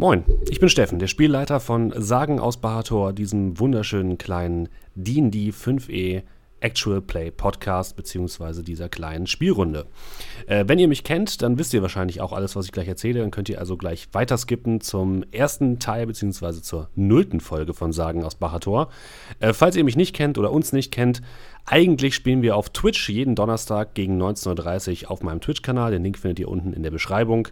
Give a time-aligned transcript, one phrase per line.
[0.00, 6.22] Moin, ich bin Steffen, der Spielleiter von Sagen aus Bahator, diesem wunderschönen kleinen D&D 5e
[6.60, 9.86] Actual Play Podcast beziehungsweise dieser kleinen Spielrunde.
[10.46, 13.20] Äh, wenn ihr mich kennt, dann wisst ihr wahrscheinlich auch alles, was ich gleich erzähle.
[13.20, 17.92] Dann könnt ihr also gleich weiter skippen zum ersten Teil beziehungsweise zur nullten Folge von
[17.92, 18.90] Sagen aus Bahator.
[19.40, 21.22] Äh, falls ihr mich nicht kennt oder uns nicht kennt,
[21.64, 25.90] eigentlich spielen wir auf Twitch jeden Donnerstag gegen 19.30 Uhr auf meinem Twitch-Kanal.
[25.90, 27.48] Den Link findet ihr unten in der Beschreibung.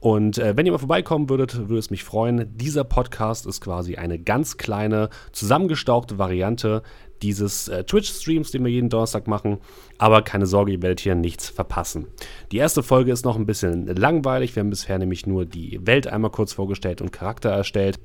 [0.00, 2.56] Und äh, wenn ihr mal vorbeikommen würdet, würde es mich freuen.
[2.56, 6.82] Dieser Podcast ist quasi eine ganz kleine, zusammengestauchte Variante
[7.22, 9.58] dieses äh, Twitch-Streams, den wir jeden Donnerstag machen.
[9.98, 12.06] Aber keine Sorge, ihr werdet hier nichts verpassen.
[12.52, 14.54] Die erste Folge ist noch ein bisschen langweilig.
[14.54, 17.98] Wir haben bisher nämlich nur die Welt einmal kurz vorgestellt und Charakter erstellt.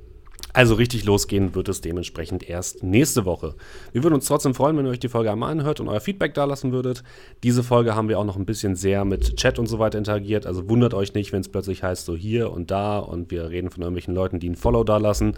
[0.54, 3.54] Also richtig losgehen wird es dementsprechend erst nächste Woche.
[3.92, 6.34] Wir würden uns trotzdem freuen, wenn ihr euch die Folge einmal anhört und euer Feedback
[6.34, 7.02] da lassen würdet.
[7.42, 10.44] Diese Folge haben wir auch noch ein bisschen sehr mit Chat und so weiter interagiert.
[10.44, 13.70] Also wundert euch nicht, wenn es plötzlich heißt, so hier und da und wir reden
[13.70, 15.36] von irgendwelchen Leuten, die ein Follow da lassen.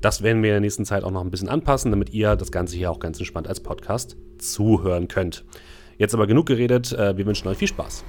[0.00, 2.50] Das werden wir in der nächsten Zeit auch noch ein bisschen anpassen, damit ihr das
[2.50, 5.44] Ganze hier auch ganz entspannt als Podcast zuhören könnt.
[5.98, 6.92] Jetzt aber genug geredet.
[6.92, 8.04] Äh, wir wünschen euch viel Spaß.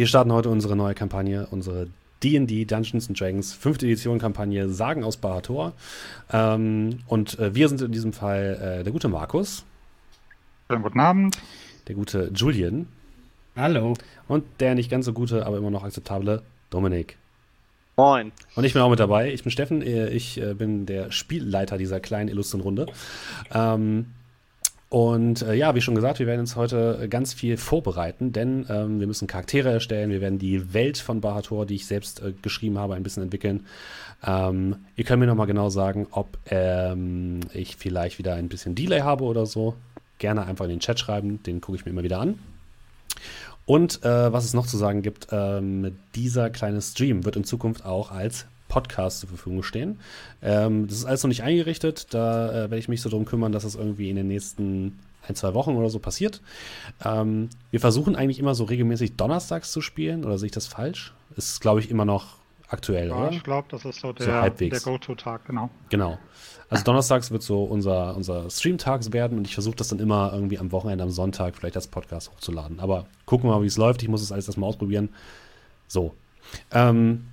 [0.00, 1.88] Wir starten heute unsere neue Kampagne, unsere
[2.22, 3.82] D&D Dungeons Dragons 5.
[3.82, 5.74] Edition Kampagne Sagen aus Bahator.
[6.32, 9.66] Ähm, und äh, wir sind in diesem Fall äh, der gute Markus.
[10.70, 11.36] Schönen guten Abend.
[11.86, 12.88] Der gute Julian.
[13.54, 13.92] Hallo.
[14.26, 17.18] Und der nicht ganz so gute, aber immer noch akzeptable Dominik.
[17.98, 18.32] Moin.
[18.54, 19.30] Und ich bin auch mit dabei.
[19.34, 19.82] Ich bin Steffen.
[19.82, 22.86] Äh, ich äh, bin der Spielleiter dieser kleinen illustren Runde.
[23.52, 24.06] Ähm,
[24.90, 28.98] und äh, ja, wie schon gesagt, wir werden uns heute ganz viel vorbereiten, denn ähm,
[28.98, 32.76] wir müssen Charaktere erstellen, wir werden die Welt von Bahator, die ich selbst äh, geschrieben
[32.76, 33.66] habe, ein bisschen entwickeln.
[34.26, 39.02] Ähm, ihr könnt mir nochmal genau sagen, ob ähm, ich vielleicht wieder ein bisschen Delay
[39.02, 39.76] habe oder so.
[40.18, 42.40] Gerne einfach in den Chat schreiben, den gucke ich mir immer wieder an.
[43.66, 47.84] Und äh, was es noch zu sagen gibt, ähm, dieser kleine Stream wird in Zukunft
[47.84, 50.00] auch als Podcast zur Verfügung stehen.
[50.40, 52.14] Ähm, das ist alles noch nicht eingerichtet.
[52.14, 54.98] Da äh, werde ich mich so darum kümmern, dass das irgendwie in den nächsten
[55.28, 56.40] ein, zwei Wochen oder so passiert.
[57.04, 61.12] Ähm, wir versuchen eigentlich immer so regelmäßig donnerstags zu spielen, oder sehe ich das falsch?
[61.36, 62.36] Ist, glaube ich, immer noch
[62.68, 63.32] aktuell, ja, oder?
[63.32, 65.68] Ich glaube, das ist so der, so der Go-To-Tag, genau.
[65.90, 66.18] Genau.
[66.68, 70.58] Also donnerstags wird so unser, unser Stream-Tags werden und ich versuche das dann immer irgendwie
[70.58, 72.78] am Wochenende, am Sonntag vielleicht als Podcast hochzuladen.
[72.78, 74.02] Aber gucken wir mal, wie es läuft.
[74.02, 75.08] Ich muss es alles erstmal ausprobieren.
[75.88, 76.14] So.
[76.70, 77.26] Ähm,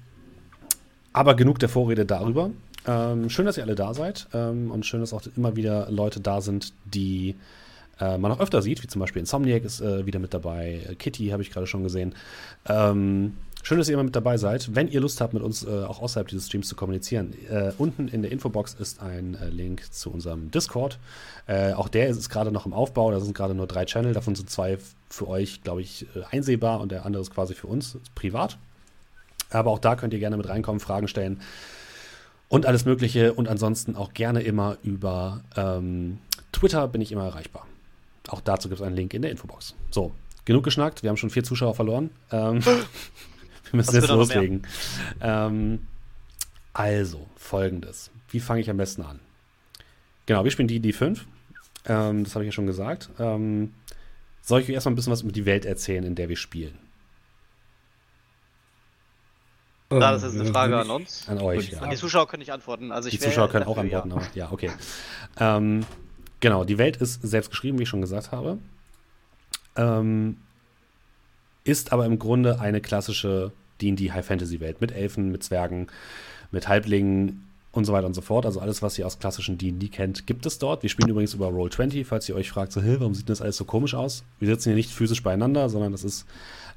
[1.17, 2.51] aber genug der Vorrede darüber.
[2.85, 6.19] Ähm, schön, dass ihr alle da seid ähm, und schön, dass auch immer wieder Leute
[6.19, 7.35] da sind, die
[8.00, 11.29] äh, man auch öfter sieht, wie zum Beispiel Insomniac ist äh, wieder mit dabei, Kitty
[11.29, 12.13] habe ich gerade schon gesehen.
[12.69, 14.75] Ähm, schön, dass ihr immer mit dabei seid.
[14.75, 18.07] Wenn ihr Lust habt, mit uns äh, auch außerhalb dieses Streams zu kommunizieren, äh, unten
[18.07, 20.99] in der Infobox ist ein äh, Link zu unserem Discord.
[21.47, 24.35] Äh, auch der ist gerade noch im Aufbau, da sind gerade nur drei Channel, davon
[24.35, 24.78] sind zwei
[25.09, 28.59] für euch, glaube ich, einsehbar und der andere ist quasi für uns privat.
[29.50, 31.41] Aber auch da könnt ihr gerne mit reinkommen, Fragen stellen
[32.49, 33.34] und alles Mögliche.
[33.34, 36.20] Und ansonsten auch gerne immer über ähm,
[36.52, 37.66] Twitter bin ich immer erreichbar.
[38.28, 39.76] Auch dazu gibt es einen Link in der Infobox.
[39.91, 40.14] So,
[40.46, 41.03] genug geschnackt.
[41.03, 42.09] Wir haben schon vier Zuschauer verloren.
[42.32, 42.84] Ähm, wir
[43.73, 44.64] müssen jetzt loslegen.
[45.22, 45.88] Ähm,
[46.73, 48.11] also, folgendes.
[48.29, 49.20] Wie fange ich am besten an?
[50.26, 51.22] Genau, wir spielen die D5.
[51.85, 53.09] Ähm, das habe ich ja schon gesagt.
[53.17, 53.73] Ähm,
[54.41, 56.78] soll ich euch erstmal ein bisschen was über die Welt erzählen, in der wir spielen?
[59.91, 61.28] Ja, das ist eine Frage an uns.
[61.29, 61.81] An euch, ja.
[61.81, 62.91] Und die Zuschauer können nicht antworten.
[62.91, 64.16] Also die Zuschauer können auch antworten, ja.
[64.16, 64.72] aber ja, okay.
[65.39, 65.85] ähm,
[66.41, 68.57] genau, die Welt ist selbst geschrieben, wie ich schon gesagt habe.
[69.78, 70.37] Ähm,
[71.63, 73.51] ist aber im Grunde eine klassische
[73.81, 75.87] D&D High Fantasy Welt mit Elfen, mit Zwergen,
[76.51, 78.45] mit Halblingen und so weiter und so fort.
[78.45, 80.84] Also alles, was ihr aus klassischen D&D kennt, gibt es dort.
[80.84, 83.55] Wir spielen übrigens über Roll20, falls ihr euch fragt, so, hey, warum sieht das alles
[83.55, 84.23] so komisch aus?
[84.39, 86.25] Wir sitzen hier nicht physisch beieinander, sondern das ist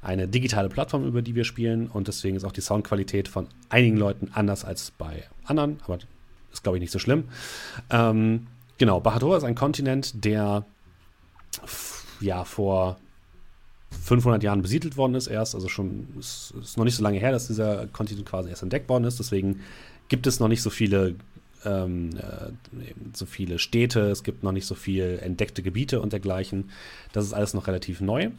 [0.01, 3.97] eine digitale Plattform, über die wir spielen und deswegen ist auch die Soundqualität von einigen
[3.97, 5.99] Leuten anders als bei anderen, aber
[6.51, 7.25] ist, glaube ich, nicht so schlimm.
[7.89, 10.65] Ähm, genau, Bahadur ist ein Kontinent, der
[12.19, 12.97] ja vor
[14.03, 17.31] 500 Jahren besiedelt worden ist erst, also schon ist, ist noch nicht so lange her,
[17.31, 19.19] dass dieser Kontinent quasi erst entdeckt worden ist.
[19.19, 19.61] Deswegen
[20.07, 21.15] gibt es noch nicht so viele
[21.63, 22.51] ähm, äh,
[23.13, 26.71] so viele Städte, es gibt noch nicht so viel entdeckte Gebiete und dergleichen.
[27.13, 28.31] Das ist alles noch relativ neu.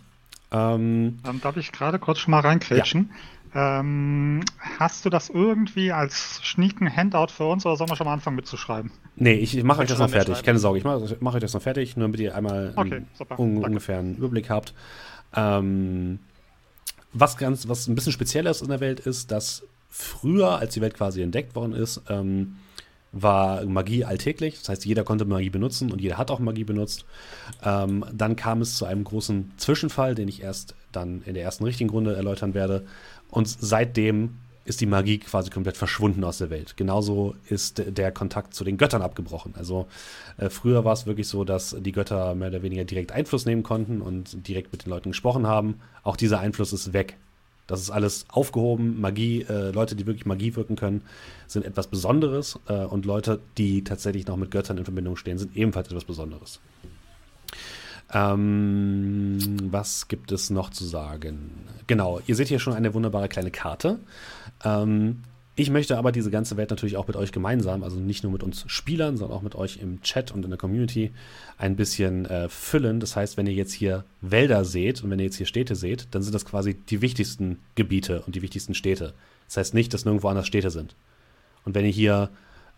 [0.52, 3.10] Ähm, ähm, darf ich gerade kurz schon mal reinkrätschen?
[3.10, 3.16] Ja.
[3.54, 4.40] Ähm,
[4.78, 8.36] hast du das irgendwie als schnieken Handout für uns oder sollen wir schon mal anfangen
[8.36, 8.90] mitzuschreiben?
[9.16, 10.42] Nee, ich mache euch das noch fertig.
[10.42, 13.02] Keine Sorge, ich mache mach euch das noch fertig, nur damit ihr einmal okay,
[13.36, 14.72] un ungefähr einen Überblick habt.
[15.34, 16.18] Ähm,
[17.12, 20.80] was ganz, was ein bisschen speziell ist in der Welt ist, dass früher, als die
[20.80, 22.56] Welt quasi entdeckt worden ist, ähm,
[23.12, 24.58] war Magie alltäglich.
[24.58, 27.04] Das heißt, jeder konnte Magie benutzen und jeder hat auch Magie benutzt.
[27.62, 31.64] Ähm, dann kam es zu einem großen Zwischenfall, den ich erst dann in der ersten
[31.64, 32.84] richtigen Runde erläutern werde.
[33.30, 36.76] Und seitdem ist die Magie quasi komplett verschwunden aus der Welt.
[36.76, 39.54] Genauso ist der Kontakt zu den Göttern abgebrochen.
[39.56, 39.86] Also
[40.36, 43.62] äh, früher war es wirklich so, dass die Götter mehr oder weniger direkt Einfluss nehmen
[43.62, 45.80] konnten und direkt mit den Leuten gesprochen haben.
[46.04, 47.16] Auch dieser Einfluss ist weg.
[47.66, 49.00] Das ist alles aufgehoben.
[49.00, 51.02] Magie, äh, Leute, die wirklich Magie wirken können,
[51.46, 52.58] sind etwas Besonderes.
[52.68, 56.60] Äh, und Leute, die tatsächlich noch mit Göttern in Verbindung stehen, sind ebenfalls etwas Besonderes.
[58.12, 59.38] Ähm,
[59.70, 61.66] was gibt es noch zu sagen?
[61.86, 64.00] Genau, ihr seht hier schon eine wunderbare kleine Karte.
[64.64, 65.22] Ähm,
[65.54, 68.42] ich möchte aber diese ganze Welt natürlich auch mit euch gemeinsam, also nicht nur mit
[68.42, 71.12] uns Spielern, sondern auch mit euch im Chat und in der Community
[71.58, 73.00] ein bisschen äh, füllen.
[73.00, 76.08] Das heißt, wenn ihr jetzt hier Wälder seht und wenn ihr jetzt hier Städte seht,
[76.12, 79.12] dann sind das quasi die wichtigsten Gebiete und die wichtigsten Städte.
[79.46, 80.94] Das heißt nicht, dass nirgendwo anders Städte sind.
[81.66, 82.30] Und wenn ihr hier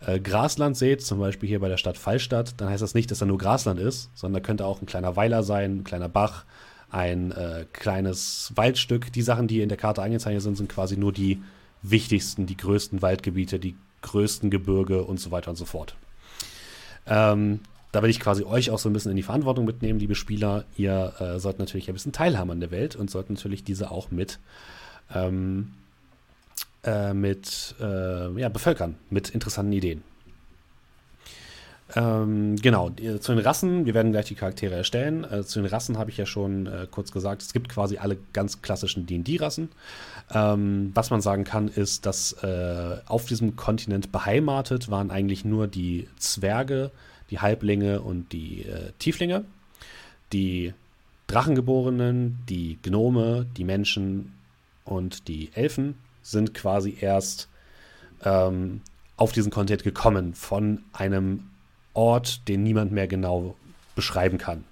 [0.05, 3.19] äh, Grasland seht, zum Beispiel hier bei der Stadt Fallstadt, dann heißt das nicht, dass
[3.19, 6.43] da nur Grasland ist, sondern da könnte auch ein kleiner Weiler sein, ein kleiner Bach,
[6.89, 9.13] ein äh, kleines Waldstück.
[9.13, 11.41] Die Sachen, die in der Karte eingezeichnet sind, sind quasi nur die
[11.89, 15.95] wichtigsten, die größten Waldgebiete, die größten Gebirge und so weiter und so fort.
[17.07, 17.59] Ähm,
[17.91, 20.65] da will ich quasi euch auch so ein bisschen in die Verantwortung mitnehmen, liebe Spieler.
[20.75, 24.11] Ihr äh, sollt natürlich ein bisschen teilhaben an der Welt und sollt natürlich diese auch
[24.11, 24.39] mit,
[25.13, 25.71] ähm,
[26.83, 30.03] äh, mit äh, ja, bevölkern, mit interessanten Ideen.
[31.95, 35.23] Ähm, genau, zu den Rassen, wir werden gleich die Charaktere erstellen.
[35.23, 38.17] Äh, zu den Rassen habe ich ja schon äh, kurz gesagt, es gibt quasi alle
[38.33, 39.69] ganz klassischen DD-Rassen.
[40.33, 45.67] Ähm, was man sagen kann, ist, dass äh, auf diesem Kontinent beheimatet waren eigentlich nur
[45.67, 46.91] die Zwerge,
[47.29, 49.45] die Halblinge und die äh, Tieflinge.
[50.33, 50.73] Die
[51.27, 54.33] Drachengeborenen, die Gnome, die Menschen
[54.83, 57.47] und die Elfen sind quasi erst
[58.23, 58.81] ähm,
[59.17, 61.49] auf diesen Kontinent gekommen von einem
[61.93, 63.55] Ort, den niemand mehr genau
[63.95, 64.65] beschreiben kann.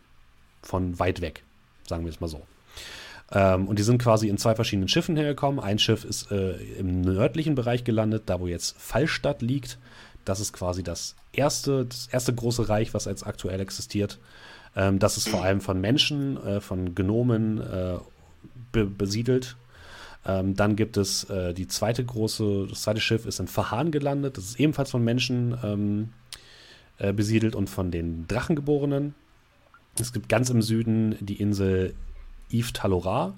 [0.62, 1.44] Von weit weg,
[1.88, 2.42] sagen wir es mal so.
[3.32, 5.60] Ähm, und die sind quasi in zwei verschiedenen Schiffen hergekommen.
[5.60, 9.80] Ein Schiff ist äh, im nördlichen Bereich gelandet, da wo jetzt Fallstadt liegt.
[10.26, 14.20] Das ist quasi das erste, das erste große Reich, was jetzt aktuell existiert.
[14.76, 17.98] Ähm, das ist vor allem von Menschen, äh, von Gnomen äh,
[18.72, 19.56] be besiedelt.
[20.26, 24.38] Ähm, dann gibt es äh, die zweite große, das zweite Schiff ist in Fahan gelandet.
[24.38, 26.10] Das ist ebenfalls von Menschen ähm,
[26.98, 29.16] äh, besiedelt und von den Drachengeborenen.
[30.00, 31.94] Es gibt ganz im Süden die Insel
[32.54, 33.34] Yves Talora.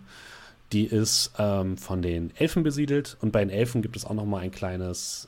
[0.72, 4.26] Die ist ähm, von den Elfen besiedelt und bei den Elfen gibt es auch noch
[4.26, 5.28] mal ein kleines,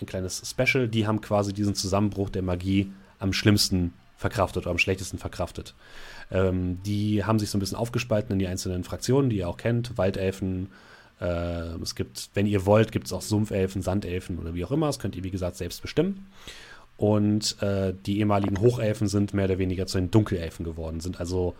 [0.00, 0.88] ein kleines Special.
[0.88, 5.74] Die haben quasi diesen Zusammenbruch der Magie am schlimmsten verkraftet oder am schlechtesten verkraftet.
[6.30, 9.56] Ähm, die haben sich so ein bisschen aufgespalten in die einzelnen Fraktionen, die ihr auch
[9.56, 9.96] kennt.
[9.98, 10.68] Waldelfen,
[11.20, 14.86] äh, es gibt, wenn ihr wollt, gibt es auch Sumpfelfen, Sandelfen oder wie auch immer.
[14.86, 16.26] Das könnt ihr, wie gesagt, selbst bestimmen.
[16.96, 21.54] Und äh, die ehemaligen Hochelfen sind mehr oder weniger zu den Dunkelelfen geworden, sind also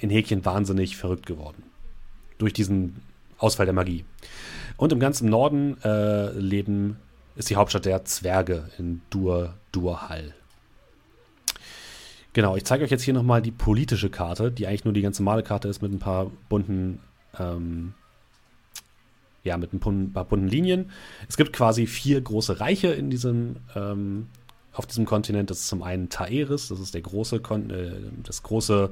[0.00, 1.62] in Häkchen wahnsinnig verrückt geworden.
[2.38, 3.02] Durch diesen
[3.38, 4.04] Ausfall der Magie.
[4.76, 6.96] Und im ganzen Norden äh, leben,
[7.36, 10.34] ist die Hauptstadt der Zwerge in Dur, Durhall.
[12.32, 15.18] Genau, ich zeige euch jetzt hier nochmal die politische Karte, die eigentlich nur die ganz
[15.18, 17.00] normale Karte ist mit ein paar bunten
[17.38, 17.94] ähm,
[19.44, 20.90] ja, mit ein paar bunten Linien.
[21.28, 24.28] Es gibt quasi vier große Reiche in diesem, ähm,
[24.72, 25.50] auf diesem Kontinent.
[25.50, 28.90] Das ist zum einen Taeris, das ist der große, Kon äh, das große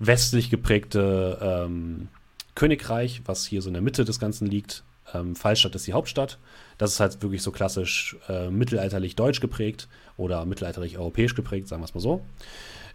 [0.00, 2.08] westlich geprägte ähm,
[2.56, 4.82] Königreich, was hier so in der Mitte des Ganzen liegt.
[5.14, 6.38] Ähm, Fallstadt ist die Hauptstadt.
[6.78, 11.82] Das ist halt wirklich so klassisch äh, mittelalterlich deutsch geprägt oder mittelalterlich europäisch geprägt, sagen
[11.82, 12.24] wir es mal so.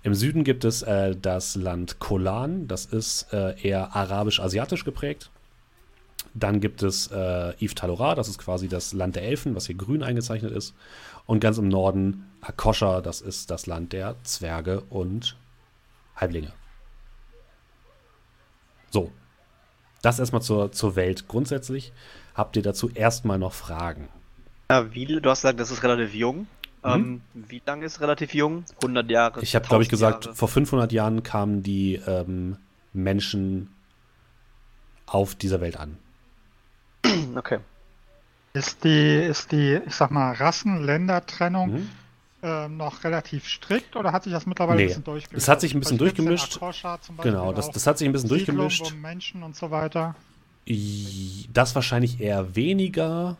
[0.03, 5.29] Im Süden gibt es äh, das Land Kolan, das ist äh, eher arabisch-asiatisch geprägt.
[6.33, 9.75] Dann gibt es äh, Yves Talora, das ist quasi das Land der Elfen, was hier
[9.75, 10.73] grün eingezeichnet ist.
[11.25, 15.37] Und ganz im Norden Akosha, das ist das Land der Zwerge und
[16.15, 16.51] Halblinge.
[18.95, 19.11] So.
[20.01, 21.91] Das erstmal zur, zur Welt grundsätzlich.
[22.33, 24.07] Habt ihr dazu erstmal noch Fragen?
[24.71, 26.47] Ja, wie, du hast gesagt, das ist relativ jung.
[26.81, 26.91] Mhm.
[26.93, 28.63] Ähm, wie lange ist relativ jung?
[28.81, 29.41] 100 Jahre?
[29.41, 30.35] Ich habe, glaube ich, gesagt, Jahre.
[30.37, 32.55] vor 500 Jahren kamen die ähm,
[32.93, 33.69] Menschen
[35.07, 35.97] auf dieser Welt an.
[37.35, 37.59] Okay.
[38.53, 41.89] Ist die, ist die, ich sag mal, Rassen-Länder-Trennung mhm.
[42.43, 44.83] Äh, noch relativ strikt oder hat sich das mittlerweile nee.
[44.83, 45.43] ein bisschen durchgemischt?
[45.43, 46.59] Es hat sich ein bisschen durchgemischt.
[47.21, 48.93] Genau, das, das hat sich ein bisschen Siedlung durchgemischt.
[48.93, 50.15] Um Menschen und so weiter.
[51.53, 53.37] Das wahrscheinlich eher weniger.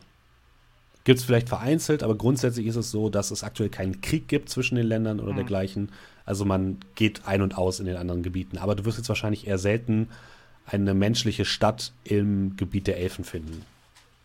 [1.03, 4.49] Gibt es vielleicht vereinzelt, aber grundsätzlich ist es so, dass es aktuell keinen Krieg gibt
[4.49, 5.37] zwischen den Ländern oder mhm.
[5.37, 5.91] dergleichen.
[6.25, 8.57] Also man geht ein und aus in den anderen Gebieten.
[8.57, 10.09] Aber du wirst jetzt wahrscheinlich eher selten
[10.65, 13.63] eine menschliche Stadt im Gebiet der Elfen finden.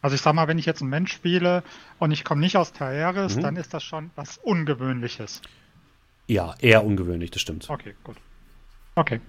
[0.02, 1.62] Also ich sag mal, wenn ich jetzt einen Mensch spiele
[1.98, 3.42] und ich komme nicht aus Taeris, mhm.
[3.42, 5.42] dann ist das schon was Ungewöhnliches.
[6.26, 7.68] Ja, eher ungewöhnlich, das stimmt.
[7.68, 8.16] Okay, gut.
[8.94, 9.20] Okay.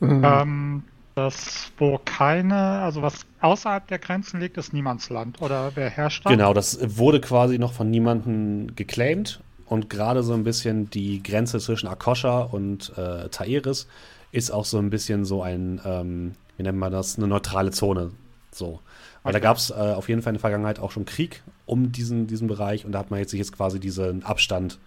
[0.00, 0.24] Mhm.
[0.24, 0.82] Ähm,
[1.14, 5.40] das, wo keine, also was außerhalb der Grenzen liegt, ist Niemandsland.
[5.40, 6.30] Oder wer herrscht da?
[6.30, 9.40] Genau, das wurde quasi noch von niemandem geclaimed.
[9.64, 13.88] Und gerade so ein bisschen die Grenze zwischen Akosha und äh, Taeris
[14.30, 18.12] ist auch so ein bisschen so ein, ähm, wie nennt man das, eine neutrale Zone.
[18.52, 18.80] So.
[19.26, 21.90] Weil da gab es äh, auf jeden Fall in der Vergangenheit auch schon Krieg um
[21.90, 24.78] diesen, diesen Bereich und da hat man jetzt sich jetzt quasi diesen Abstand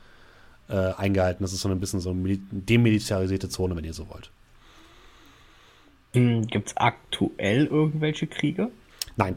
[0.70, 1.44] äh, eingehalten.
[1.44, 4.32] Das ist so ein bisschen so eine demilitarisierte Zone, wenn ihr so wollt.
[6.14, 8.70] Gibt es aktuell irgendwelche Kriege?
[9.18, 9.36] Nein.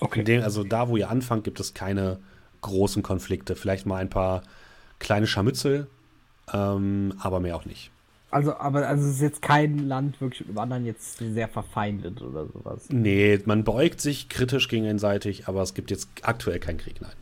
[0.00, 0.24] Okay.
[0.24, 2.18] Dem, also da, wo ihr anfangt, gibt es keine
[2.60, 3.54] großen Konflikte.
[3.54, 4.42] Vielleicht mal ein paar
[4.98, 5.86] kleine Scharmützel,
[6.52, 7.91] ähm, aber mehr auch nicht.
[8.32, 12.22] Also, aber also es ist jetzt kein Land wirklich mit dem anderen jetzt sehr verfeindet
[12.22, 12.88] oder sowas.
[12.88, 17.12] Nee, man beugt sich kritisch gegenseitig, aber es gibt jetzt aktuell keinen Krieg, nein.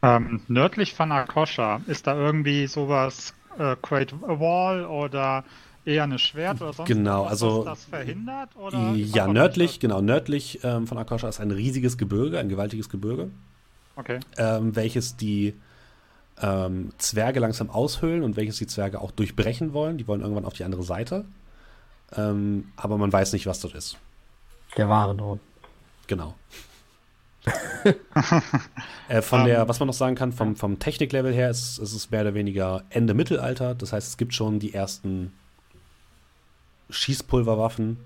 [0.00, 5.42] Ähm, nördlich von Akosha, ist da irgendwie sowas äh, Great Wall oder
[5.84, 8.54] eher eine Schwert oder sonst genau, was, also, das verhindert?
[8.54, 13.30] Oder ja, nördlich, genau, nördlich ähm, von Akosha ist ein riesiges Gebirge, ein gewaltiges Gebirge.
[13.96, 14.20] Okay.
[14.36, 15.54] Ähm, welches die
[16.40, 19.98] ähm, Zwerge langsam aushöhlen und welches die Zwerge auch durchbrechen wollen.
[19.98, 21.24] Die wollen irgendwann auf die andere Seite.
[22.16, 23.98] Ähm, aber man weiß nicht, was dort ist.
[24.76, 25.40] Der wahre Norden.
[26.06, 26.34] Genau.
[29.08, 29.68] äh, von um, der, ähm.
[29.68, 32.84] was man noch sagen kann, vom, vom Techniklevel her ist, ist es mehr oder weniger
[32.90, 33.74] Ende Mittelalter.
[33.74, 35.32] Das heißt, es gibt schon die ersten
[36.90, 37.98] Schießpulverwaffen.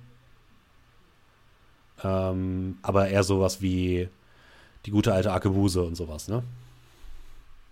[2.04, 4.08] Ähm, aber eher sowas wie
[4.86, 6.42] die gute alte Arkebuse und sowas, ne?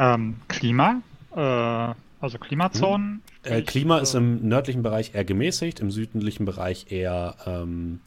[0.00, 1.02] Ähm, Klima,
[1.37, 3.23] äh, also Klimazonen.
[3.45, 3.52] Hm.
[3.52, 8.00] Äh, Klima ist im nördlichen Bereich eher gemäßigt, im südlichen Bereich eher ähm,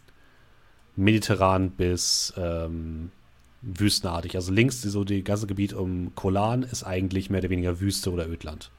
[0.96, 3.12] mediterran bis ähm,
[3.62, 4.36] wüstenartig.
[4.36, 8.28] Also links so das ganze Gebiet um Kolan ist eigentlich mehr oder weniger Wüste oder
[8.28, 8.72] Ödland.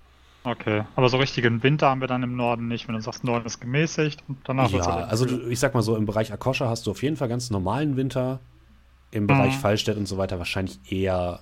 [0.43, 3.47] Okay, aber so richtigen Winter haben wir dann im Norden nicht, wenn du sagst, Norden
[3.47, 6.87] ist gemäßigt und danach Ja, also du, ich sag mal so, im Bereich Akosha hast
[6.87, 8.41] du auf jeden Fall ganz normalen Winter.
[9.13, 9.61] Im Bereich mhm.
[9.61, 11.41] Fallstädt und so weiter wahrscheinlich eher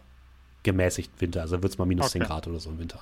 [0.62, 1.42] gemäßigt Winter.
[1.42, 2.21] Also wird es mal minus okay.
[2.21, 3.00] 10 Grad oder so im Winter.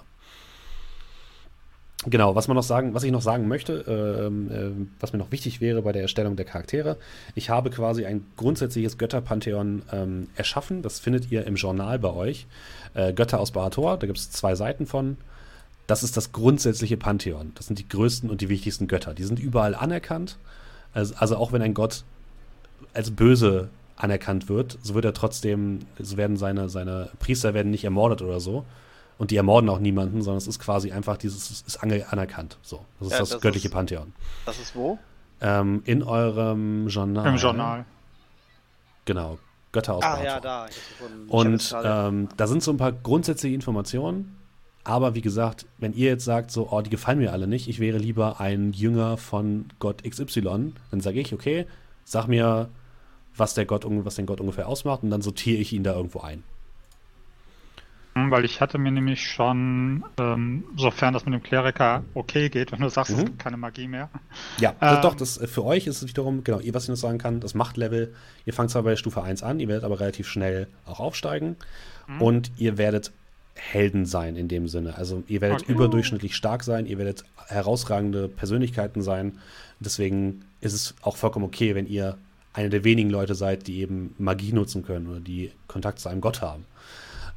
[2.07, 5.33] Genau, was man noch sagen, was ich noch sagen möchte, äh, äh, was mir noch
[5.33, 6.97] wichtig wäre bei der Erstellung der Charaktere,
[7.35, 10.81] ich habe quasi ein grundsätzliches Götterpantheon ähm, erschaffen.
[10.81, 12.47] Das findet ihr im Journal bei euch.
[12.95, 15.19] Äh, Götter aus Barator, da gibt es zwei Seiten von.
[15.87, 17.53] Das ist das grundsätzliche Pantheon.
[17.55, 19.13] Das sind die größten und die wichtigsten Götter.
[19.13, 20.39] Die sind überall anerkannt.
[20.95, 22.05] Also, also auch wenn ein Gott
[22.95, 23.69] als böse
[24.03, 28.41] anerkannt wird, so wird er trotzdem, so werden seine, seine Priester werden nicht ermordet oder
[28.41, 28.65] so.
[29.19, 32.57] Und die ermorden auch niemanden, sondern es ist quasi einfach dieses, ist anerkannt.
[32.63, 32.87] So.
[32.99, 34.15] Das ist ja, das, das, göttliche ist, Pantheon.
[34.47, 34.99] Das ist wo?
[35.43, 37.29] Ähm, in eurem Journal.
[37.29, 37.85] Im Journal.
[39.05, 39.39] Genau.
[39.73, 40.67] Götter aus Ah, ja, da.
[41.29, 44.37] Und ähm, da sind so ein paar grundsätzliche Informationen.
[44.85, 47.79] Aber wie gesagt, wenn ihr jetzt sagt, so, oh, die gefallen mir alle nicht, ich
[47.79, 51.67] wäre lieber ein Jünger von Gott XY, dann sage ich, okay,
[52.05, 52.71] sag mir
[53.41, 56.21] was, der Gott, was den Gott ungefähr ausmacht und dann sortiere ich ihn da irgendwo
[56.21, 56.45] ein.
[58.15, 62.73] Hm, weil ich hatte mir nämlich schon, ähm, sofern das mit dem Kleriker okay geht,
[62.73, 63.19] wenn du sagst, mhm.
[63.19, 64.11] es gibt keine Magie mehr.
[64.59, 67.41] Ja, ähm, doch, das, für euch ist es wiederum, genau, was ich noch sagen kann,
[67.41, 68.15] das Machtlevel,
[68.47, 71.57] ihr fangt zwar bei Stufe 1 an, ihr werdet aber relativ schnell auch aufsteigen
[72.09, 72.23] mhm.
[72.23, 73.13] und ihr werdet
[73.55, 74.97] Helden sein in dem Sinne.
[74.97, 75.73] Also ihr werdet okay.
[75.73, 79.39] überdurchschnittlich stark sein, ihr werdet herausragende Persönlichkeiten sein.
[79.79, 82.17] Deswegen ist es auch vollkommen okay, wenn ihr
[82.53, 86.21] einer der wenigen Leute seid, die eben Magie nutzen können oder die Kontakt zu einem
[86.21, 86.65] Gott haben.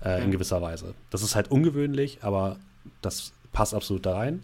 [0.04, 0.96] Äh, in gewisser Weise.
[1.12, 2.58] Das ist halt ungewöhnlich, aber
[3.02, 4.44] das passt absolut da rein.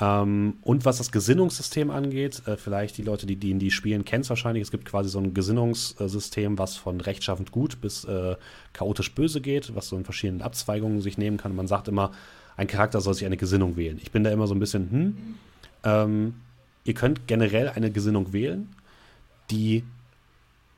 [0.00, 4.28] Ähm, und was das Gesinnungssystem angeht, äh, vielleicht die Leute, die D&D spielen, kennen es
[4.28, 4.62] wahrscheinlich.
[4.62, 8.36] Es gibt quasi so ein Gesinnungssystem, was von rechtschaffend gut bis äh,
[8.74, 11.52] chaotisch böse geht, was so in verschiedenen Abzweigungen sich nehmen kann.
[11.52, 12.12] Und man sagt immer,
[12.58, 13.98] ein Charakter soll sich eine Gesinnung wählen.
[14.02, 15.16] Ich bin da immer so ein bisschen, hm,
[15.84, 16.34] ähm,
[16.84, 18.68] ihr könnt generell eine Gesinnung wählen,
[19.52, 19.84] die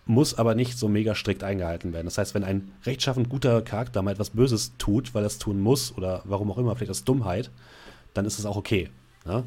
[0.07, 2.07] muss aber nicht so mega strikt eingehalten werden.
[2.07, 5.61] Das heißt, wenn ein rechtschaffend guter Charakter mal etwas Böses tut, weil er es tun
[5.61, 7.50] muss oder warum auch immer, vielleicht aus Dummheit,
[8.12, 8.90] dann ist es auch okay.
[9.25, 9.45] Ne?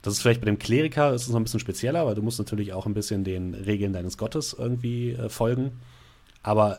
[0.00, 2.38] Das ist vielleicht bei dem Kleriker ist es noch ein bisschen spezieller, weil du musst
[2.38, 5.72] natürlich auch ein bisschen den Regeln deines Gottes irgendwie äh, folgen.
[6.42, 6.78] Aber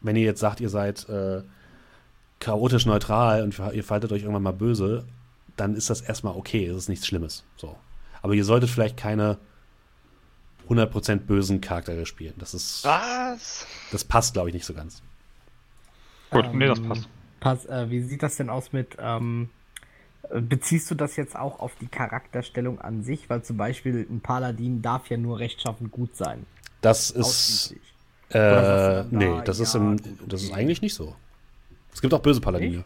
[0.00, 1.42] wenn ihr jetzt sagt, ihr seid äh,
[2.38, 5.04] chaotisch neutral und ihr faltet euch irgendwann mal böse,
[5.56, 7.44] dann ist das erstmal okay, es ist nichts Schlimmes.
[7.56, 7.76] So.
[8.22, 9.38] Aber ihr solltet vielleicht keine
[10.68, 12.34] 100% bösen Charaktere spielen.
[12.38, 12.84] Das ist.
[12.84, 13.66] Was?
[13.90, 15.02] Das passt, glaube ich, nicht so ganz.
[16.30, 17.08] Gut, ähm, nee, das passt.
[17.40, 18.96] Pass, äh, wie sieht das denn aus mit.
[19.00, 19.48] Ähm,
[20.30, 23.30] beziehst du das jetzt auch auf die Charakterstellung an sich?
[23.30, 26.46] Weil zum Beispiel ein Paladin darf ja nur rechtschaffend gut sein.
[26.80, 27.74] Das ist.
[28.30, 29.96] Äh, nee, das, ja, ist im,
[30.28, 31.14] das ist eigentlich nicht so.
[31.92, 32.84] Es gibt auch böse Paladine.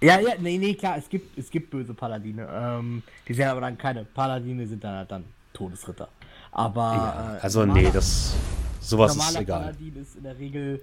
[0.00, 2.48] Ja, ja, nee, nee, klar, es gibt, es gibt böse Paladine.
[2.50, 6.08] Ähm, die sind aber dann keine Paladine, sind dann halt dann Todesritter.
[6.52, 6.80] Aber.
[6.80, 8.34] Ja, äh, also, nee, das.
[8.80, 9.60] Sowas ist egal.
[9.60, 10.80] Paladin ist in der Regel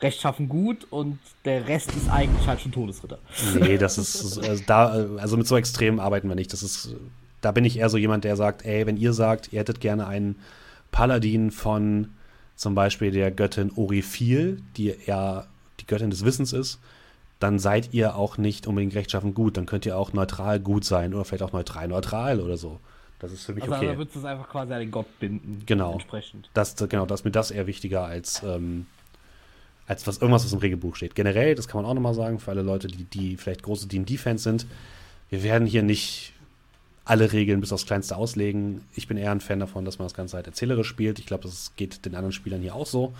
[0.00, 3.18] rechtschaffen gut und der Rest ist eigentlich halt schon Todesritter.
[3.58, 4.38] Nee, das ist.
[4.38, 6.52] Also, da, also mit so Extremen arbeiten wir nicht.
[6.52, 6.94] Das ist.
[7.40, 10.06] Da bin ich eher so jemand, der sagt, ey, wenn ihr sagt, ihr hättet gerne
[10.06, 10.36] einen
[10.90, 12.08] Paladin von
[12.56, 15.46] zum Beispiel der Göttin Orifil, die ja
[15.80, 16.80] die Göttin des Wissens ist,
[17.38, 19.56] dann seid ihr auch nicht unbedingt rechtschaffen gut.
[19.56, 22.80] Dann könnt ihr auch neutral gut sein oder vielleicht auch neutral neutral oder so.
[23.18, 23.88] Das ist für mich also, okay.
[23.88, 25.62] Also würdest du es einfach quasi an den Gott binden.
[25.64, 25.92] Genau.
[25.92, 26.50] Entsprechend.
[26.54, 28.86] Das, genau, das ist mir das eher wichtiger als, ähm,
[29.86, 31.14] als was irgendwas, was im Regelbuch steht.
[31.14, 34.42] Generell, das kann man auch nochmal sagen, für alle Leute, die, die vielleicht große D&D-Fans
[34.42, 34.66] sind,
[35.30, 36.32] wir werden hier nicht
[37.04, 38.82] alle Regeln bis aufs Kleinste auslegen.
[38.94, 41.18] Ich bin eher ein Fan davon, dass man das Ganze halt erzählerisch spielt.
[41.18, 43.14] Ich glaube, das geht den anderen Spielern hier auch so.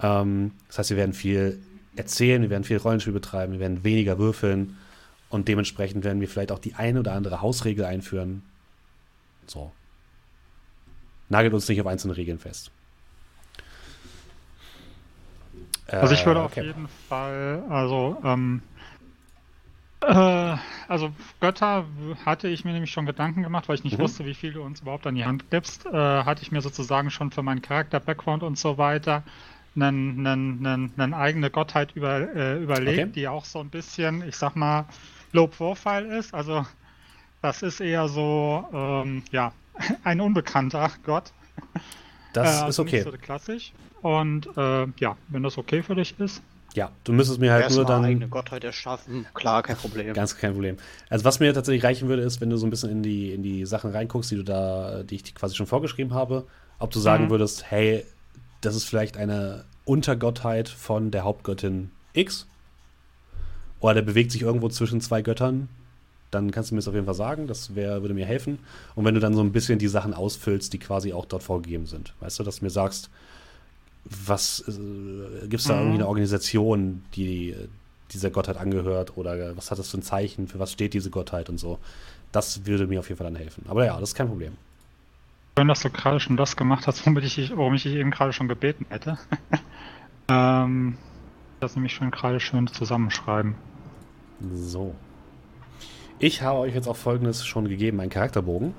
[0.00, 1.58] Ähm, das heißt, wir werden viel
[1.96, 4.76] erzählen, wir werden viel Rollenspiel betreiben, wir werden weniger würfeln
[5.28, 8.42] und dementsprechend werden wir vielleicht auch die eine oder andere Hausregel einführen.
[9.50, 9.72] So.
[11.28, 12.70] Nagelt uns nicht auf einzelne Regeln fest.
[15.88, 16.60] Also ich würde äh, okay.
[16.60, 18.60] auf jeden Fall, also ähm,
[20.00, 20.56] äh,
[20.88, 21.84] also Götter
[22.24, 24.02] hatte ich mir nämlich schon Gedanken gemacht, weil ich nicht mhm.
[24.02, 25.86] wusste, wie viel du uns überhaupt an die Hand gibst.
[25.86, 29.22] Äh, hatte ich mir sozusagen schon für meinen Charakter-Background und so weiter
[29.76, 33.12] einen, einen, einen, eine eigene Gottheit über, äh, überlegt, okay.
[33.14, 34.86] die auch so ein bisschen, ich sag mal,
[35.32, 36.34] Low Profile ist.
[36.34, 36.66] Also
[37.42, 39.52] das ist eher so, ähm, ja,
[40.04, 41.32] ein unbekannter Gott.
[42.32, 43.02] Das äh, ist okay.
[43.02, 43.72] So klassisch.
[44.02, 46.42] Und äh, ja, wenn das okay für dich ist.
[46.74, 48.04] Ja, du müsstest mir halt Erst nur dann.
[48.04, 49.26] eigene Gottheit erschaffen.
[49.32, 50.12] Klar, kein Problem.
[50.12, 50.76] Ganz kein Problem.
[51.08, 53.42] Also was mir tatsächlich reichen würde, ist, wenn du so ein bisschen in die, in
[53.42, 56.46] die Sachen reinguckst, die du da, die ich quasi schon vorgeschrieben habe,
[56.78, 57.30] ob du sagen mhm.
[57.30, 58.04] würdest, hey,
[58.60, 62.46] das ist vielleicht eine Untergottheit von der Hauptgöttin X.
[63.80, 65.68] Oder der bewegt sich irgendwo zwischen zwei Göttern.
[66.30, 67.46] Dann kannst du mir das auf jeden Fall sagen.
[67.46, 68.58] Das wär, würde mir helfen.
[68.94, 71.86] Und wenn du dann so ein bisschen die Sachen ausfüllst, die quasi auch dort vorgegeben
[71.86, 72.14] sind.
[72.20, 73.10] Weißt du, dass du mir sagst,
[74.04, 75.80] was äh, gibt es da mhm.
[75.80, 77.54] irgendwie eine Organisation, die
[78.12, 79.16] dieser Gottheit angehört?
[79.16, 80.48] Oder was hat das für ein Zeichen?
[80.48, 81.78] Für was steht diese Gottheit und so?
[82.32, 83.64] Das würde mir auf jeden Fall dann helfen.
[83.68, 84.52] Aber ja, das ist kein Problem.
[85.58, 88.32] Schön, dass du gerade schon das gemacht hast, womit ich, worum ich dich eben gerade
[88.32, 89.18] schon gebeten hätte.
[90.28, 90.98] ähm,
[91.60, 93.54] das nämlich schon gerade schön zusammenschreiben.
[94.52, 94.94] So.
[96.18, 98.74] Ich habe euch jetzt auch folgendes schon gegeben, einen Charakterbogen.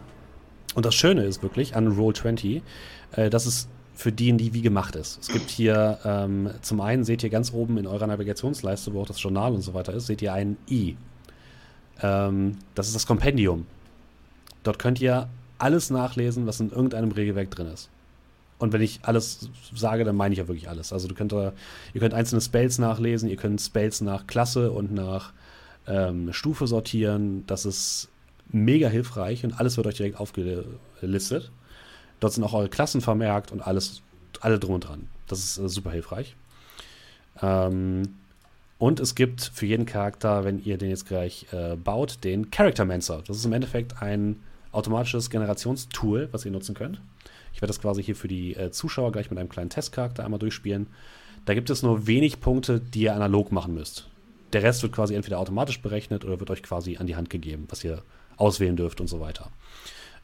[0.74, 2.62] Und das Schöne ist wirklich an Roll20,
[3.12, 5.20] äh, dass es für die, die wie gemacht ist.
[5.22, 9.08] Es gibt hier ähm, zum einen seht ihr ganz oben in eurer Navigationsleiste, wo auch
[9.08, 10.98] das Journal und so weiter ist, seht ihr ein I.
[12.02, 13.66] Ähm, das ist das Kompendium.
[14.64, 17.90] Dort könnt ihr alles nachlesen, was in irgendeinem Regelwerk drin ist.
[18.60, 20.92] Und wenn ich alles sage, dann meine ich ja wirklich alles.
[20.92, 21.54] Also du könnt, ihr
[22.00, 25.34] könnt einzelne Spells nachlesen, ihr könnt Spells nach Klasse und nach
[25.88, 27.46] ähm, Stufe sortieren.
[27.48, 28.10] Das ist
[28.50, 31.52] mega hilfreich und alles wird euch direkt aufgelistet.
[32.20, 34.02] Dort sind auch eure Klassen vermerkt und alles,
[34.42, 35.08] alle drum und dran.
[35.28, 36.36] Das ist äh, super hilfreich.
[37.42, 38.04] Ähm,
[38.80, 42.86] und es gibt für jeden Charakter, wenn ihr den jetzt gleich äh, baut, den Character
[42.86, 43.24] Mancer.
[43.26, 44.38] Das ist im Endeffekt ein
[44.72, 47.02] automatisches Generationstool, was ihr nutzen könnt.
[47.54, 50.40] Ich werde das quasi hier für die äh, Zuschauer gleich mit einem kleinen Testcharakter einmal
[50.40, 50.88] durchspielen.
[51.46, 54.08] Da gibt es nur wenig Punkte, die ihr analog machen müsst.
[54.54, 57.66] Der Rest wird quasi entweder automatisch berechnet oder wird euch quasi an die Hand gegeben,
[57.70, 58.02] was ihr
[58.38, 59.52] auswählen dürft und so weiter.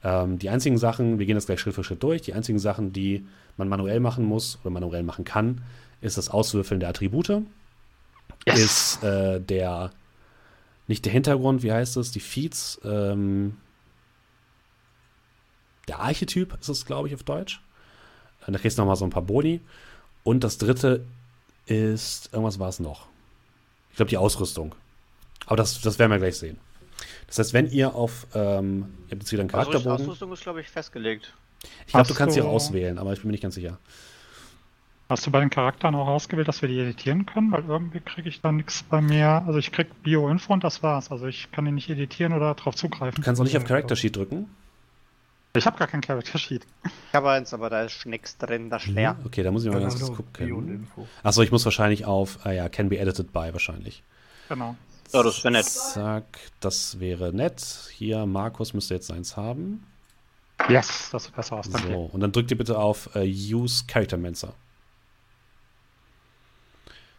[0.03, 2.93] Ähm, die einzigen Sachen, wir gehen das gleich Schritt für Schritt durch, die einzigen Sachen,
[2.93, 3.25] die
[3.57, 5.61] man manuell machen muss oder manuell machen kann,
[6.01, 7.41] ist das Auswürfeln der Attribute,
[8.45, 8.59] yes.
[8.59, 9.91] ist äh, der,
[10.87, 13.57] nicht der Hintergrund, wie heißt es, die Feeds, ähm,
[15.87, 17.61] der Archetyp ist es, glaube ich, auf Deutsch.
[18.45, 19.61] Äh, da kriegst du nochmal so ein paar Boni.
[20.23, 21.05] Und das dritte
[21.65, 23.07] ist, irgendwas war es noch.
[23.93, 24.73] Ich glaube, die Ausrüstung.
[25.45, 26.57] Aber das, das werden wir gleich sehen.
[27.27, 29.91] Das heißt, wenn ihr auf, ähm, ihr habt jetzt wieder einen Charakterbogen.
[29.91, 31.33] Also Ausrüstung ist, glaube ich, festgelegt.
[31.85, 33.77] Ich glaube, du kannst sie auch auswählen, aber ich bin mir nicht ganz sicher.
[35.09, 37.51] Hast du bei den Charakteren auch ausgewählt, dass wir die editieren können?
[37.51, 39.43] Weil irgendwie kriege ich da nichts bei mir.
[39.45, 41.11] Also ich krieg Bio-Info und das war's.
[41.11, 43.21] Also ich kann den nicht editieren oder darauf zugreifen.
[43.21, 44.49] Du kannst auch nicht auf Character Sheet drücken.
[45.55, 46.65] Ich habe gar kein Character Sheet.
[46.83, 49.13] Ich habe eins, aber da ist nichts drin, das ist leer.
[49.13, 49.25] Mhm.
[49.27, 50.87] Okay, da muss ich mal ganz kurz gucken.
[51.21, 54.03] Achso, ich muss wahrscheinlich auf, ah ja, can be edited by wahrscheinlich.
[54.49, 54.75] Genau.
[55.11, 55.65] Ja, das wäre nett.
[55.65, 57.61] Zack, das wäre nett.
[57.91, 59.85] Hier, Markus müsste jetzt eins haben.
[60.69, 61.69] Yes, das sieht besser aus.
[61.69, 61.87] Danke.
[61.87, 64.53] So, und dann drückt ihr bitte auf uh, Use Character Mancer.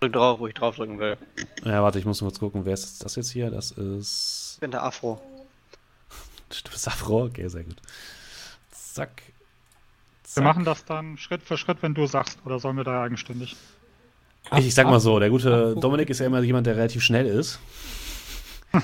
[0.01, 1.16] Drück drauf, wo ich drauf drücken will.
[1.64, 3.51] Ja, warte, ich muss nur kurz gucken, wer ist das jetzt hier?
[3.51, 4.55] Das ist.
[4.55, 5.20] Ich bin der Afro.
[6.64, 7.25] Du bist Afro?
[7.25, 7.77] Okay, sehr gut.
[8.94, 9.22] Zack.
[10.22, 10.37] Zack.
[10.37, 13.57] Wir machen das dann Schritt für Schritt, wenn du sagst, oder sollen wir da eigenständig?
[14.52, 17.26] Ich, ich sag mal so, der gute Dominik ist ja immer jemand, der relativ schnell
[17.26, 17.59] ist.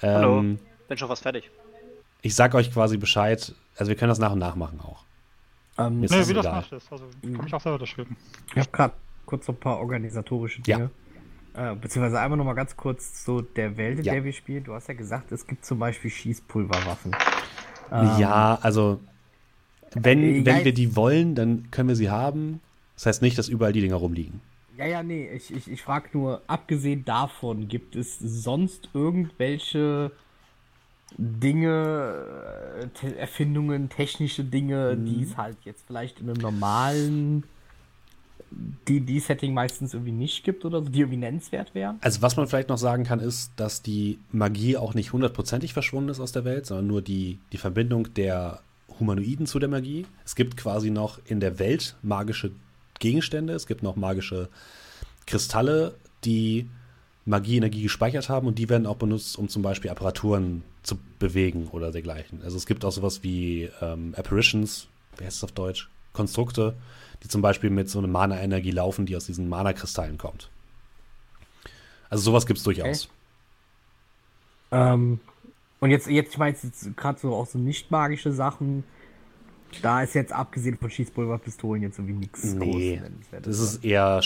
[0.00, 1.50] Hallo, ähm, bin schon fast fertig.
[2.22, 5.02] Ich sag euch quasi Bescheid, also wir können das nach und nach machen auch.
[5.76, 6.34] Ähm, nee, wie egal.
[6.34, 8.16] das macht ist, also kann ich auch selber unterschreiben.
[8.52, 10.90] Ich habe gerade kurz so ein paar organisatorische Dinge.
[11.56, 11.72] Ja.
[11.72, 14.12] Äh, beziehungsweise einmal noch mal ganz kurz zu der Welt, in ja.
[14.12, 14.62] der wir spielen.
[14.62, 17.16] Du hast ja gesagt, es gibt zum Beispiel Schießpulverwaffen.
[17.90, 19.00] Ähm, ja, also
[20.04, 22.60] wenn, äh, wenn wir die wollen, dann können wir sie haben.
[22.94, 24.40] Das heißt nicht, dass überall die Dinger rumliegen.
[24.76, 30.10] Ja, ja, nee, ich, ich, ich frage nur, abgesehen davon, gibt es sonst irgendwelche
[31.16, 35.06] Dinge, äh, Erfindungen, technische Dinge, mhm.
[35.06, 37.44] die es halt jetzt vielleicht in einem normalen
[38.88, 41.98] D&D-Setting meistens irgendwie nicht gibt oder so, die irgendwie nennenswert wären?
[42.00, 46.10] Also was man vielleicht noch sagen kann, ist, dass die Magie auch nicht hundertprozentig verschwunden
[46.10, 48.60] ist aus der Welt, sondern nur die, die Verbindung der
[48.98, 50.06] Humanoiden zu der Magie.
[50.24, 52.52] Es gibt quasi noch in der Welt magische
[52.98, 54.48] Gegenstände, es gibt noch magische
[55.26, 56.68] Kristalle, die
[57.24, 61.90] Magieenergie gespeichert haben und die werden auch benutzt, um zum Beispiel Apparaturen zu bewegen oder
[61.90, 62.40] dergleichen.
[62.42, 65.90] Also es gibt auch sowas wie ähm, Apparitions, wie heißt es auf Deutsch?
[66.12, 66.74] Konstrukte,
[67.22, 70.48] die zum Beispiel mit so einer Mana-Energie laufen, die aus diesen Mana-Kristallen kommt.
[72.08, 73.08] Also sowas gibt es durchaus.
[74.70, 74.92] Okay.
[74.92, 75.20] Ähm,
[75.80, 78.84] und jetzt, jetzt ich meine jetzt gerade so auch so nicht magische Sachen.
[79.82, 83.02] Da ist jetzt abgesehen von Schießpulverpistolen jetzt irgendwie nichts nee,
[83.42, 84.22] Das ist eher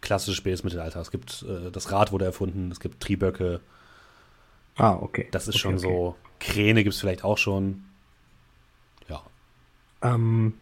[0.00, 1.00] klassisches spätes Mittelalter.
[1.00, 3.60] Es gibt äh, das Rad wurde erfunden, es gibt Trieböcke.
[4.76, 5.28] Ah, okay.
[5.30, 5.82] Das ist okay, schon okay.
[5.82, 6.16] so.
[6.40, 7.84] Kräne gibt es vielleicht auch schon.
[9.08, 9.22] Ja.
[10.02, 10.54] Ähm,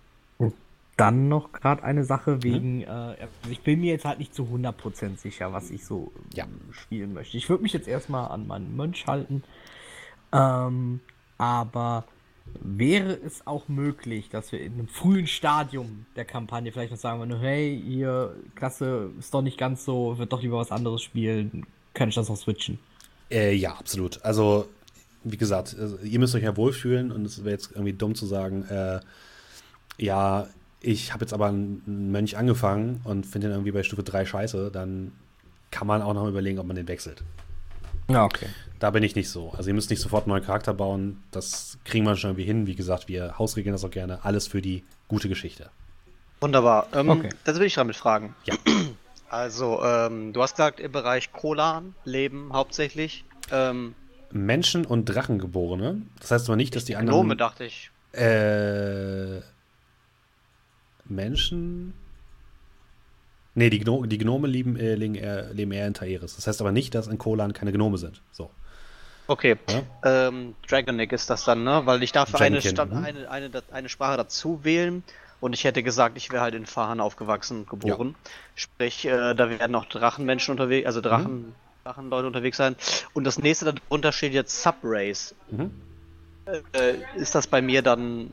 [0.98, 2.84] dann noch gerade eine Sache wegen, mhm.
[2.88, 6.46] äh, ich bin mir jetzt halt nicht zu 100% sicher, was ich so ja.
[6.72, 7.36] spielen möchte.
[7.36, 9.44] Ich würde mich jetzt erstmal an meinen Mönch halten.
[10.32, 11.00] Ähm,
[11.38, 12.04] aber
[12.60, 17.20] wäre es auch möglich, dass wir in einem frühen Stadium der Kampagne vielleicht noch sagen
[17.20, 21.66] würden, hey, ihr Klasse ist doch nicht ganz so, wird doch lieber was anderes spielen,
[21.94, 22.78] kann ich das noch switchen?
[23.30, 24.22] Äh, ja, absolut.
[24.24, 24.68] Also,
[25.24, 28.26] wie gesagt, also, ihr müsst euch ja wohlfühlen und es wäre jetzt irgendwie dumm zu
[28.26, 29.00] sagen, äh,
[29.98, 30.48] ja,
[30.80, 34.70] ich habe jetzt aber einen Mönch angefangen und finde den irgendwie bei Stufe 3 scheiße,
[34.70, 35.12] dann
[35.70, 37.22] kann man auch noch überlegen, ob man den wechselt.
[38.08, 38.46] Ja, okay.
[38.78, 39.52] Da bin ich nicht so.
[39.56, 41.22] Also ihr müsst nicht sofort einen neuen Charakter bauen.
[41.30, 42.66] Das kriegen wir schon irgendwie hin.
[42.66, 44.24] Wie gesagt, wir hausregeln das auch gerne.
[44.24, 45.70] Alles für die gute Geschichte.
[46.40, 46.86] Wunderbar.
[46.92, 47.30] Ähm, okay.
[47.44, 48.34] Das will ich damit fragen.
[48.44, 48.54] Ja.
[49.30, 53.26] Also, ähm, du hast gesagt, im Bereich Kolan leben hauptsächlich.
[53.52, 53.94] Ähm,
[54.30, 56.00] Menschen und Drachengeborene.
[56.20, 57.20] Das heißt aber nicht, dass die anderen.
[57.20, 57.90] Gnome, dachte ich.
[58.12, 59.42] Äh.
[61.04, 61.92] Menschen.
[63.54, 66.36] Nee, die, Gno die Gnome leben, äh, leben, eher, leben eher in Taeris.
[66.36, 68.22] Das heißt aber nicht, dass in Kolan keine Gnome sind.
[68.32, 68.50] So.
[69.28, 69.56] Okay.
[69.68, 69.82] Ja?
[70.28, 71.82] Ähm, Dragonic ist das dann, ne?
[71.84, 73.04] Weil ich darf eine, Stand, mhm.
[73.04, 75.04] eine, eine, eine, Sprache dazu wählen
[75.40, 78.16] und ich hätte gesagt, ich wäre halt in Fahan aufgewachsen, geboren.
[78.24, 78.30] Ja.
[78.54, 81.54] Sprich, äh, da werden auch Drachenmenschen unterwegs, also Drachen, mhm.
[81.84, 82.74] Drachenleute unterwegs sein.
[83.12, 85.34] Und das nächste darunter steht jetzt Subrace.
[85.50, 85.72] Mhm.
[86.72, 88.32] Äh, ist das bei mir dann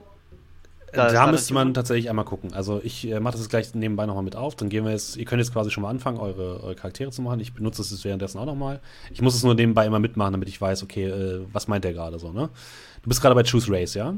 [0.96, 2.54] da, da müsste man tatsächlich einmal gucken.
[2.54, 4.56] Also ich äh, mache das jetzt gleich nebenbei nochmal mit auf.
[4.56, 7.22] Dann gehen wir jetzt, ihr könnt jetzt quasi schon mal anfangen, eure, eure Charaktere zu
[7.22, 7.40] machen.
[7.40, 8.80] Ich benutze es währenddessen auch nochmal.
[9.12, 11.94] Ich muss es nur nebenbei immer mitmachen, damit ich weiß, okay, äh, was meint der
[11.94, 12.50] gerade so, ne?
[13.04, 14.16] Du bist gerade bei Choose Race, ja?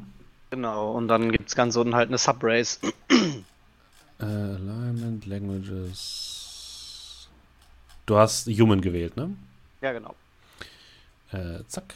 [0.50, 2.80] Genau, und dann gibt es ganz unten halt eine Subrace.
[3.10, 7.28] äh, Alignment, Languages.
[8.06, 9.32] Du hast Human gewählt, ne?
[9.82, 10.16] Ja, genau.
[11.32, 11.96] Äh, zack.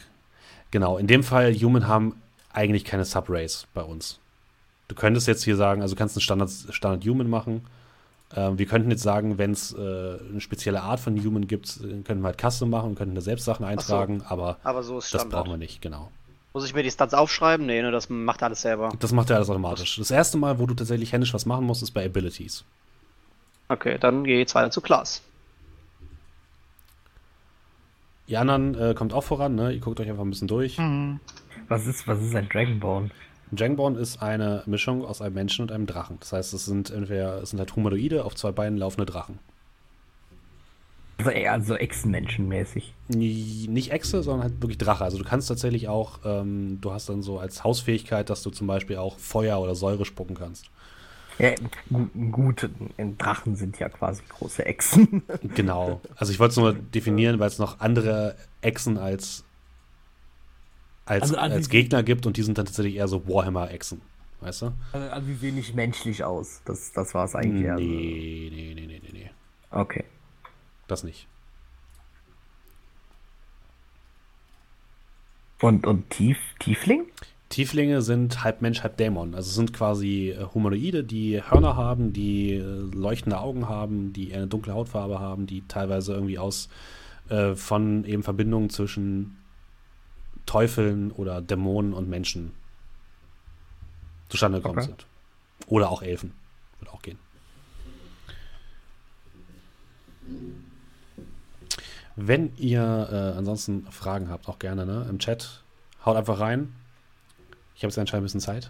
[0.70, 2.20] Genau, in dem Fall, Human haben
[2.52, 4.18] eigentlich keine Subrace bei uns.
[4.92, 7.64] Du könntest jetzt hier sagen, also du kannst einen Standard, Standard Human machen.
[8.36, 12.20] Ähm, wir könnten jetzt sagen, wenn es äh, eine spezielle Art von Human gibt, könnten
[12.20, 15.26] wir halt Custom machen und könnten da selbst Sachen eintragen, so, aber, aber so das
[15.30, 16.10] brauchen wir nicht, genau.
[16.52, 17.64] Muss ich mir die Stats aufschreiben?
[17.64, 18.92] Nee, ne, das macht alles selber.
[18.98, 19.96] Das macht er alles automatisch.
[19.96, 22.64] Das erste Mal, wo du tatsächlich händisch was machen musst, ist bei Abilities.
[23.68, 25.22] Okay, dann geht's weiter zu Klaas.
[28.28, 29.72] Die anderen äh, kommt auch voran, ne?
[29.72, 30.76] Ihr guckt euch einfach ein bisschen durch.
[30.76, 31.18] Mhm.
[31.68, 33.10] Was ist, was ist ein Dragonborn?
[33.52, 36.16] Ein Dragonborn ist eine Mischung aus einem Menschen und einem Drachen.
[36.20, 39.38] Das heißt, es sind entweder es sind halt Humanoide auf zwei Beinen laufende Drachen.
[41.18, 42.94] Also eher so Echsenmenschenmäßig.
[43.08, 45.04] Nicht Echse, sondern halt wirklich Drache.
[45.04, 48.66] Also du kannst tatsächlich auch, ähm, du hast dann so als Hausfähigkeit, dass du zum
[48.66, 50.70] Beispiel auch Feuer oder Säure spucken kannst.
[51.38, 51.54] Ja,
[52.30, 52.68] gut,
[53.18, 55.22] Drachen sind ja quasi große Echsen.
[55.54, 56.00] Genau.
[56.16, 59.44] Also ich wollte es nur definieren, weil es noch andere Echsen als,
[61.04, 64.00] als, also, also als Gegner gibt und die sind dann tatsächlich eher so Warhammer-Echsen.
[64.40, 64.72] Weißt du?
[64.92, 66.62] Also, also sie sehen nicht menschlich aus.
[66.64, 67.70] Das, das war es eigentlich.
[67.76, 69.30] Nee, nee, nee, nee, nee, nee.
[69.70, 70.04] Okay.
[70.88, 71.26] Das nicht.
[75.60, 77.04] Und, und Tief, Tiefling?
[77.48, 79.34] Tieflinge sind halb Mensch, halb Dämon.
[79.34, 84.48] Also sind quasi äh, Humanoide, die Hörner haben, die äh, leuchtende Augen haben, die eine
[84.48, 86.68] dunkle Hautfarbe haben, die teilweise irgendwie aus
[87.28, 89.36] äh, von eben Verbindungen zwischen
[90.46, 92.52] Teufeln oder Dämonen und Menschen
[94.28, 94.88] zustande gekommen okay.
[94.88, 95.06] sind.
[95.66, 96.32] Oder auch Elfen.
[96.80, 97.18] Würde auch gehen.
[102.16, 105.62] Wenn ihr äh, ansonsten Fragen habt, auch gerne ne, im Chat,
[106.04, 106.74] haut einfach rein.
[107.74, 108.68] Ich habe jetzt anscheinend ein bisschen Zeit.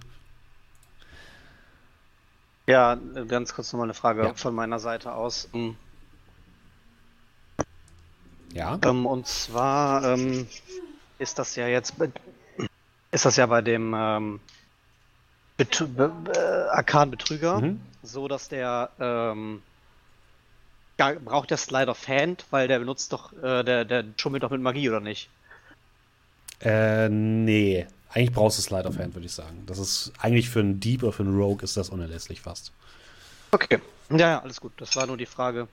[2.66, 4.34] Ja, ganz kurz nochmal eine Frage ja.
[4.34, 5.48] von meiner Seite aus.
[5.52, 5.76] Hm.
[8.54, 8.78] Ja.
[8.84, 10.46] Ähm, und zwar ähm,
[11.22, 11.94] ist das ja jetzt
[13.10, 14.40] ist das ja bei dem ähm,
[15.56, 17.80] Bet Be Be Arkan Betrüger mhm.
[18.02, 19.62] so, dass der ähm,
[20.96, 24.60] braucht der Slide of Hand, weil der benutzt doch, äh, der, der schummelt doch mit
[24.60, 25.28] Magie, oder nicht?
[26.60, 27.86] Äh, nee.
[28.10, 29.64] Eigentlich brauchst du Slide of Hand, würde ich sagen.
[29.66, 32.72] Das ist eigentlich für einen Dieb oder für einen Rogue ist das unerlässlich fast.
[33.50, 33.80] Okay.
[34.10, 34.72] Ja, ja, alles gut.
[34.76, 35.66] Das war nur die Frage.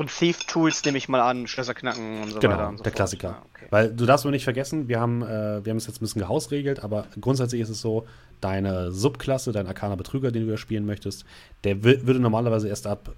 [0.00, 2.66] Und Thief Tools nehme ich mal an, Schlösser knacken und so genau, weiter.
[2.68, 2.96] Genau, so der fort.
[2.96, 3.28] Klassiker.
[3.28, 3.66] Ja, okay.
[3.68, 6.22] Weil du darfst nur nicht vergessen, wir haben, äh, wir haben es jetzt ein bisschen
[6.22, 8.06] gehausregelt, aber grundsätzlich ist es so,
[8.40, 11.26] deine Subklasse, dein Arkaner Betrüger, den du ja spielen möchtest,
[11.64, 13.12] der würde normalerweise erst ab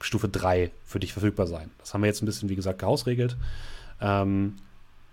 [0.00, 1.70] Stufe 3 für dich verfügbar sein.
[1.78, 3.36] Das haben wir jetzt ein bisschen, wie gesagt, gehausregelt.
[4.00, 4.56] Ähm,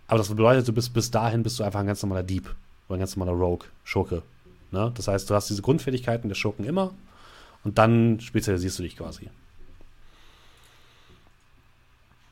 [0.07, 2.51] aber das bedeutet, du bist bis dahin bist du einfach ein ganz normaler Dieb
[2.87, 4.23] oder ein ganz normaler Rogue, Schurke.
[4.71, 4.91] Ne?
[4.95, 6.95] Das heißt, du hast diese Grundfähigkeiten der Schurken immer
[7.63, 9.29] und dann spezialisierst du dich quasi.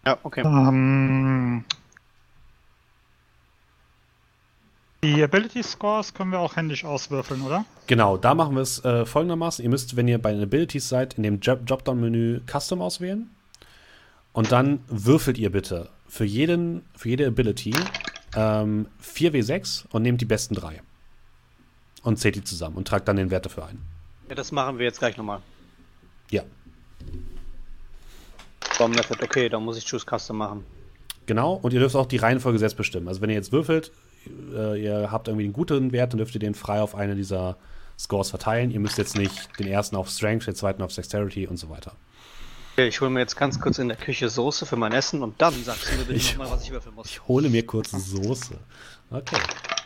[0.05, 0.41] Ja, okay.
[0.41, 1.65] Ähm,
[5.03, 7.65] die Ability Scores können wir auch händisch auswürfeln, oder?
[7.87, 9.63] Genau, da machen wir es äh, folgendermaßen.
[9.63, 13.29] Ihr müsst, wenn ihr bei den Abilities seid, in dem Dropdown-Menü Custom auswählen.
[14.33, 17.73] Und dann würfelt ihr bitte für, jeden, für jede Ability
[18.35, 20.81] ähm, 4w6 und nehmt die besten drei.
[22.03, 23.79] Und zählt die zusammen und tragt dann den Wert dafür ein.
[24.27, 25.41] Ja, das machen wir jetzt gleich nochmal.
[26.29, 26.43] Ja.
[28.79, 30.65] Bomb Method, okay, dann muss ich Choose Custom machen.
[31.25, 33.07] Genau, und ihr dürft auch die Reihenfolge selbst bestimmen.
[33.07, 33.91] Also wenn ihr jetzt würfelt,
[34.55, 37.57] äh, ihr habt irgendwie einen guten Wert, dann dürft ihr den frei auf eine dieser
[37.99, 38.71] Scores verteilen.
[38.71, 41.91] Ihr müsst jetzt nicht den ersten auf Strength, den zweiten auf Dexterity und so weiter.
[42.73, 45.39] Okay, ich hole mir jetzt ganz kurz in der Küche Soße für mein Essen und
[45.41, 47.07] dann sagst du mir bitte nochmal, was ich würfeln muss.
[47.07, 48.57] Ich hole mir kurz Soße.
[49.11, 49.37] Okay.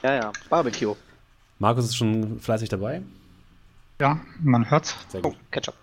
[0.04, 0.96] Ja, ja, Barbecue.
[1.58, 3.02] Markus ist schon fleißig dabei.
[4.00, 4.96] Ja, man hört's.
[5.10, 5.34] Sehr gut.
[5.34, 5.76] Oh, Ketchup.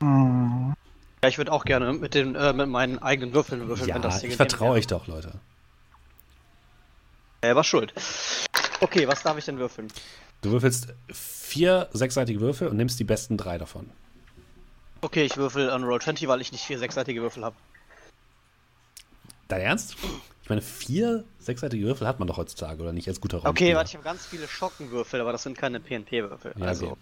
[0.00, 0.72] Mm.
[1.22, 3.88] Ja, ich würde auch gerne mit, den, äh, mit meinen eigenen Würfeln würfeln.
[3.88, 5.32] Ja, ich vertraue euch doch, Leute.
[7.42, 7.92] Er war schuld.
[8.80, 9.86] Okay, was darf ich denn würfeln?
[10.40, 13.88] Du würfelst vier sechsseitige Würfel und nimmst die besten drei davon.
[15.00, 17.54] Okay, ich würfel on Roll 20, weil ich nicht vier sechsseitige Würfel habe.
[19.46, 19.96] Dein Ernst?
[20.42, 23.06] Ich meine, vier sechsseitige Würfel hat man doch heutzutage, oder nicht?
[23.06, 23.46] Als guter Raum.
[23.46, 26.54] Okay, warte, ich habe ganz viele Schockenwürfel, aber das sind keine PNP-Würfel.
[26.58, 27.00] Ja, also, okay.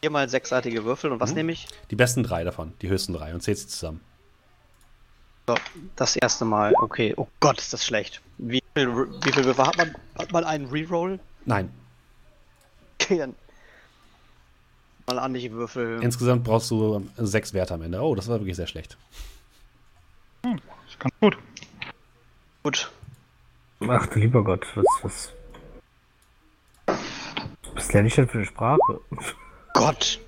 [0.00, 1.36] Viermal sechsseitige Würfel und was mhm.
[1.36, 1.68] nehme ich?
[1.90, 4.00] Die besten drei davon, die höchsten drei und zählst sie zusammen.
[5.46, 5.54] So,
[5.96, 7.14] das erste Mal, okay.
[7.16, 8.20] Oh Gott, ist das schlecht.
[8.38, 8.88] Wie viel,
[9.24, 9.94] wie viel Würfel hat man?
[10.16, 11.18] Hat man einen Reroll?
[11.44, 11.72] Nein.
[13.00, 13.34] Okay, dann
[15.14, 16.02] mal an, ich würfel.
[16.02, 18.00] Insgesamt brauchst du sechs Werte am Ende.
[18.00, 18.96] Oh, das war wirklich sehr schlecht.
[20.44, 21.38] Hm, das ist ganz gut.
[22.62, 22.90] Gut.
[23.88, 25.32] Ach du lieber Gott, was, was.
[27.74, 29.00] Was lerne ich denn für eine Sprache?
[29.74, 30.20] Gott!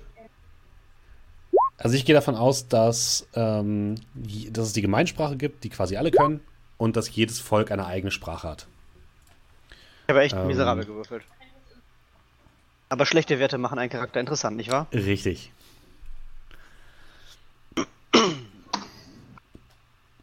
[1.77, 6.11] Also ich gehe davon aus, dass, ähm, dass es die Gemeinsprache gibt, die quasi alle
[6.11, 6.39] können,
[6.77, 8.67] und dass jedes Volk eine eigene Sprache hat.
[10.03, 11.23] Ich habe echt ähm, miserabel gewürfelt.
[12.89, 14.87] Aber schlechte Werte machen einen Charakter interessant, nicht wahr?
[14.93, 15.51] Richtig.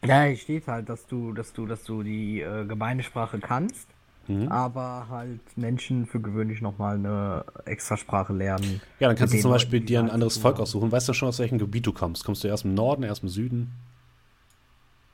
[0.03, 3.87] Ja, hier steht halt, dass du, dass du, dass du die äh, Gemeindesprache kannst.
[4.27, 4.47] Mhm.
[4.47, 8.81] aber halt Menschen für gewöhnlich nochmal eine extra Sprache lernen.
[8.99, 10.91] Ja, dann kannst du zum Beispiel dir ein anderes Volk aussuchen.
[10.91, 12.25] Weißt du schon, aus welchem Gebiet du kommst?
[12.25, 13.71] Kommst du erst im Norden, erst im Süden?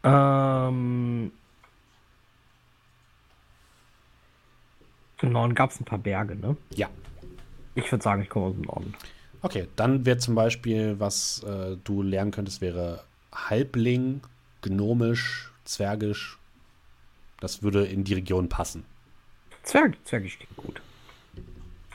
[0.04, 1.32] Ähm.
[5.22, 6.56] Im Norden gab es ein paar Berge, ne?
[6.76, 6.88] Ja.
[7.74, 8.94] Ich würde sagen, ich komme aus dem Norden.
[9.42, 14.22] Okay, dann wäre zum Beispiel, was äh, du lernen könntest, wäre Halbling,
[14.62, 16.38] Gnomisch, Zwergisch.
[17.40, 18.84] Das würde in die Region passen.
[19.68, 20.82] Zwerg, Zwergisch klingt gut.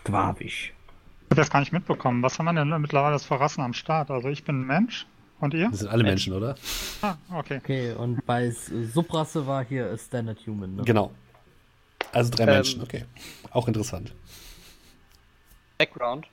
[0.04, 0.74] Dwarvisch.
[0.74, 2.22] Ich habe das gar nicht mitbekommen.
[2.22, 4.10] Was haben wir denn mittlerweile für Rassen am Start?
[4.10, 5.06] Also ich bin ein Mensch
[5.40, 5.70] und ihr?
[5.70, 6.54] Das sind alle Menschen, oder?
[7.00, 7.56] Ah, okay.
[7.56, 10.82] Okay, und bei Subrasse war hier Standard Human, ne?
[10.84, 11.12] Genau.
[12.12, 13.06] Also drei ähm, Menschen, okay.
[13.50, 14.12] Auch interessant.
[15.78, 16.26] Background.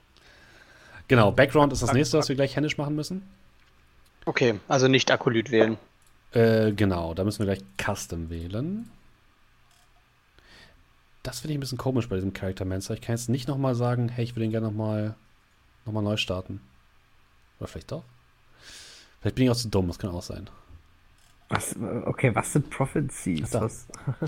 [1.07, 3.23] Genau, Background ist das nächste, was wir gleich händisch machen müssen.
[4.25, 5.77] Okay, also nicht Akolyt wählen.
[6.33, 8.91] Äh, genau, da müssen wir gleich Custom wählen.
[11.23, 12.93] Das finde ich ein bisschen komisch bei diesem Character Mancer.
[12.93, 15.15] Ich kann jetzt nicht nochmal sagen, hey, ich würde ihn gerne nochmal
[15.85, 16.61] noch mal neu starten.
[17.59, 18.03] Oder vielleicht doch?
[19.19, 20.49] Vielleicht bin ich auch zu dumm, das kann auch sein.
[21.49, 23.53] Was, okay, was sind Prophecies?
[23.53, 23.87] Was?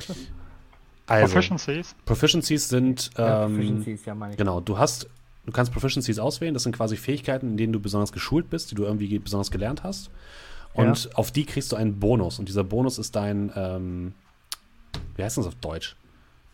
[1.06, 1.96] also, Proficiencies?
[2.06, 3.12] Proficiencies sind.
[3.16, 4.38] Ähm, ja, Proficiencies, ja, meine ich.
[4.38, 5.08] Genau, du hast
[5.46, 6.54] Du kannst Proficiencies auswählen.
[6.54, 9.84] Das sind quasi Fähigkeiten, in denen du besonders geschult bist, die du irgendwie besonders gelernt
[9.84, 10.12] hast.
[10.74, 11.12] Und ja.
[11.16, 12.40] auf die kriegst du einen Bonus.
[12.40, 14.14] Und dieser Bonus ist dein, ähm,
[15.16, 15.96] wie heißt das auf Deutsch?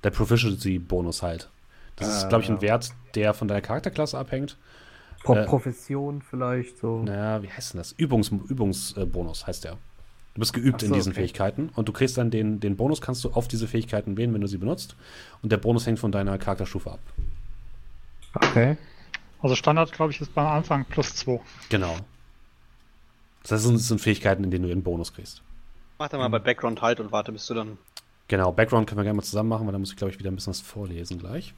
[0.04, 1.50] Der Proficiency-Bonus halt.
[1.96, 4.58] Das äh, ist, glaube ich, ein Wert, der von deiner Charakterklasse abhängt.
[5.24, 7.02] Pro äh, Profession vielleicht so.
[7.04, 7.92] Naja, wie heißt denn das?
[7.94, 9.78] Übungs Übungsbonus heißt der.
[10.36, 11.22] Du bist geübt so, in diesen okay.
[11.22, 14.42] Fähigkeiten und du kriegst dann den, den Bonus, kannst du auf diese Fähigkeiten wählen, wenn
[14.42, 14.96] du sie benutzt.
[15.42, 17.00] Und der Bonus hängt von deiner Charakterstufe ab.
[18.36, 18.78] Okay.
[19.42, 21.40] Also Standard, glaube ich, ist beim Anfang plus 2.
[21.70, 21.96] Genau.
[23.42, 25.42] Das heißt, das sind Fähigkeiten, in denen du einen Bonus kriegst.
[25.98, 27.78] Mach dann mal bei Background halt und warte, bis du dann.
[28.28, 30.32] Genau, Background können wir gerne mal zusammen machen, weil da muss ich, glaube ich, wieder
[30.32, 31.54] ein bisschen was vorlesen gleich.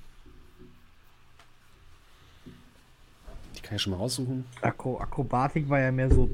[3.55, 4.45] Die kann ich schon mal raussuchen.
[4.61, 6.29] Akro Akrobatik war ja mehr so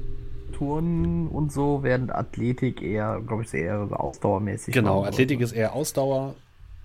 [0.52, 6.34] Turnen und so, während Athletik eher, glaube ich, eher ausdauermäßig Genau, Athletik ist eher Ausdauer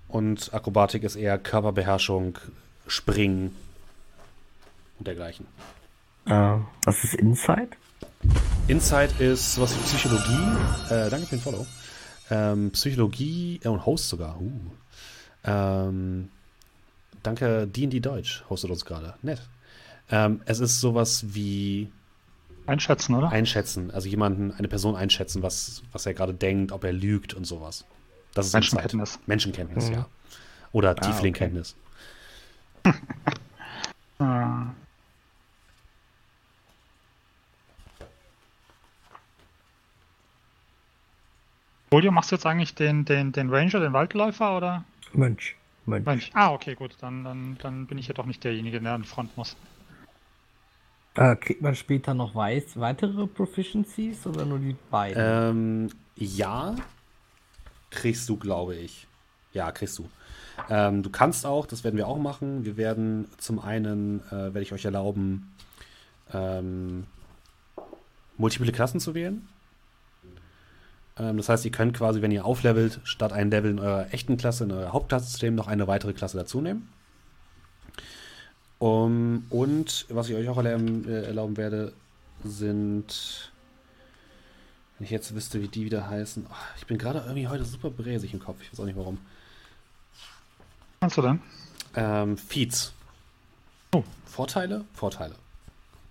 [0.08, 2.38] und Akrobatik ist eher Körperbeherrschung,
[2.88, 3.56] Springen
[5.00, 5.46] und dergleichen.
[6.30, 7.70] Uh, was ist Insight?
[8.68, 10.94] Insight ist wie Psychologie.
[10.94, 11.66] Äh, danke für den Follow.
[12.32, 14.40] Ähm, Psychologie äh, und Host sogar.
[14.42, 14.52] Uh.
[15.44, 16.30] Ähm,
[17.24, 19.16] danke, D&D Deutsch hostet uns gerade.
[19.22, 19.42] Nett.
[20.10, 21.92] Ähm, es ist sowas wie
[22.66, 23.30] Einschätzen, oder?
[23.30, 23.92] Einschätzen.
[23.92, 27.86] Also jemanden, eine Person einschätzen, was, was er gerade denkt, ob er lügt und sowas.
[28.34, 29.10] Das ist Menschenkenntnis.
[29.10, 29.28] Insight.
[29.28, 29.94] Menschenkenntnis, mhm.
[29.94, 30.06] ja.
[30.72, 31.76] Oder ah, Tieflingkenntnis.
[32.86, 32.98] Okay.
[34.20, 34.68] ah.
[41.94, 44.86] Julio, machst du jetzt eigentlich den, den, den Ranger, den Waldläufer oder?
[45.12, 45.58] Mönch.
[45.86, 46.06] Mönch.
[46.06, 46.32] Mönch.
[46.34, 46.96] Ah, okay, gut.
[47.02, 49.58] Dann, dann, dann bin ich ja doch nicht derjenige, der an Front muss.
[51.16, 55.22] Äh, kriegt man später noch weiß, weitere Proficiencies oder nur die beiden?
[55.22, 56.76] Ähm, ja,
[57.90, 59.06] kriegst du, glaube ich.
[59.52, 60.10] Ja, kriegst du.
[60.70, 64.62] Ähm, du kannst auch, das werden wir auch machen, wir werden zum einen, äh, werde
[64.62, 65.52] ich euch erlauben,
[66.34, 67.06] ähm,
[68.38, 69.46] multiple Klassen zu wählen.
[71.22, 74.38] Ähm, das heißt, ihr könnt quasi, wenn ihr auflevelt, statt ein Level in eurer echten
[74.38, 76.90] Klasse, in eurer Hauptklasse zu nehmen, noch eine weitere Klasse dazu nehmen.
[78.80, 81.94] Um, und was ich euch auch erlauben, äh, erlauben werde,
[82.44, 83.52] sind
[84.98, 86.48] wenn ich jetzt wüsste, wie die wieder heißen.
[86.50, 88.58] Oh, ich bin gerade irgendwie heute super bräsig im Kopf.
[88.62, 89.20] Ich weiß auch nicht warum
[91.02, 91.40] kannst du denn?
[91.96, 92.94] Ähm, Feeds.
[93.94, 94.04] Oh.
[94.26, 94.86] Vorteile?
[94.94, 95.36] Vorteile.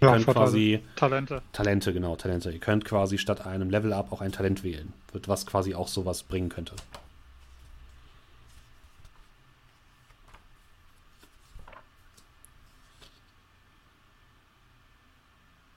[0.00, 0.82] Ihr ja, könnt quasi.
[0.96, 1.42] Talente.
[1.52, 2.50] Talente, genau, Talente.
[2.50, 4.92] Ihr könnt quasi statt einem Level-Up auch ein Talent wählen.
[5.26, 6.74] Was quasi auch sowas bringen könnte.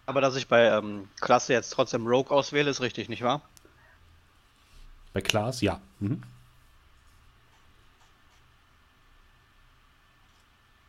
[0.06, 3.42] Aber dass ich bei ähm, Klasse jetzt trotzdem Rogue auswähle, ist richtig, nicht wahr?
[5.14, 5.82] Bei Class, ja.
[6.00, 6.22] Mhm.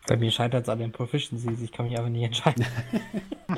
[0.07, 2.67] Bei mir scheitert es an den Proficiencies, ich kann mich aber nicht entscheiden.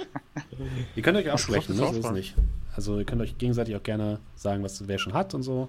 [0.96, 1.92] ihr könnt euch absprechen, ne?
[1.92, 2.34] So ist nicht.
[2.74, 5.68] Also ihr könnt euch gegenseitig auch gerne sagen, was wer schon hat und so.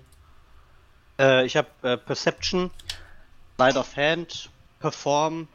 [1.17, 2.69] Äh, ich habe äh, Perception,
[3.57, 5.47] Light of Hand, Perform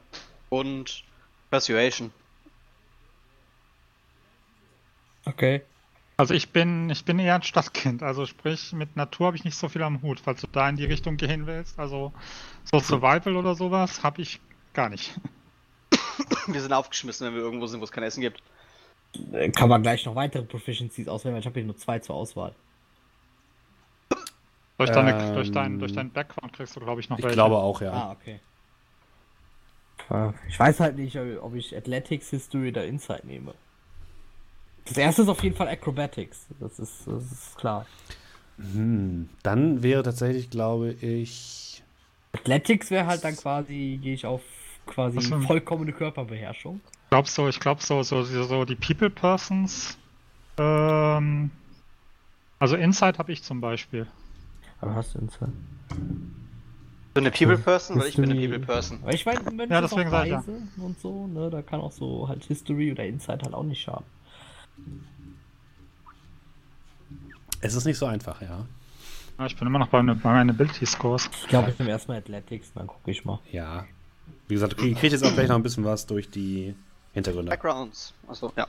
[0.49, 1.05] und
[1.51, 2.11] Persuasion.
[5.25, 5.62] Okay.
[6.16, 9.57] Also ich bin, ich bin eher ein Stadtkind, also sprich, mit Natur habe ich nicht
[9.57, 11.79] so viel am Hut, falls du da in die Richtung gehen willst.
[11.79, 12.12] Also
[12.64, 14.41] so Survival oder sowas habe ich
[14.73, 15.18] Gar nicht.
[16.47, 18.43] Wir sind aufgeschmissen, wenn wir irgendwo sind, wo es kein Essen gibt.
[19.33, 22.16] Äh, kann man gleich noch weitere Proficiencies auswählen, weil ich habe hier nur zwei zur
[22.16, 22.55] Auswahl.
[24.79, 27.37] Durch, deine, ähm, durch, dein, durch deinen Background kriegst du, glaube ich, noch Ich welche.
[27.37, 27.93] glaube auch, ja.
[27.93, 28.41] Ah, okay.
[30.49, 33.55] Ich weiß halt nicht, ob ich Athletics, History oder Insight nehme.
[34.85, 36.47] Das erste ist auf jeden Fall Acrobatics.
[36.59, 37.87] Das ist, das ist klar.
[38.57, 41.83] Hm, dann wäre tatsächlich, glaube ich.
[42.33, 44.43] Athletics wäre halt dann quasi, gehe ich auf
[44.93, 46.80] quasi vollkommene Körperbeherrschung.
[47.05, 49.99] Ich glaube so, ich glaube so, so, so die People Persons.
[50.59, 51.51] Ähm,
[52.59, 54.07] also Insight habe ich zum Beispiel.
[54.80, 55.51] Aber hast du Insight?
[57.14, 59.01] So eine People Person, weil ich bin eine People Person.
[59.03, 60.45] Weil ich meine, Mensch ja, deswegen sage ja.
[60.78, 64.07] und so, ne, da kann auch so halt History oder Insight halt auch nicht schaden.
[67.61, 68.64] Es ist nicht so einfach, ja.
[69.38, 71.28] ja ich bin immer noch bei, bei meinen Ability Scores.
[71.43, 73.40] Ich glaube, ich nehme erstmal Athletics, dann gucke ich mal.
[73.51, 73.84] Ja.
[74.53, 76.74] Wie gesagt, ich kriege jetzt auch gleich noch ein bisschen was durch die
[77.14, 77.48] Hintergründe.
[77.48, 78.12] Backgrounds.
[78.28, 78.66] Achso, ja.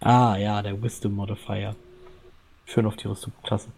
[0.00, 1.74] Ah, ja, der Wisdom Modifier.
[2.66, 3.70] Schön auf die Rüstung klasse.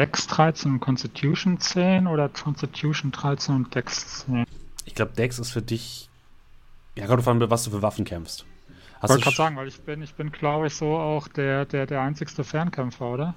[0.00, 4.46] Dex 13 und Constitution 10 oder Constitution 13 und Dex 10?
[4.84, 6.08] Ich glaube, Dex ist für dich.
[6.96, 8.44] Ja, gerade von was du für Waffen kämpfst.
[9.00, 11.86] Ich wollte gerade sagen, weil ich bin, ich bin, glaube ich, so auch der, der,
[11.86, 13.34] der einzigste Fernkämpfer, oder?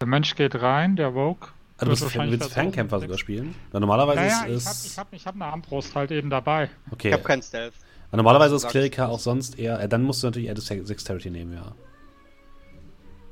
[0.00, 1.48] Der Mensch geht rein, der Vogue.
[1.78, 3.54] Also du willst, willst Fernkämpfer sogar spielen?
[3.70, 4.64] Weil normalerweise naja, ist.
[4.64, 6.70] Ich habe ich hab, ich hab eine Armbrust halt eben dabei.
[6.90, 7.08] Okay.
[7.08, 7.74] Ich habe keinen Stealth.
[8.08, 9.80] Aber normalerweise ist Kleriker auch sonst eher.
[9.80, 11.72] Äh, dann musst du natürlich eher Dexterity nehmen, ja.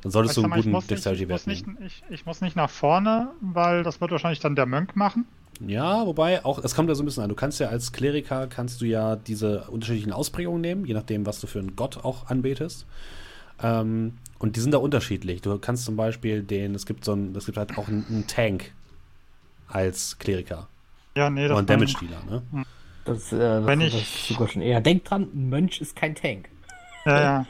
[0.03, 1.79] Dann solltest du einen guten Dexterity-Wert nehmen.
[1.87, 5.27] Ich, ich muss nicht nach vorne, weil das wird wahrscheinlich dann der Mönch machen.
[5.67, 7.31] Ja, wobei auch, es kommt ja so ein bisschen an.
[7.31, 11.41] Du kannst ja als Kleriker, kannst du ja diese unterschiedlichen Ausprägungen nehmen, je nachdem, was
[11.41, 12.85] du für einen Gott auch anbetest.
[13.63, 15.43] Ähm, und die sind da unterschiedlich.
[15.43, 18.27] Du kannst zum Beispiel den, es gibt so ein, es gibt halt auch einen, einen
[18.27, 18.73] Tank
[19.69, 20.69] als Kleriker.
[21.17, 22.43] Ja, nee, das ein Damage-Dealer, ne?
[22.51, 22.65] Hm.
[23.05, 24.81] Das, äh, das, Wenn ich, das ist sogar schon eher.
[24.81, 26.49] Denk dran, ein Mönch ist kein Tank.
[27.05, 27.47] Ja, ja.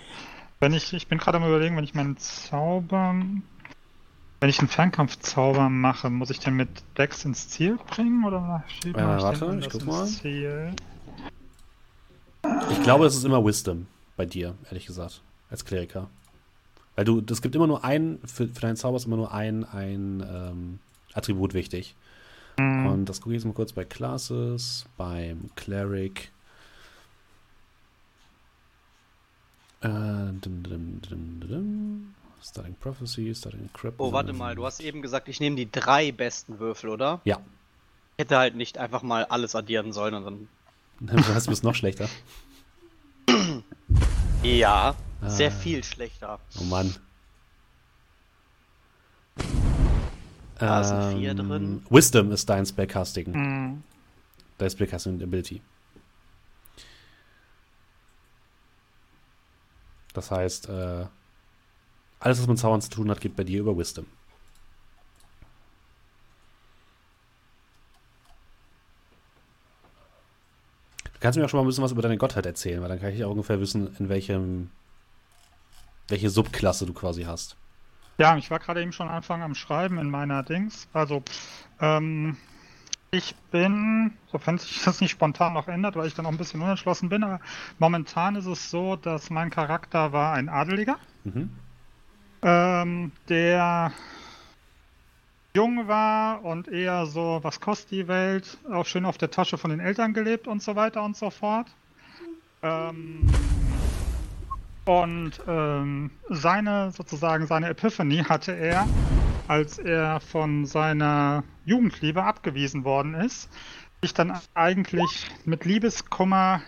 [0.61, 3.15] Wenn ich, ich bin gerade am überlegen, wenn ich meinen Zauber,
[4.41, 8.97] wenn ich einen Fernkampfzauber mache, muss ich den mit Dex ins Ziel bringen oder steht
[8.97, 10.07] äh, warte, ich guck mal.
[10.07, 10.75] Ziel?
[12.71, 13.87] Ich glaube, es ist immer Wisdom
[14.17, 15.23] bei dir, ehrlich gesagt,
[15.55, 16.11] als Kleriker.
[16.97, 19.65] Weil du, es gibt immer nur ein, für, für deinen Zauber ist immer nur ein,
[19.65, 20.79] ein ähm,
[21.13, 21.95] Attribut wichtig.
[22.59, 22.87] Mhm.
[22.87, 26.31] Und das gucke ich jetzt mal kurz bei Classes, beim Cleric.
[29.81, 31.01] Äh, dim, dim,
[31.41, 34.01] dim, Starting Prophecy, Starting Crypt.
[34.01, 37.21] Oh, warte mal, du hast eben gesagt, ich nehme die drei besten Würfel, oder?
[37.25, 37.39] Ja.
[38.17, 40.49] Ich hätte halt nicht einfach mal alles addieren sollen und dann.
[41.17, 42.09] du hast es noch schlechter.
[44.43, 44.95] ja.
[45.29, 46.39] Sehr viel schlechter.
[46.61, 46.95] Oh Mann.
[50.59, 51.87] Da sind vier ähm, drin.
[51.91, 53.33] Wisdom ist dein Spellcasting.
[53.33, 53.83] Mhm.
[54.59, 55.61] Dein Spellcasting Ability.
[60.13, 61.07] Das heißt, äh,
[62.21, 64.07] alles, was mit Zaubern zu tun hat, geht bei dir über Wisdom.
[71.05, 73.01] Du kannst mir auch schon mal ein bisschen was über deine Gottheit erzählen, weil dann
[73.01, 74.71] kann ich auch ungefähr wissen, in welchem
[76.09, 77.57] welche Subklasse du quasi hast.
[78.19, 80.87] Ja, ich war gerade eben schon Anfang am Schreiben in meiner Dings.
[80.93, 81.23] Also,
[81.81, 82.37] ähm,
[83.11, 86.61] ich bin, sofern sich das nicht spontan noch ändert, weil ich dann auch ein bisschen
[86.63, 87.41] unentschlossen bin, aber
[87.79, 91.51] momentan ist es so, dass mein Charakter war ein Adeliger, mhm.
[92.43, 93.93] ähm, der
[95.55, 99.71] jung war und eher so, was kostet die Welt, auch schön auf der Tasche von
[99.71, 101.69] den Eltern gelebt und so weiter und so fort.
[102.63, 103.29] Ähm,
[104.85, 108.87] und ähm, seine, sozusagen, seine Epiphany hatte er,
[109.49, 113.51] als er von seiner Jugendliebe abgewiesen worden ist,
[114.03, 116.61] sich dann eigentlich mit Liebeskummer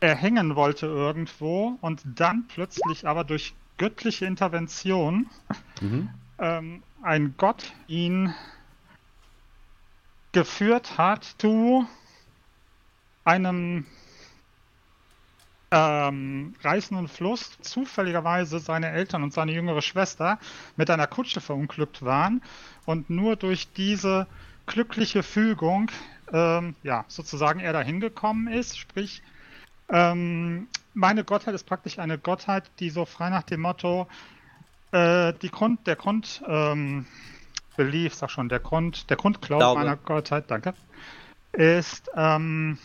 [0.00, 5.28] erhängen wollte irgendwo und dann plötzlich aber durch göttliche Intervention
[5.80, 6.08] mhm.
[6.38, 8.34] ähm, ein Gott ihn
[10.32, 11.86] geführt hat zu
[13.24, 13.86] einem
[15.72, 20.38] ähm, reißenden Fluss zufälligerweise seine Eltern und seine jüngere Schwester
[20.76, 22.42] mit einer Kutsche verunglückt waren
[22.84, 24.26] und nur durch diese
[24.66, 25.90] glückliche Fügung
[26.32, 29.22] ähm, ja sozusagen er dahin gekommen ist, sprich
[29.88, 34.06] ähm, meine Gottheit ist praktisch eine Gottheit, die so frei nach dem Motto
[34.92, 37.06] äh, die Grund, der Grund ähm,
[37.76, 40.74] Belief, sag schon, der Grund, der Grundglaube meiner Gottheit, danke,
[41.52, 42.78] ist ähm,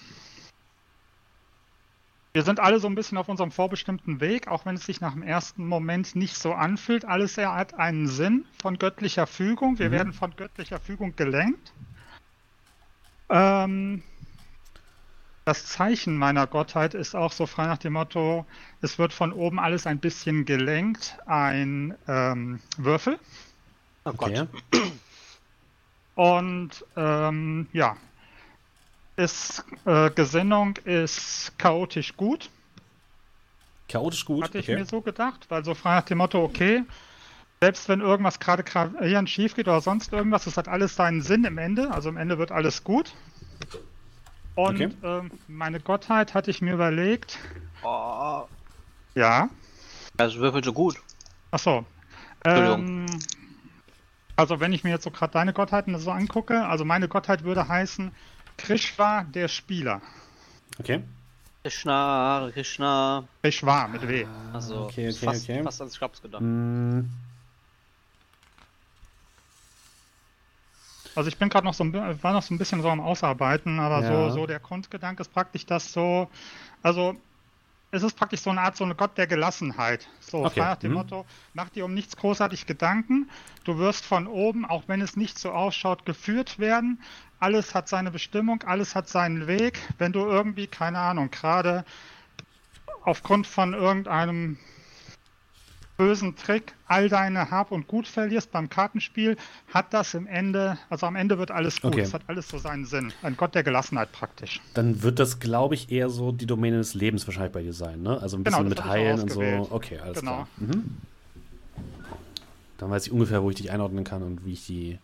[2.37, 5.13] wir sind alle so ein bisschen auf unserem vorbestimmten Weg, auch wenn es sich nach
[5.13, 7.03] dem ersten Moment nicht so anfühlt.
[7.03, 9.79] Alles hat einen Sinn von göttlicher Fügung.
[9.79, 9.93] Wir mhm.
[9.93, 11.73] werden von göttlicher Fügung gelenkt.
[13.29, 14.03] Ähm,
[15.45, 18.45] das Zeichen meiner Gottheit ist auch so frei nach dem Motto,
[18.81, 23.17] es wird von oben alles ein bisschen gelenkt, ein ähm, Würfel.
[24.05, 24.47] Oh Gott.
[26.13, 27.97] Und ähm, ja,
[29.17, 32.49] ist, äh, Gesinnung ist chaotisch gut.
[33.89, 34.43] Chaotisch gut?
[34.43, 34.77] Hatte ich okay.
[34.77, 36.83] mir so gedacht, weil so frei nach dem Motto, okay,
[37.59, 41.43] selbst wenn irgendwas gerade gravierend schief geht oder sonst irgendwas, es hat alles seinen Sinn
[41.43, 43.13] im Ende, also im Ende wird alles gut.
[44.55, 44.89] Und okay.
[45.03, 47.39] ähm, meine Gottheit hatte ich mir überlegt.
[47.83, 48.43] Oh.
[49.15, 49.49] Ja.
[50.15, 50.95] Das würfelt so gut.
[51.51, 51.85] Achso.
[52.45, 53.05] Ähm,
[54.35, 57.67] also wenn ich mir jetzt so gerade deine Gottheiten so angucke, also meine Gottheit würde
[57.67, 58.11] heißen
[58.57, 60.01] Krishwa, der Spieler.
[60.79, 61.03] Okay.
[61.63, 63.27] Krishna, Krishna.
[63.41, 64.25] Krishwa mit W.
[64.53, 65.63] Also okay, okay, fast, okay.
[65.63, 66.41] fast ans Schraps gedacht.
[66.41, 67.09] Mm.
[71.15, 74.03] Also ich bin gerade noch so, war noch so ein bisschen so am Ausarbeiten, aber
[74.03, 74.29] ja.
[74.29, 76.29] so, so der Grundgedanke ist praktisch das so,
[76.83, 77.15] also
[77.91, 80.07] es ist praktisch so eine Art, so eine Gott der Gelassenheit.
[80.19, 80.59] So, okay.
[80.59, 80.97] nach dem mhm.
[80.97, 83.29] Motto, mach dir um nichts großartig Gedanken,
[83.63, 87.01] du wirst von oben, auch wenn es nicht so ausschaut, geführt werden.
[87.39, 89.79] Alles hat seine Bestimmung, alles hat seinen Weg.
[89.97, 91.85] Wenn du irgendwie, keine Ahnung, gerade
[93.03, 94.57] aufgrund von irgendeinem
[95.97, 99.35] bösen Trick all deine Hab und Gut verlierst beim Kartenspiel,
[99.73, 101.93] hat das im Ende, also am Ende wird alles gut.
[101.93, 102.01] Okay.
[102.01, 103.11] Es hat alles so seinen Sinn.
[103.23, 104.61] Ein Gott der Gelassenheit praktisch.
[104.73, 108.01] Dann wird das, glaube ich, eher so die Domäne des Lebens wahrscheinlich bei dir sein,
[108.01, 108.21] ne?
[108.21, 109.41] Also ein genau, bisschen genau, mit Heilen und so.
[109.71, 110.33] Okay, alles genau.
[110.33, 110.47] klar.
[110.57, 110.97] Mhm.
[112.77, 114.99] Dann weiß ich ungefähr, wo ich dich einordnen kann und wie ich die,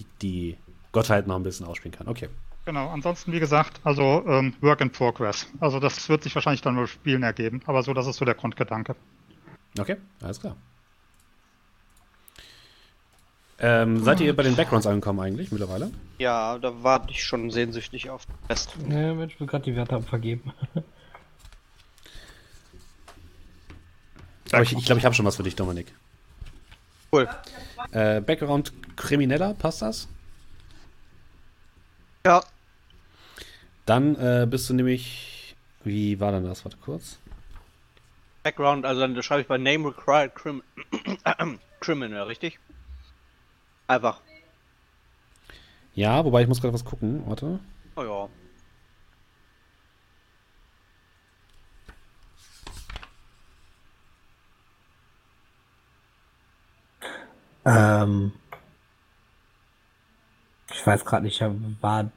[0.00, 0.56] die, die
[0.90, 2.08] Gottheit noch ein bisschen ausspielen kann.
[2.08, 2.28] Okay.
[2.64, 5.46] Genau, ansonsten wie gesagt, also ähm, Work in Progress.
[5.60, 8.34] Also das wird sich wahrscheinlich dann nur Spielen ergeben, aber so, das ist so der
[8.34, 8.96] Grundgedanke.
[9.78, 10.56] Okay, alles klar.
[13.58, 15.90] Ähm, seid ihr bei den Backgrounds angekommen eigentlich mittlerweile?
[16.18, 18.76] Ja, da warte ich schon sehnsüchtig auf den Rest.
[18.88, 20.52] Ja, Mensch, ich will gerade die Werte vergeben.
[24.52, 25.92] Aber ich glaube, ich, glaub, ich habe schon was für dich, Dominik.
[27.10, 27.28] Cool.
[27.92, 30.08] Äh, Background Krimineller, passt das?
[32.26, 32.42] Ja.
[33.86, 35.54] Dann äh, bist du nämlich.
[35.84, 36.64] Wie war denn das?
[36.64, 37.18] Warte kurz.
[38.46, 40.62] Background, also dann schreibe ich bei Name Required Crim
[41.80, 42.60] Criminal, richtig?
[43.88, 44.20] Einfach.
[45.96, 47.24] Ja, wobei ich muss gerade was gucken.
[47.26, 47.58] Warte.
[47.96, 48.28] Oh ja.
[57.64, 58.32] Ähm,
[60.72, 61.42] ich weiß gerade nicht,
[61.80, 62.12] war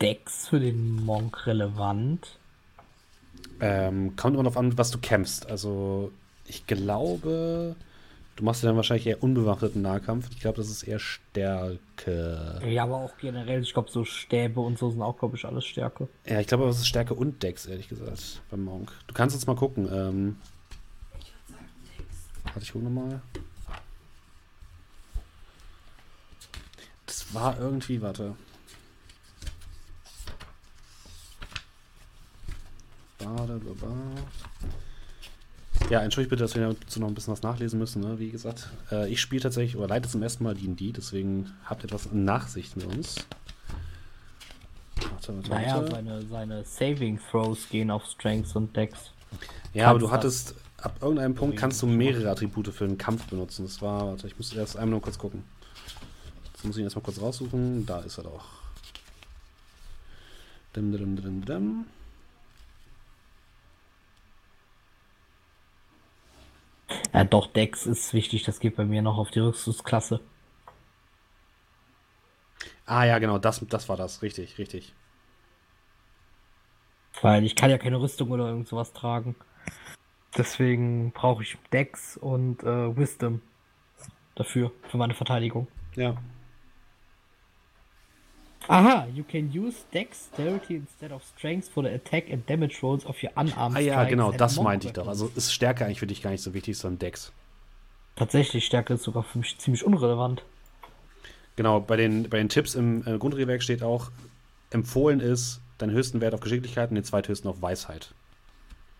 [0.00, 2.37] Dex für den Monk relevant?
[3.60, 5.48] Ähm, kommt immer darauf an, was du kämpfst.
[5.48, 6.12] Also,
[6.46, 7.76] ich glaube,
[8.36, 10.28] du machst ja dann wahrscheinlich eher unbewaffneten Nahkampf.
[10.30, 12.60] Ich glaube, das ist eher Stärke.
[12.66, 15.64] Ja, aber auch generell, ich glaube, so Stäbe und so sind auch, glaube ich, alles
[15.64, 16.08] Stärke.
[16.24, 18.92] Ja, ich glaube, das ist Stärke und Dex, ehrlich gesagt, beim Monk.
[19.06, 19.88] Du kannst jetzt mal gucken.
[19.92, 20.36] Ähm,
[22.44, 23.20] warte, ich hole nochmal.
[27.06, 28.34] Das war irgendwie, warte.
[35.90, 38.02] Ja, entschuldigt bitte, dass wir dazu noch ein bisschen was nachlesen müssen.
[38.02, 38.18] Ne?
[38.18, 42.12] Wie gesagt, äh, ich spiele tatsächlich oder leite zum ersten Mal D&D, deswegen habt etwas
[42.12, 43.16] Nachsicht mit uns.
[45.00, 45.90] Warte, warte, naja, warte.
[45.92, 49.12] Seine, seine Saving Throws gehen auf Strengths und Decks.
[49.72, 53.64] Ja, aber du hattest, ab irgendeinem Punkt kannst du mehrere Attribute für einen Kampf benutzen.
[53.64, 55.44] Das war, warte, ich muss erst einmal nur kurz gucken.
[56.52, 57.86] Jetzt muss ich ihn erstmal kurz raussuchen.
[57.86, 58.44] Da ist er doch.
[60.74, 61.84] Dim, dim, dim, dim.
[67.18, 70.20] Ja, doch, Dex ist wichtig, das geht bei mir noch auf die Rüstungsklasse.
[72.86, 74.94] Ah ja, genau, das, das war das, richtig, richtig.
[77.20, 79.34] Weil ich kann ja keine Rüstung oder irgend sowas tragen.
[80.36, 83.42] Deswegen brauche ich Dex und äh, Wisdom
[84.36, 85.66] dafür, für meine Verteidigung.
[85.96, 86.16] Ja.
[88.68, 93.16] Aha, you can use Dexterity instead of Strength for the attack and damage rolls of
[93.22, 95.08] your unarmed Ah ja, genau, das meinte ich doch.
[95.08, 97.32] Also ist Stärke eigentlich für dich gar nicht so wichtig, sondern Dex.
[98.16, 100.42] Tatsächlich, Stärke ist sogar für mich ziemlich unrelevant.
[101.56, 104.10] Genau, bei den, bei den Tipps im äh, Grundregelwerk steht auch,
[104.70, 108.12] empfohlen ist, deinen höchsten Wert auf Geschicklichkeit und den zweithöchsten auf Weisheit.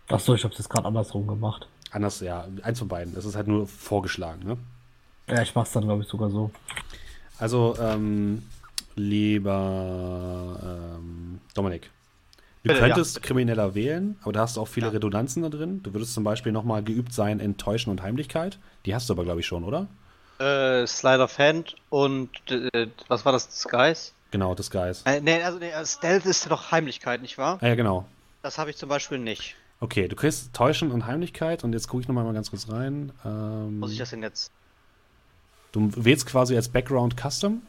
[0.07, 1.67] Achso, ich hab's jetzt gerade andersrum gemacht.
[1.91, 3.13] Anders, ja, eins von beiden.
[3.13, 4.57] Das ist halt nur vorgeschlagen, ne?
[5.27, 6.49] Ja, ich mach's dann, glaube ich, sogar so.
[7.37, 8.41] Also, ähm,
[8.99, 10.59] lieber
[10.97, 11.89] ähm, Dominik.
[12.63, 13.21] Du Bitte, könntest ja.
[13.21, 14.91] Krimineller wählen, aber da hast du auch viele ja.
[14.93, 15.81] Redundanzen da drin.
[15.81, 18.59] Du würdest zum Beispiel nochmal geübt sein in Täuschen und Heimlichkeit.
[18.85, 19.87] Die hast du aber, glaube ich, schon, oder?
[20.39, 23.47] Äh, Slide of Hand und äh, was war das?
[23.47, 24.11] Disguise?
[24.31, 25.01] Genau, Disguise.
[25.05, 27.57] Äh, nee, also nee, Stealth ist doch Heimlichkeit, nicht wahr?
[27.61, 28.05] Ah, ja, genau.
[28.41, 29.55] Das habe ich zum Beispiel nicht.
[29.79, 33.13] Okay, du kriegst Täuschen und Heimlichkeit und jetzt gucke ich nochmal mal ganz kurz rein.
[33.25, 34.51] Ähm, Muss ich das denn jetzt?
[35.71, 37.61] Du wählst quasi als Background Custom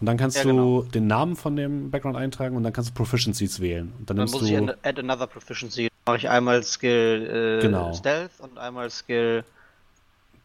[0.00, 0.82] und dann kannst ja, du genau.
[0.82, 3.92] den Namen von dem Background eintragen und dann kannst du Proficiencies wählen.
[3.98, 5.90] Und dann, dann muss ich add another Proficiency.
[6.06, 7.92] Mache ich einmal Skill äh, genau.
[7.92, 9.44] Stealth und einmal Skill.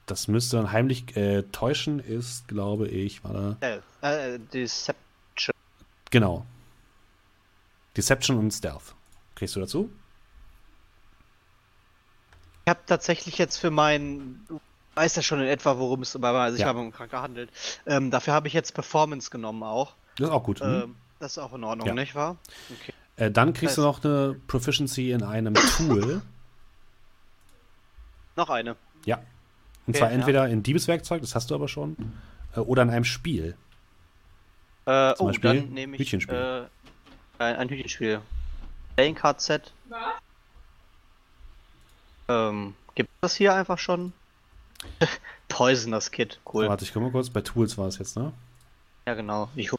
[0.08, 3.56] Das müsste dann heimlich äh, täuschen, ist, glaube ich, warte.
[3.58, 3.84] Stealth.
[4.02, 5.56] Äh, Deception.
[6.12, 6.46] Genau.
[7.96, 8.94] Deception und Stealth.
[9.36, 9.90] Kriegst du dazu?
[12.66, 14.46] Ich habe tatsächlich jetzt für meinen,
[14.96, 16.74] du weißt ja schon in etwa, worum es bei sich ja.
[16.74, 17.50] beim Kranker handelt.
[17.86, 19.94] Ähm, dafür habe ich jetzt Performance genommen auch.
[20.18, 20.62] Das ist auch gut.
[20.62, 20.66] Mhm.
[20.66, 21.94] Ähm, das ist auch in Ordnung, ja.
[21.94, 22.38] nicht wahr?
[22.82, 22.94] Okay.
[23.18, 26.22] Äh, dann kriegst das heißt, du noch eine Proficiency in einem Tool.
[28.36, 28.76] noch eine.
[29.06, 29.18] Ja.
[29.88, 30.54] Und okay, zwar entweder ja.
[30.54, 31.96] in Diebeswerkzeug, das hast du aber schon,
[32.56, 33.56] äh, oder in einem Spiel.
[34.86, 36.68] Äh, Zum oh, Beispiel dann nehme ich Hütchenspiel.
[37.40, 38.22] Äh, ein, ein Hütchenspiel.
[38.96, 39.74] Playing Card Set.
[39.90, 40.00] Was?
[42.28, 44.14] Ähm, gibt es das hier einfach schon?
[45.48, 46.68] Poisonous Kit, cool.
[46.68, 48.34] Warte, ich guck mal kurz, bei Tools war es jetzt, ne?
[49.08, 49.50] Ja, genau.
[49.56, 49.72] Ich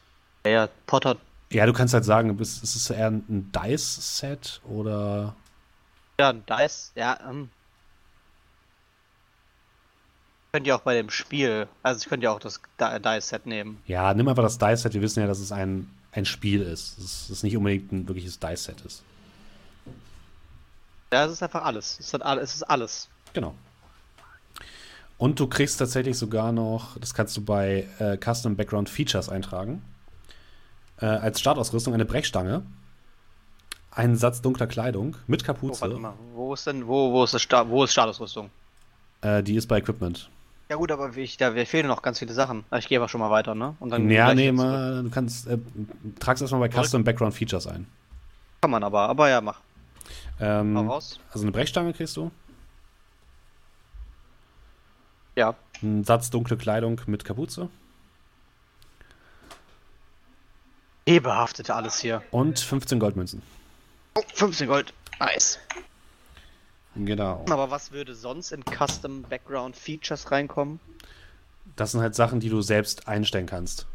[0.45, 1.17] ja, Potter.
[1.51, 5.35] Ja, du kannst halt sagen, ist es eher ein Dice-Set oder.
[6.19, 7.49] Ja, ein Dice, ja, ähm.
[10.51, 13.81] Könnt ihr auch bei dem Spiel, also ich könnte ja auch das Dice-Set nehmen.
[13.85, 16.97] Ja, nimm einfach das Dice-Set, wir wissen ja, dass es ein, ein Spiel ist.
[16.97, 19.03] Dass es nicht unbedingt ein wirkliches Dice-Set ist.
[21.13, 21.99] Ja, es ist einfach alles.
[21.99, 22.49] Es ist, alles.
[22.49, 23.09] es ist alles.
[23.33, 23.53] Genau.
[25.17, 29.81] Und du kriegst tatsächlich sogar noch, das kannst du bei äh, Custom Background Features eintragen,
[31.01, 32.63] äh, als Startausrüstung eine Brechstange,
[33.91, 35.79] einen Satz dunkler Kleidung mit Kapuze.
[35.79, 38.51] Oh, warte mal, wo ist denn, wo, wo ist, das Sta wo ist Startausrüstung?
[39.21, 40.29] Äh, die ist bei Equipment.
[40.69, 42.65] Ja gut, aber ich, da fehlen noch ganz viele Sachen.
[42.77, 43.75] Ich gehe aber schon mal weiter, ne?
[43.79, 45.57] Und dann ja, nee, mal, du kannst, äh,
[46.19, 47.87] tragst erstmal bei Custom Background Features ein.
[48.61, 49.61] Kann man aber, aber ja, mach.
[50.39, 51.19] Ähm, raus.
[51.31, 52.31] Also eine Brechstange kriegst du.
[55.37, 55.53] Ja.
[55.83, 57.69] Ein Satz dunkle Kleidung mit Kapuze.
[61.05, 62.23] Ebehaftete alles hier.
[62.31, 63.43] Und 15 Goldmünzen.
[64.15, 64.93] Oh, 15 Gold.
[65.19, 65.59] Nice.
[66.95, 67.45] Genau.
[67.51, 70.79] Aber was würde sonst in Custom Background Features reinkommen?
[71.75, 73.85] Das sind halt Sachen, die du selbst einstellen kannst.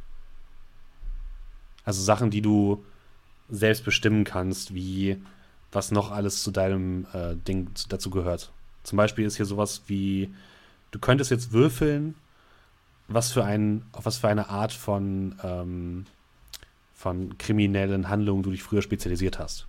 [1.84, 2.84] Also Sachen, die du
[3.50, 5.20] selbst bestimmen kannst, wie
[5.72, 8.52] was noch alles zu deinem äh, Ding dazu gehört.
[8.84, 10.32] Zum Beispiel ist hier sowas wie,
[10.92, 12.14] du könntest jetzt würfeln,
[13.08, 16.06] was für ein, auf was für eine Art von, ähm,
[16.94, 19.66] von kriminellen Handlungen du dich früher spezialisiert hast.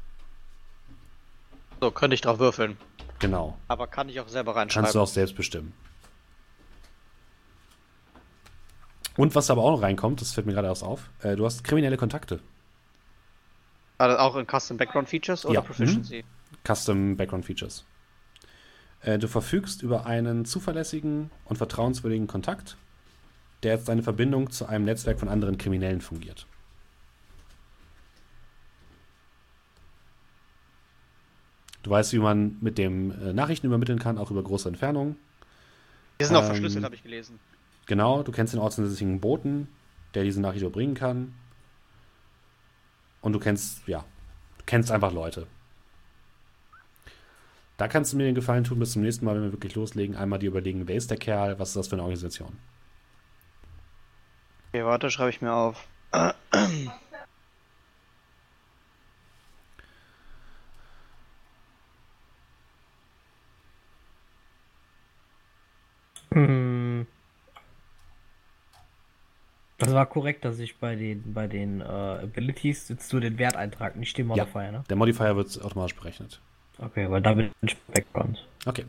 [1.81, 2.77] So, könnte ich drauf würfeln.
[3.19, 3.57] Genau.
[3.67, 4.83] Aber kann ich auch selber reinschreiben.
[4.83, 5.73] Kannst du auch selbst bestimmen.
[9.15, 11.63] Und was aber auch noch reinkommt, das fällt mir gerade erst auf, äh, du hast
[11.63, 12.39] kriminelle Kontakte.
[13.97, 15.61] Also auch in Custom Background Features oder ja.
[15.61, 16.23] Proficiency?
[16.23, 16.57] Mhm.
[16.67, 17.85] Custom Background Features.
[19.03, 22.77] Äh, du verfügst über einen zuverlässigen und vertrauenswürdigen Kontakt,
[23.61, 26.47] der jetzt eine Verbindung zu einem Netzwerk von anderen Kriminellen fungiert.
[31.83, 35.17] Du weißt, wie man mit dem äh, Nachrichten übermitteln kann, auch über große Entfernungen.
[36.19, 37.39] Die sind ähm, auch verschlüsselt, habe ich gelesen.
[37.85, 39.67] Genau, du kennst den ortsansässigen Boten,
[40.13, 41.33] der diese Nachricht überbringen kann.
[43.19, 44.05] Und du kennst, ja,
[44.59, 45.47] du kennst einfach Leute.
[47.77, 50.15] Da kannst du mir den Gefallen tun, bis zum nächsten Mal, wenn wir wirklich loslegen,
[50.15, 52.57] einmal dir überlegen, wer ist der Kerl, was ist das für eine Organisation.
[54.69, 55.87] Okay, warte, schreibe ich mir auf.
[66.31, 67.07] Hm.
[69.77, 73.55] Das war korrekt, dass ich bei den, bei den äh, Abilities jetzt nur den Wert
[73.55, 74.83] eintrage, nicht den Modifier, ja, ne?
[74.89, 76.39] Der Modifier wird automatisch berechnet.
[76.79, 78.45] Okay, weil da bin ich Background.
[78.65, 78.85] Okay.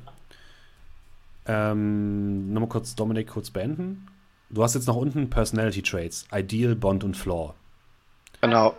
[1.47, 4.07] Ähm, nochmal kurz Dominik kurz beenden.
[4.51, 7.55] Du hast jetzt noch unten Personality Traits, Ideal, Bond und Flaw.
[8.41, 8.75] Genau.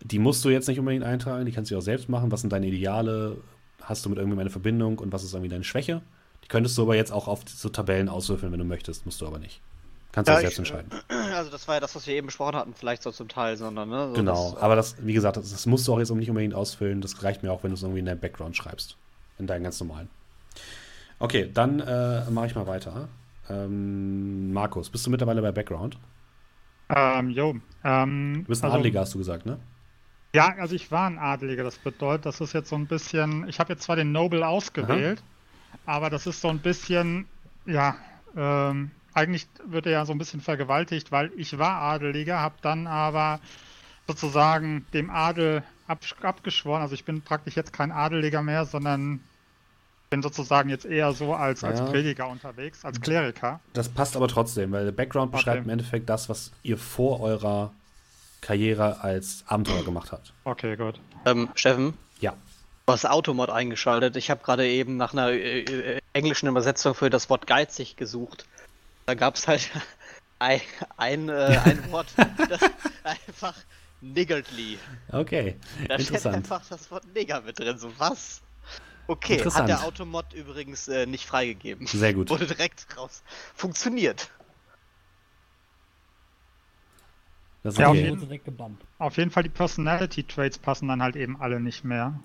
[0.00, 2.30] Die musst du jetzt nicht unbedingt eintragen, die kannst du auch selbst machen.
[2.30, 3.38] Was sind deine Ideale?
[3.82, 6.02] Hast du mit irgendjemandem eine Verbindung und was ist irgendwie deine Schwäche?
[6.44, 9.26] Die könntest du aber jetzt auch auf so Tabellen auswürfeln, wenn du möchtest, musst du
[9.26, 9.60] aber nicht.
[10.12, 10.90] Kannst du ja, selbst ich, entscheiden.
[11.38, 13.88] Also das war ja das, was wir eben besprochen hatten, vielleicht so zum Teil, sondern
[13.88, 14.08] ne?
[14.08, 16.54] So genau, das, aber das, wie gesagt, das, das, musst du auch jetzt nicht unbedingt
[16.54, 17.00] ausfüllen.
[17.00, 18.96] Das reicht mir auch, wenn du es irgendwie in deinem Background schreibst.
[19.38, 20.08] In deinen ganz normalen.
[21.20, 23.08] Okay, dann äh, mache ich mal weiter.
[23.48, 25.96] Ähm, Markus, bist du mittlerweile bei Background?
[26.94, 27.56] Ähm, jo.
[27.84, 29.58] Ähm, du bist ein also, Adliger, hast du gesagt, ne?
[30.34, 31.64] Ja, also ich war ein Adliger.
[31.64, 33.48] Das bedeutet, das ist jetzt so ein bisschen.
[33.48, 35.22] Ich habe jetzt zwar den Noble ausgewählt,
[35.86, 35.96] Aha.
[35.96, 37.26] aber das ist so ein bisschen,
[37.66, 37.96] ja,
[38.36, 42.86] ähm, eigentlich wird er ja so ein bisschen vergewaltigt, weil ich war Adeliger, habe dann
[42.86, 43.40] aber
[44.06, 46.82] sozusagen dem Adel ab, abgeschworen.
[46.82, 49.20] Also ich bin praktisch jetzt kein Adeliger mehr, sondern
[50.10, 51.86] bin sozusagen jetzt eher so als, als ja.
[51.86, 53.60] Prediger unterwegs, als Kleriker.
[53.74, 55.38] Das passt aber trotzdem, weil der Background okay.
[55.38, 57.72] beschreibt im Endeffekt das, was ihr vor eurer
[58.40, 60.32] Karriere als Abenteurer gemacht habt.
[60.44, 61.00] Okay, gut.
[61.26, 61.94] Ähm, Steffen?
[62.20, 62.34] Ja.
[62.86, 64.16] Du hast Automod eingeschaltet.
[64.16, 68.46] Ich habe gerade eben nach einer äh, äh, englischen Übersetzung für das Wort geizig gesucht.
[69.08, 69.70] Da gab es halt
[70.38, 70.60] ein,
[70.98, 72.60] ein, äh, ein Wort, das
[73.02, 73.54] einfach
[74.02, 74.78] niggardly.
[75.10, 75.56] Okay,
[75.88, 76.20] da interessant.
[76.20, 77.78] steht einfach das Wort Nigger mit drin.
[77.78, 78.42] So was?
[79.06, 81.86] Okay, hat der Automod übrigens äh, nicht freigegeben.
[81.86, 82.28] Sehr gut.
[82.28, 83.22] Wurde direkt raus.
[83.54, 84.28] Funktioniert.
[87.62, 88.10] Das ist ja, okay.
[88.10, 92.20] auf, jeden, auf jeden Fall die Personality Traits passen dann halt eben alle nicht mehr.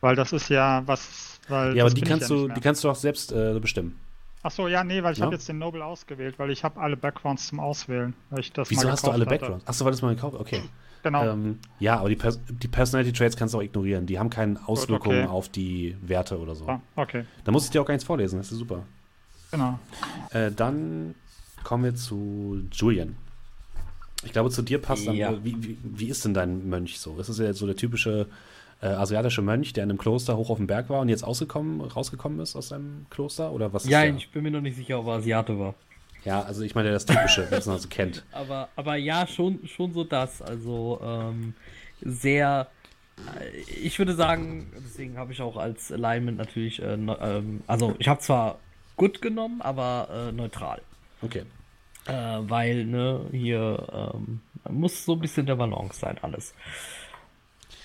[0.00, 1.40] Weil das ist ja was.
[1.48, 3.98] Weil ja, aber die kannst, ja du, die kannst du auch selbst äh, bestimmen.
[4.42, 5.26] Achso, ja, nee, weil ich ja?
[5.26, 8.14] habe jetzt den Noble ausgewählt, weil ich habe alle Backgrounds zum Auswählen.
[8.30, 9.66] Weil ich das Wieso hast du alle Backgrounds?
[9.66, 10.62] Achso, weil das mal gekauft Okay.
[11.02, 11.24] Genau.
[11.24, 14.06] Ähm, ja, aber die, Pers die Personality Traits kannst du auch ignorieren.
[14.06, 15.32] Die haben keine Auswirkungen okay.
[15.32, 16.68] auf die Werte oder so.
[16.68, 17.24] Ah, okay.
[17.42, 18.84] Da muss ich dir auch gar nichts vorlesen, das ist super.
[19.50, 19.80] Genau.
[20.30, 21.16] Äh, dann
[21.64, 23.16] kommen wir zu Julian.
[24.24, 25.16] Ich glaube, zu dir passt dann.
[25.16, 25.32] Ja.
[25.44, 27.18] Wie, wie, wie, ist denn dein Mönch so?
[27.18, 28.28] Ist das ja so der typische
[28.82, 31.80] äh, asiatische Mönch, der in einem Kloster hoch auf dem Berg war und jetzt ausgekommen,
[31.80, 33.52] rausgekommen ist aus seinem Kloster?
[33.52, 35.74] Oder was ja, ich bin mir noch nicht sicher, ob er Asiate war.
[36.24, 38.24] Ja, also ich meine das Typische, was man so kennt.
[38.32, 40.40] Aber, aber ja, schon, schon so das.
[40.40, 41.54] Also ähm,
[42.00, 42.68] sehr,
[43.40, 47.94] äh, ich würde sagen, deswegen habe ich auch als Alignment natürlich, äh, ne, ähm, also
[47.98, 48.58] ich habe zwar
[48.96, 50.80] gut genommen, aber äh, neutral.
[51.22, 51.42] Okay.
[52.06, 56.54] Äh, weil, ne, hier ähm, muss so ein bisschen der Balance sein, alles.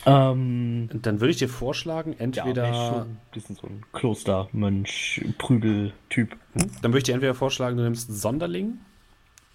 [0.05, 2.67] Ähm, Dann würde ich dir vorschlagen, entweder.
[2.67, 6.31] Ja, bisschen so ein Klostermönch, Prügel-Typ.
[6.53, 6.71] Hm?
[6.81, 8.79] Dann würde ich dir entweder vorschlagen, du nimmst Sonderling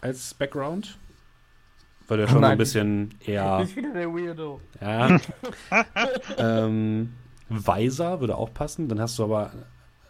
[0.01, 0.99] als Background.
[2.09, 3.61] Weil du ja schon Nein, so ein bisschen eher.
[3.64, 4.61] Ich bin der Weirdo.
[4.80, 5.18] Ja.
[6.36, 7.14] ähm,
[7.49, 8.88] Weiser würde auch passen.
[8.88, 9.53] Dann hast du aber.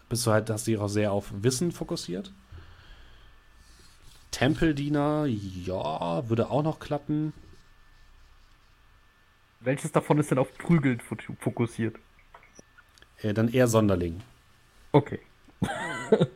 [0.09, 2.33] Bist du halt, hast du dich auch sehr auf Wissen fokussiert.
[4.31, 7.33] Tempeldiener, ja, würde auch noch klappen.
[9.63, 10.99] Welches davon ist denn auf Prügeln
[11.39, 11.95] fokussiert?
[13.21, 14.21] Äh, dann eher Sonderling.
[14.91, 15.19] Okay.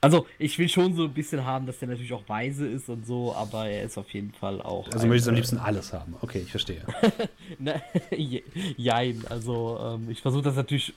[0.00, 3.06] also, ich will schon so ein bisschen haben, dass der natürlich auch weise ist und
[3.06, 4.86] so, aber er ist auf jeden Fall auch.
[4.86, 6.16] Also, ein, möchtest du am liebsten äh, alles haben.
[6.22, 6.82] Okay, ich verstehe.
[7.58, 7.82] ne,
[8.76, 10.94] jein, also, ähm, ich versuche das natürlich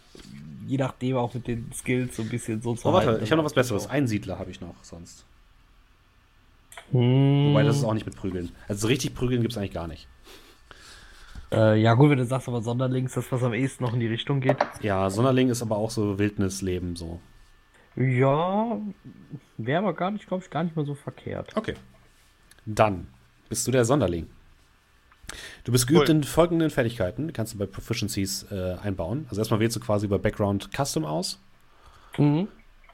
[0.68, 3.38] je nachdem auch mit den Skills so ein bisschen so zu oh, warte, ich habe
[3.38, 3.88] noch was Besseres.
[3.88, 5.26] Einsiedler habe ich noch sonst.
[6.92, 7.50] Hm.
[7.50, 8.52] Wobei, das ist auch nicht mit Prügeln.
[8.70, 10.08] Also, so richtig Prügeln gibt es eigentlich gar nicht.
[11.52, 14.00] Äh, ja, gut, wenn du sagst, aber Sonderling ist das, was am ehesten noch in
[14.00, 14.58] die Richtung geht.
[14.82, 17.20] Ja, Sonderling ist aber auch so Wildnisleben so.
[17.96, 18.80] Ja,
[19.58, 21.56] wäre aber gar nicht, glaube ich, gar nicht mal so verkehrt.
[21.56, 21.74] Okay.
[22.66, 23.08] Dann
[23.50, 24.28] bist du der Sonderling.
[25.64, 26.16] Du bist geübt cool.
[26.16, 29.26] in folgenden Fertigkeiten, kannst du bei Proficiencies äh, einbauen.
[29.30, 31.42] Also erstmal wählst du quasi bei Background Custom aus.
[32.18, 32.48] Mhm.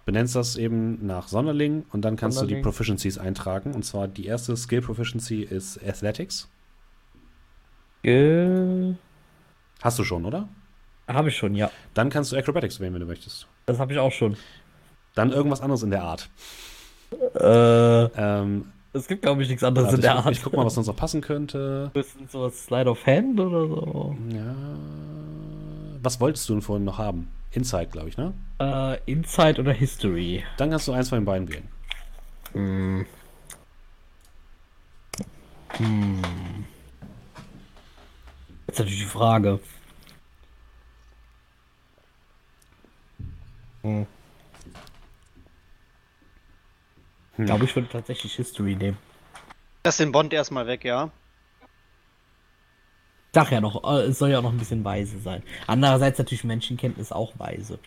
[0.05, 2.58] Benennst das eben nach Sonderling und dann kannst Sonderling.
[2.58, 3.74] du die Proficiencies eintragen.
[3.74, 6.49] Und zwar die erste Skill Proficiency ist Athletics.
[8.04, 8.93] Äh,
[9.82, 10.48] Hast du schon, oder?
[11.08, 11.72] Habe ich schon, ja.
[11.93, 13.48] Dann kannst du Acrobatics wählen, wenn du möchtest.
[13.66, 14.36] Das habe ich auch schon.
[15.16, 16.30] Dann irgendwas anderes in der Art.
[17.36, 20.32] Äh, ähm, es gibt, glaube ich, nichts anderes in der ich, Art.
[20.32, 21.91] Ich guck mal, was sonst noch passen könnte.
[21.93, 24.16] Bisschen so Slide of Hand oder so.
[24.30, 24.56] Ja.
[26.02, 27.30] Was wolltest du denn vorhin noch haben?
[27.52, 28.34] Insight, glaube ich, ne?
[28.60, 30.43] Äh, Insight oder History.
[30.58, 31.68] Dann kannst du eins von den beiden wählen.
[32.54, 33.06] Hm.
[35.78, 36.22] Hm.
[38.68, 39.59] Jetzt natürlich die Frage.
[43.84, 44.05] Hm.
[47.38, 48.97] Ich glaube, ich würde tatsächlich History nehmen.
[49.86, 51.11] Lass den Bond erstmal weg, ja?
[53.34, 55.43] Sag ja noch, äh, es soll ja auch noch ein bisschen weise sein.
[55.68, 57.80] Andererseits natürlich Menschenkenntnis auch weise.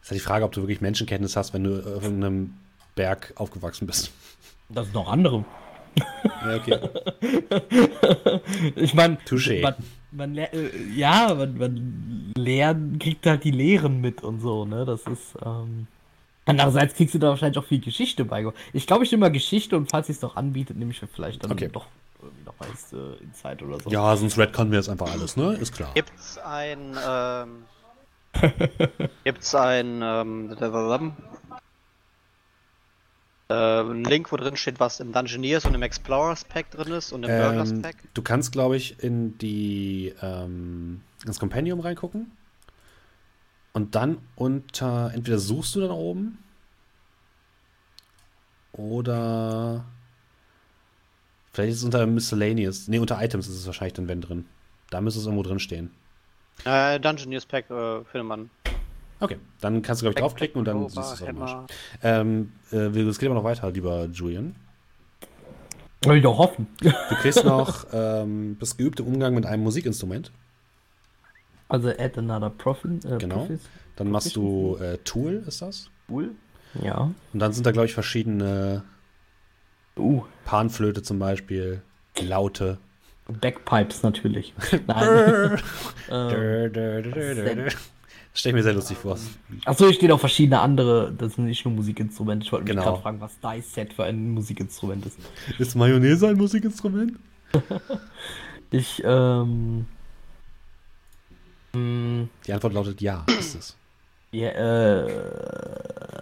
[0.00, 2.54] Das ist ja die Frage, ob du wirklich Menschenkenntnis hast, wenn du auf einem
[2.96, 4.10] Berg aufgewachsen bist.
[4.68, 5.44] Das sind noch andere.
[5.96, 6.78] Ja, okay.
[8.76, 9.18] ich meine,
[9.62, 9.74] man,
[10.10, 10.48] man, äh,
[10.94, 14.84] ja, man, man lernt, kriegt halt die Lehren mit und so, ne?
[14.84, 15.86] Das ist, ähm,
[16.44, 18.44] Andererseits kriegst du da wahrscheinlich auch viel Geschichte bei.
[18.72, 21.52] Ich glaube, ich nehme mal Geschichte und falls es doch anbietet, nehme ich vielleicht dann
[21.52, 21.68] okay.
[21.72, 21.86] doch
[22.20, 23.90] irgendwie noch mal äh, Insight oder so.
[23.90, 25.54] Ja, sonst redconnen wir jetzt einfach alles, ne?
[25.54, 25.90] Ist klar.
[25.94, 27.64] Gibt's ein, ähm,
[29.24, 30.56] gibt's ein, ähm,
[33.52, 37.12] äh, ein Link, wo drin steht, was im Dungeoneers und im Explorers Pack drin ist
[37.12, 37.96] und im ähm, Burglars Pack?
[38.14, 42.32] Du kannst, glaube ich, in die ähm, ins Compendium reingucken
[43.72, 46.38] und dann unter entweder suchst du dann oben
[48.72, 49.84] Oder
[51.52, 52.88] vielleicht ist es unter Miscellaneous.
[52.88, 54.46] Ne, unter Items ist es wahrscheinlich dann wenn drin.
[54.90, 55.90] Da müsste es irgendwo drin stehen.
[56.64, 58.50] Äh, Dungeon News Pack äh, findet man.
[59.22, 61.66] Okay, dann kannst du, glaube ich, draufklicken und dann siehst du es auch
[62.02, 64.56] ähm, äh, Es geht aber noch weiter, lieber Julian.
[66.04, 66.66] Will ich doch hoffen.
[66.80, 70.32] Du kriegst noch, ähm, bist geübt im Umgang mit einem Musikinstrument.
[71.68, 73.04] Also add another profit.
[73.04, 73.36] Äh, genau.
[73.36, 73.60] Profis.
[73.94, 75.88] Dann machst du äh, Tool, ist das?
[76.08, 76.32] Tool?
[76.82, 77.12] Ja.
[77.32, 78.82] Und dann sind da, glaube ich, verschiedene
[79.96, 80.24] uh.
[80.44, 81.82] Panflöte zum Beispiel,
[82.20, 82.78] Laute.
[83.28, 84.52] Backpipes natürlich.
[84.88, 85.62] Nein.
[88.32, 89.18] das stelle ich mir sehr lustig vor.
[89.66, 92.46] Achso, hier stehen auch verschiedene andere, das sind nicht nur Musikinstrumente.
[92.46, 92.84] Ich wollte mich genau.
[92.84, 95.18] gerade fragen, was Dice Set für ein Musikinstrument ist.
[95.58, 97.18] Ist Mayonnaise ein Musikinstrument?
[98.70, 99.86] ich, ähm.
[101.74, 103.76] Die Antwort lautet ja, ist es.
[104.30, 105.08] Ja, äh.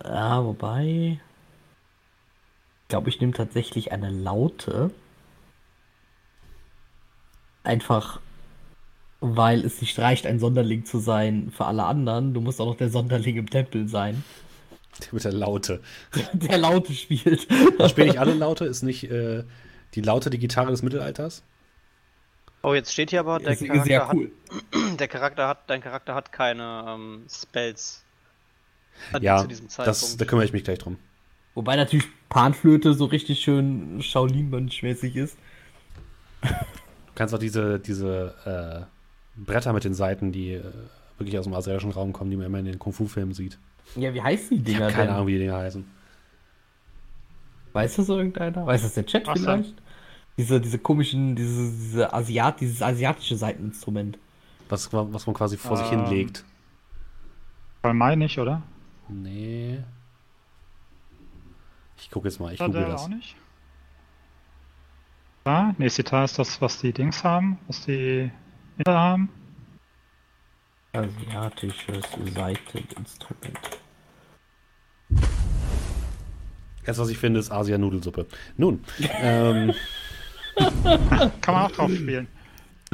[0.05, 1.21] Ja, wobei.
[2.83, 4.91] Ich glaube, ich nehme tatsächlich eine Laute.
[7.63, 8.21] Einfach
[9.21, 12.35] weil es nicht reicht, ein Sonderling zu sein für alle anderen.
[12.35, 14.25] Du musst auch noch der Sonderling im Tempel sein.
[15.01, 15.81] Der mit der Laute.
[16.33, 17.47] Der Laute spielt.
[17.89, 18.64] Spiele ich alle Laute?
[18.64, 19.45] Ist nicht äh,
[19.95, 21.43] die Laute die Gitarre des Mittelalters?
[22.62, 24.31] Oh, jetzt steht hier aber, der Charakter, sehr cool.
[24.51, 28.05] hat, der Charakter hat, dein Charakter hat keine ähm, Spells.
[29.21, 29.47] Ja,
[29.79, 30.99] das, da kümmere ich mich gleich drum.
[31.55, 35.39] Wobei natürlich Panflöte so richtig schön Shaolin-Mönch-mäßig ist.
[36.43, 36.49] Du
[37.14, 39.00] kannst auch diese, diese äh,
[39.45, 40.62] Bretter mit den Seiten, die äh,
[41.18, 43.59] wirklich aus dem asiatischen Raum kommen, die man immer in den Kung-Fu-Filmen sieht.
[43.97, 44.88] Ja, wie heißen die Dinger?
[44.88, 45.14] Ich keine denn?
[45.14, 45.84] Ahnung, wie die Dinger heißen.
[47.72, 48.66] Weiß das irgendeiner?
[48.66, 49.74] Weiß das der Chat Was vielleicht?
[50.36, 54.18] Diese, diese komischen, diese, diese Asiat, dieses asiatische Seiteninstrument.
[54.68, 56.45] Was, was man quasi vor ähm, sich hinlegt.
[57.82, 58.62] Bei Mai nicht, oder?
[59.09, 59.80] Nee.
[61.99, 63.03] Ich gucke jetzt mal, ich google das.
[63.03, 63.36] Auch nicht.
[65.47, 68.30] Ja, nee, Sitar ist das, was die Dings haben, was die
[68.87, 69.28] haben.
[70.93, 72.05] Asiatisches
[72.35, 73.81] Seiteninstrument.
[76.85, 78.26] Das, was ich finde, ist Asia-Nudelsuppe.
[78.57, 78.85] Nun.
[79.20, 79.72] ähm.
[81.41, 82.26] Kann man auch drauf spielen.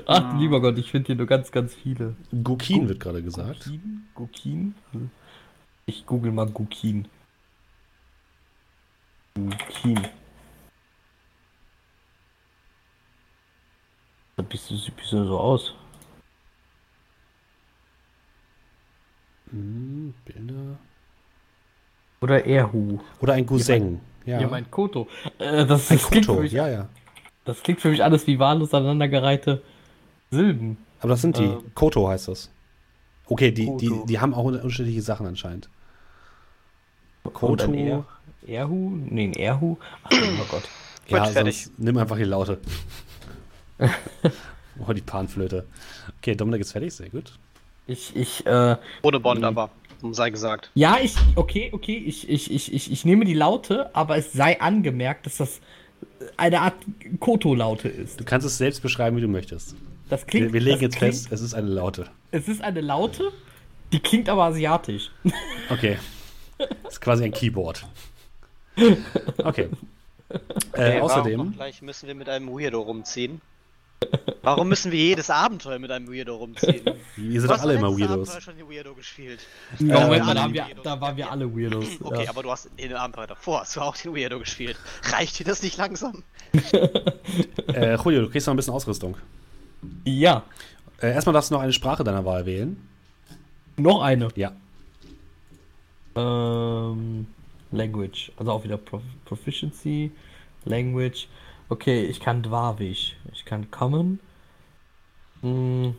[0.04, 0.38] Ach, ah.
[0.38, 2.16] lieber Gott, ich finde hier nur ganz, ganz viele.
[2.44, 3.64] Gukin Gu wird gerade gesagt.
[4.14, 4.74] Gukin?
[4.92, 5.10] Gukin?
[5.86, 7.08] Ich google mal Gukin.
[9.34, 10.00] Gukin.
[14.36, 15.74] Da bist du, siehst du so aus.
[19.50, 20.78] Hm, Bilder.
[22.20, 22.98] Oder Erhu.
[23.20, 24.00] Oder ein Cousin.
[24.26, 24.48] Ja, ja.
[24.48, 25.08] mein Koto.
[25.38, 26.88] Äh, das, ein das Koto, klingt mich, ja, ja.
[27.44, 29.62] Das klingt für mich alles wie wahllos aneinandergereihte
[30.30, 30.78] Silben.
[31.00, 31.44] Aber das sind die.
[31.44, 32.50] Ähm, Koto heißt das.
[33.26, 35.70] Okay, die, die, die haben auch unterschiedliche Sachen anscheinend.
[37.32, 37.72] Koto.
[37.72, 38.04] Er,
[38.46, 38.90] Erhu?
[38.96, 39.76] Nee, ein Erhu.
[40.04, 40.68] Ach, oh Gott.
[41.08, 42.60] Ja, sonst nimm einfach die Laute.
[44.86, 45.66] oh, die Panflöte.
[46.18, 47.32] Okay, Dominik ist fertig, sehr gut.
[47.86, 48.76] Ich, ich, äh.
[49.02, 49.70] Ohne Bond aber,
[50.10, 50.70] sei gesagt.
[50.74, 54.60] Ja, ich, okay, okay, ich, ich, ich, ich, ich nehme die Laute, aber es sei
[54.60, 55.60] angemerkt, dass das
[56.36, 56.74] eine Art
[57.20, 58.20] Koto-Laute ist.
[58.20, 59.76] Du kannst es selbst beschreiben, wie du möchtest.
[60.08, 60.46] Das klingt.
[60.46, 62.06] Wir, wir legen jetzt klingt, fest, es ist eine Laute.
[62.30, 63.32] Es ist eine Laute,
[63.92, 65.10] die klingt aber asiatisch.
[65.68, 65.98] Okay.
[66.58, 67.84] Das ist quasi ein Keyboard.
[69.38, 69.68] Okay.
[70.72, 71.52] Äh, außerdem.
[71.52, 73.40] Gleich müssen wir mit einem Weirdo rumziehen.
[74.42, 76.84] Warum müssen wir jedes Abenteuer mit einem Weirdo rumziehen?
[77.16, 78.30] Wir sind doch alle immer Weirdos.
[78.30, 79.40] Abenteuer schon Weirdo gespielt.
[79.78, 81.86] Ja, äh, da, wir, da waren wir alle Weirdos.
[82.00, 82.30] Okay, ja.
[82.30, 84.76] aber du hast in den Abenteuer davor hast du auch den Weirdo gespielt.
[85.04, 86.22] Reicht dir das nicht langsam?
[87.72, 89.16] äh, Julio, du kriegst noch ein bisschen Ausrüstung.
[90.04, 90.44] Ja.
[91.00, 92.76] Äh, erstmal darfst du noch eine Sprache deiner Wahl wählen.
[93.76, 94.28] Noch eine?
[94.36, 94.52] Ja.
[96.14, 97.26] Ähm,
[97.72, 98.32] Language.
[98.36, 100.12] Also auch wieder Pro Proficiency.
[100.64, 101.28] Language.
[101.68, 103.16] Okay, ich kann Dwarvisch.
[103.32, 104.20] Ich kann Common.
[105.42, 105.96] Hm.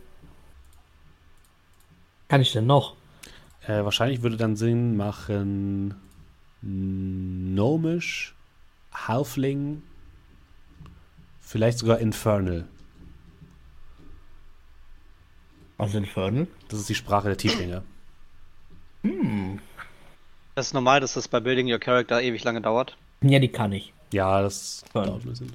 [2.30, 2.96] Kann ich denn noch?
[3.66, 5.96] Äh, wahrscheinlich würde dann Sinn machen
[6.62, 8.34] Gnomisch,
[8.94, 9.84] Halfling,
[11.40, 12.68] vielleicht sogar Infernal.
[15.78, 16.48] Was ist Infernal?
[16.70, 17.84] Das ist die Sprache der Tieflinge.
[19.04, 19.60] Hm.
[20.56, 22.98] Das ist normal, dass das bei Building Your Character ewig lange dauert.
[23.22, 23.94] Ja, die kann ich.
[24.12, 25.52] Ja, das dauert ein bisschen.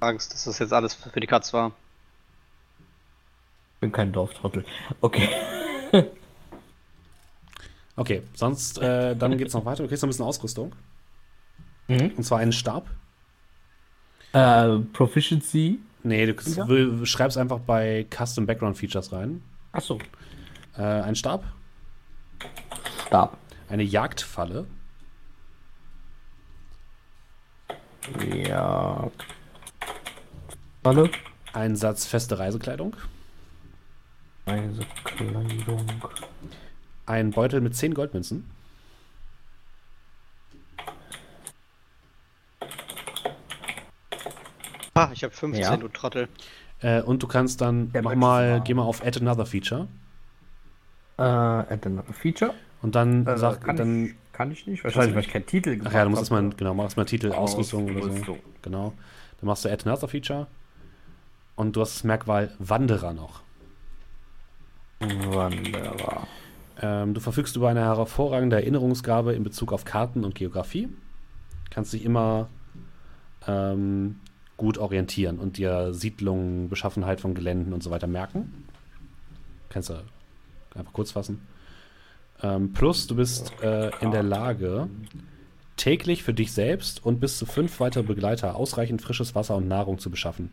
[0.00, 1.72] Angst, dass das jetzt alles für die Katz war.
[3.80, 4.64] Bin kein Dorftrottel.
[5.00, 5.28] Okay.
[7.96, 9.82] okay, sonst, äh, dann geht's noch weiter.
[9.82, 10.74] Du kriegst noch ein bisschen Ausrüstung.
[11.88, 12.12] Mhm.
[12.16, 12.88] Und zwar einen Stab.
[14.32, 15.80] Äh, Proficiency.
[16.02, 17.06] Nee, du ja.
[17.06, 19.42] schreibst einfach bei Custom Background Features rein.
[19.72, 19.98] Achso.
[20.76, 21.44] Äh, ein Stab.
[23.06, 23.36] Stab.
[23.68, 24.66] Eine Jagdfalle.
[28.46, 29.10] Ja.
[30.82, 31.10] Alle?
[31.52, 32.96] Ein Satz feste Reisekleidung.
[34.46, 35.86] Reisekleidung.
[37.06, 38.48] Ein Beutel mit 10 Goldmünzen.
[44.94, 45.76] Ah, ich habe 15, ja.
[45.76, 46.28] du Trottel.
[46.80, 49.88] Äh, und du kannst dann nochmal, geh mal auf Add Another Feature.
[51.18, 52.54] Uh, add Another Feature.
[52.82, 54.14] Und dann äh, sag, dann.
[54.40, 56.72] Kann ich nicht, wahrscheinlich, weil ich keinen Titel gemacht Ach ja, du musst erstmal, genau,
[56.72, 58.38] mach erstmal Titel, Ausrüstung, Ausrüstung oder so.
[58.62, 58.94] Genau.
[59.38, 60.46] Dann machst du Add Another Feature.
[61.56, 63.42] Und du hast das Merkwahl Wanderer noch.
[65.00, 66.26] Wanderer.
[66.80, 70.88] Ähm, du verfügst über eine hervorragende Erinnerungsgabe in Bezug auf Karten und Geografie.
[71.68, 72.48] Kannst dich immer
[73.46, 74.20] ähm,
[74.56, 78.64] gut orientieren und dir Siedlungen, Beschaffenheit von Geländen und so weiter merken.
[79.68, 80.02] Kannst du
[80.74, 81.46] einfach kurz fassen.
[82.42, 84.88] Ähm, plus, du bist äh, in der Lage,
[85.76, 89.98] täglich für dich selbst und bis zu fünf weitere Begleiter ausreichend frisches Wasser und Nahrung
[89.98, 90.50] zu beschaffen.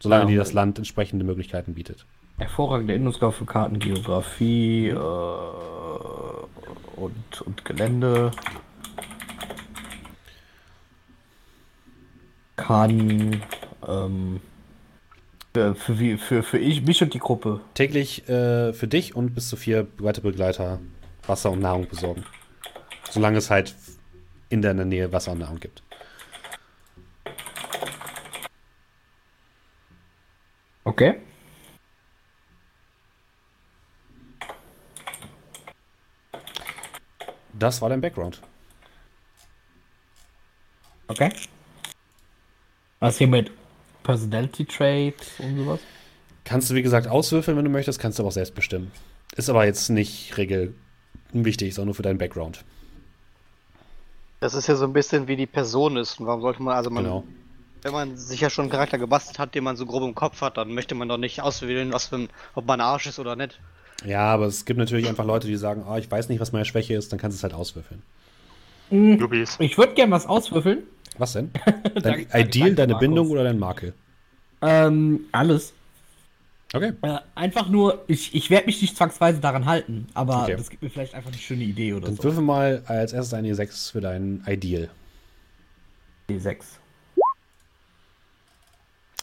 [0.00, 0.28] Solange ja.
[0.28, 2.04] dir das Land entsprechende Möglichkeiten bietet.
[2.38, 4.96] Hervorragende Erinnerungsgabe für Karten, Geografie äh,
[6.96, 8.32] und, und Gelände.
[12.56, 13.42] kann
[13.86, 14.40] ähm,
[15.52, 17.60] für, für, für, für ich, mich und die Gruppe.
[17.74, 20.80] Täglich äh, für dich und bis zu vier weitere Begleiter
[21.26, 22.24] Wasser und Nahrung besorgen.
[23.10, 23.74] Solange es halt
[24.48, 25.82] in deiner Nähe Wasser und Nahrung gibt.
[30.84, 31.20] Okay.
[37.52, 38.42] Das war dein Background.
[41.08, 41.32] Okay.
[43.00, 43.50] Was hier mit
[44.02, 45.80] Personality Traits und sowas?
[46.44, 48.92] Kannst du, wie gesagt, auswürfeln, wenn du möchtest, kannst du aber auch selbst bestimmen.
[49.36, 50.74] Ist aber jetzt nicht regel
[51.42, 52.64] wichtig, sondern nur für deinen Background.
[54.40, 56.20] Das ist ja so ein bisschen wie die Person ist.
[56.20, 57.24] Und warum sollte man, also man, genau.
[57.82, 60.42] wenn man sich ja schon einen Charakter gebastelt hat, den man so grob im Kopf
[60.42, 63.36] hat, dann möchte man doch nicht auswählen, was für ein, ob man Arsch ist oder
[63.36, 63.58] nicht.
[64.04, 66.66] Ja, aber es gibt natürlich einfach Leute, die sagen, oh, ich weiß nicht, was meine
[66.66, 68.02] Schwäche ist, dann kannst du es halt auswürfeln.
[68.90, 69.46] Mhm.
[69.60, 70.82] Ich würde gerne was auswürfeln.
[71.16, 71.50] Was denn?
[72.02, 73.00] Dein Ideal, deine Markus.
[73.00, 73.94] Bindung oder dein Makel?
[74.60, 75.72] Ähm, alles.
[76.74, 76.92] Okay.
[77.02, 80.56] Äh, einfach nur, ich, ich werde mich nicht zwangsweise daran halten, aber okay.
[80.56, 82.24] das gibt mir vielleicht einfach eine schöne Idee oder Dann so.
[82.24, 84.90] Würfel mal als erstes eine E6 für dein Ideal.
[86.28, 86.64] E6.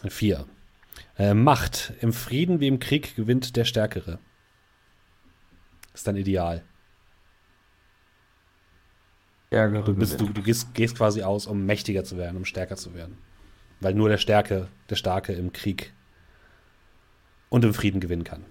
[0.02, 0.46] Eine 4.
[1.18, 1.92] Äh, Macht.
[2.00, 4.18] Im Frieden wie im Krieg gewinnt der Stärkere.
[5.94, 6.64] ist dein Ideal.
[9.48, 12.78] Stärkere du, bist, du, du gehst, gehst, quasi aus, um mächtiger zu werden, um stärker
[12.78, 13.18] zu werden.
[13.82, 15.92] Weil nur der Stärke, der Starke im Krieg
[17.52, 18.44] und im Frieden gewinnen kann.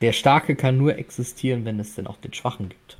[0.00, 2.96] Der Starke kann nur existieren, wenn es denn auch den Schwachen gibt.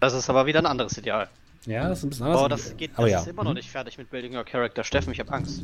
[0.00, 1.28] Das ist aber wieder ein anderes Ideal.
[1.66, 2.40] Ja, das ist ein bisschen anders.
[2.40, 3.20] Aber das geht das aber ja.
[3.20, 4.84] ist immer noch nicht fertig mit Building Your Character.
[4.84, 5.62] Steffen, ich habe Angst.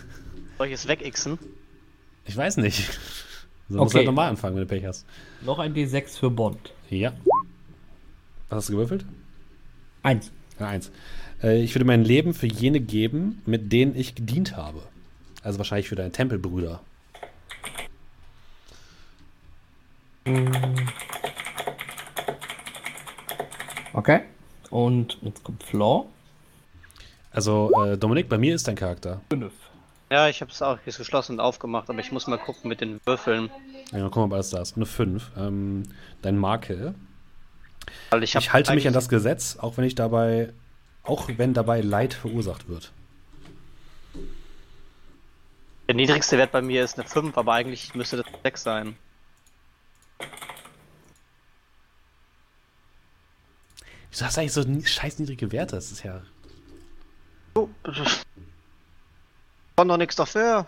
[0.58, 1.38] Soll ich es wegixen?
[2.24, 2.88] Ich weiß nicht.
[3.68, 3.82] So okay.
[3.82, 5.06] musst du halt normal anfangen, wenn du Pech hast.
[5.44, 6.72] Noch ein D6 für Bond.
[6.88, 7.12] Ja.
[8.48, 9.04] Was hast du gewürfelt?
[10.04, 10.30] Eins.
[10.60, 10.92] Ja, eins.
[11.42, 14.82] Äh, ich würde mein Leben für jene geben, mit denen ich gedient habe.
[15.42, 16.80] Also wahrscheinlich für deine Tempelbrüder.
[23.92, 24.22] Okay.
[24.70, 26.06] Und jetzt kommt Flaw.
[27.30, 29.20] Also, äh, Dominik, bei mir ist dein Charakter.
[29.30, 29.52] Fünf.
[30.10, 32.80] Ja, ich habe es auch jetzt geschlossen und aufgemacht, aber ich muss mal gucken mit
[32.80, 33.50] den Würfeln.
[33.92, 34.76] Ja, guck mal, ob alles da ist.
[34.76, 35.32] Eine 5.
[35.36, 35.82] Ähm,
[36.22, 36.94] dein Makel
[38.10, 40.52] weil ich, ich halte mich an das Gesetz, auch wenn ich dabei,
[41.02, 42.92] auch wenn dabei Leid verursacht wird.
[45.88, 48.96] Der niedrigste Wert bei mir ist eine 5, aber eigentlich müsste das 6 sein.
[54.10, 55.76] Wieso hast du eigentlich so scheiß niedrige Werte?
[55.76, 56.22] Das ist ja.
[57.54, 57.68] Oh,
[59.76, 60.66] kann doch nichts dafür.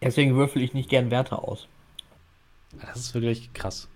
[0.00, 1.66] Deswegen würfel ich nicht gern Werte aus.
[2.80, 3.88] Das ist wirklich krass.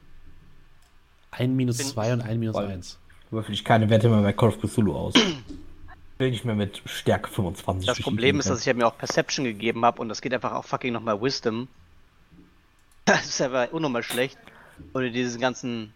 [1.30, 2.99] Ein minus Bin zwei und ein minus eins.
[3.30, 5.14] Würfel ich keine Werte mehr bei Call of Cthulhu aus.
[6.18, 7.86] Will nicht mehr mit Stärke 25.
[7.86, 10.53] Das Problem ist, dass ich ja mir auch Perception gegeben habe und das geht einfach
[10.53, 11.68] auch fucking nochmal Wisdom.
[13.07, 14.38] Das ist aber unnormal schlecht.
[14.94, 15.92] Oder diese ganzen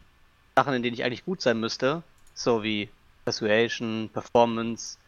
[0.55, 2.03] Sachen, in denen ich eigentlich gut sein müsste,
[2.35, 2.91] so wie
[3.25, 4.99] Persuasion, Performance,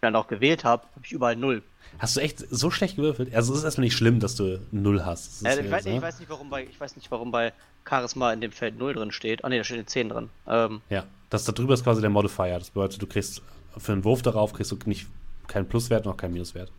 [0.00, 1.62] dann auch gewählt habe, habe ich überall null.
[1.98, 3.34] Hast du echt so schlecht gewürfelt?
[3.34, 5.44] Also es ist erstmal nicht schlimm, dass du null hast.
[5.44, 7.52] Äh, ich, weiß, ich, weiß, nicht, warum bei, ich weiß nicht, warum bei
[7.88, 9.44] Charisma in dem Feld 0 drin steht.
[9.44, 10.30] Ah ne, da steht eine 10 drin.
[10.46, 12.58] Ähm, ja, das da drüber ist quasi der Modifier.
[12.58, 13.42] Das bedeutet, du kriegst
[13.76, 15.06] für einen Wurf darauf kriegst du nicht
[15.46, 16.70] keinen Pluswert noch keinen Minuswert.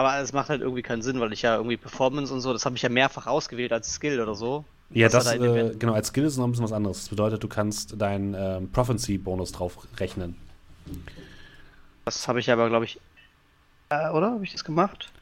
[0.00, 2.64] Aber es macht halt irgendwie keinen Sinn, weil ich ja irgendwie Performance und so, das
[2.64, 4.64] habe ich ja mehrfach ausgewählt als Skill oder so.
[4.88, 7.00] Ja, das, das äh, genau, als Skill ist noch ein bisschen was anderes.
[7.00, 10.36] Das bedeutet, du kannst deinen ähm, Prophecy-Bonus drauf rechnen.
[12.06, 12.98] Das habe ich aber, glaube ich.
[13.90, 14.30] Äh, oder?
[14.30, 15.12] Habe ich das gemacht?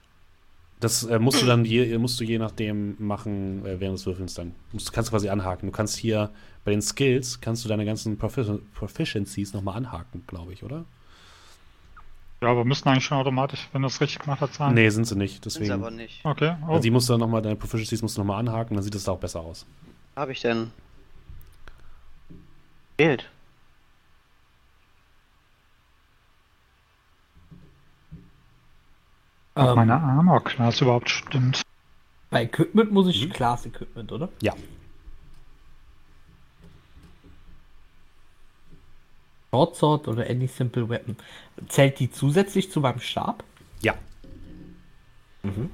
[0.78, 4.34] Das äh, musst du dann je, musst du je nachdem machen, äh, während des Würfelns
[4.34, 4.54] dann.
[4.72, 5.66] Du kannst quasi anhaken.
[5.66, 6.30] Du kannst hier
[6.64, 10.84] bei den Skills kannst du deine ganzen Profic Proficiencies nochmal anhaken, glaube ich, oder?
[12.40, 14.74] Ja, aber müssen eigentlich schon automatisch, wenn du es richtig gemacht hast, sein.
[14.74, 15.44] Nee, sind sie nicht.
[15.44, 15.66] Deswegen.
[15.66, 16.24] Sind sie aber nicht.
[16.24, 16.56] Okay.
[16.62, 16.72] Oh.
[16.72, 19.04] Also die musst du dann nochmal, deine Proficiencies musst du nochmal anhaken, dann sieht es
[19.04, 19.66] da auch besser aus.
[20.14, 20.70] Habe ich denn?
[22.96, 23.28] Fehlt.
[29.54, 31.62] Ob ähm, meine Armor-Class überhaupt stimmt.
[32.30, 33.32] Bei Equipment muss ich mhm.
[33.32, 34.28] Class Equipment, oder?
[34.40, 34.54] Ja.
[39.50, 41.16] Short oder Any Simple Weapon.
[41.68, 43.44] Zählt die zusätzlich zu meinem Stab?
[43.80, 43.94] Ja.
[45.42, 45.70] Mhm.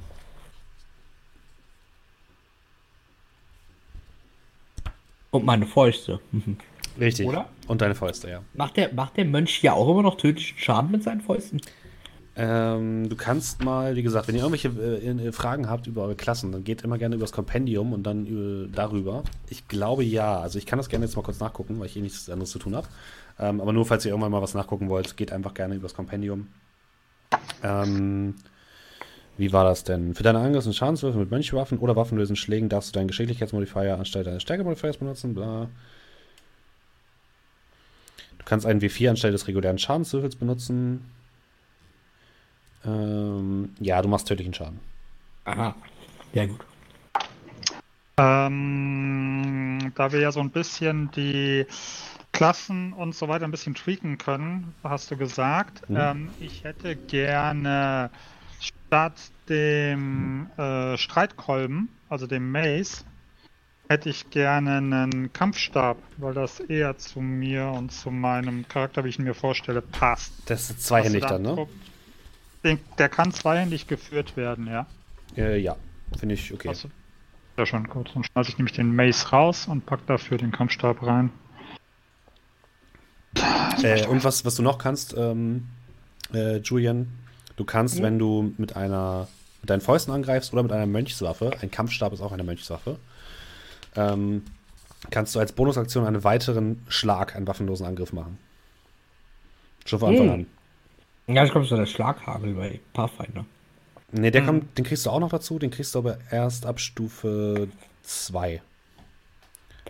[5.30, 6.20] Und meine Fäuste.
[7.00, 7.26] Richtig.
[7.26, 7.48] Oder?
[7.66, 8.42] Und deine Fäuste, ja.
[8.54, 11.60] Macht der, macht der Mönch ja auch immer noch tödlichen Schaden mit seinen Fäusten?
[12.36, 16.50] Ähm, du kannst mal, wie gesagt, wenn ihr irgendwelche äh, Fragen habt über eure Klassen,
[16.50, 19.22] dann geht immer gerne über das Kompendium und dann äh, darüber.
[19.48, 20.38] Ich glaube ja.
[20.38, 22.58] Also ich kann das gerne jetzt mal kurz nachgucken, weil ich eh nichts anderes zu
[22.58, 22.88] tun habe.
[23.38, 25.94] Ähm, aber nur falls ihr irgendwann mal was nachgucken wollt, geht einfach gerne über das
[25.94, 26.48] Kompendium.
[27.62, 28.34] Ähm,
[29.36, 30.14] wie war das denn?
[30.14, 34.24] Für deine Angriffs- und Schadenswürfe mit Mönchwaffen oder waffenlösen Schlägen darfst du deinen Geschicklichkeitsmodifier anstelle
[34.24, 35.68] deines Stärkemodifiers benutzen, bla.
[38.38, 41.04] Du kannst einen W4 anstelle des regulären Schadenswürfels benutzen.
[42.84, 44.78] Ähm, ja, du machst tödlichen Schaden.
[45.44, 45.74] Aha.
[46.34, 46.60] Ja, gut.
[48.16, 51.66] Ähm, da wir ja so ein bisschen die
[52.34, 55.88] Klassen und so weiter ein bisschen tweaken können, hast du gesagt.
[55.88, 55.96] Mhm.
[55.96, 58.10] Ähm, ich hätte gerne
[58.60, 59.14] statt
[59.48, 63.04] dem äh, Streitkolben, also dem Mace,
[63.88, 69.10] hätte ich gerne einen Kampfstab, weil das eher zu mir und zu meinem Charakter, wie
[69.10, 70.32] ich ihn mir vorstelle, passt.
[70.46, 71.68] Das ist zweihändig dann, ne?
[72.64, 74.86] Den, der kann zweihändig geführt werden, ja.
[75.36, 75.76] Äh, ja,
[76.18, 76.68] finde ich okay.
[76.68, 76.88] Also,
[77.56, 78.10] ja, schon gut.
[78.12, 81.30] Dann schmeiße ich nämlich den Mace raus und pack dafür den Kampfstab rein.
[83.82, 85.66] Äh, und was, was du noch kannst, ähm,
[86.32, 87.08] äh, Julian,
[87.56, 88.02] du kannst, mhm.
[88.02, 89.28] wenn du mit einer
[89.64, 92.98] mit deinen Fäusten angreifst oder mit einer Mönchswaffe, ein Kampfstab ist auch eine Mönchswaffe,
[93.96, 94.42] ähm,
[95.10, 98.38] kannst du als Bonusaktion einen weiteren Schlag, einen waffenlosen Angriff machen.
[99.86, 100.32] Schon von Anfang mhm.
[100.32, 100.46] an.
[101.34, 103.46] Ja, ich glaube, so der Schlaghagel bei Pathfinder.
[104.12, 104.46] Ne, der mhm.
[104.46, 107.68] kommt, den kriegst du auch noch dazu, den kriegst du aber erst ab Stufe
[108.02, 108.60] 2.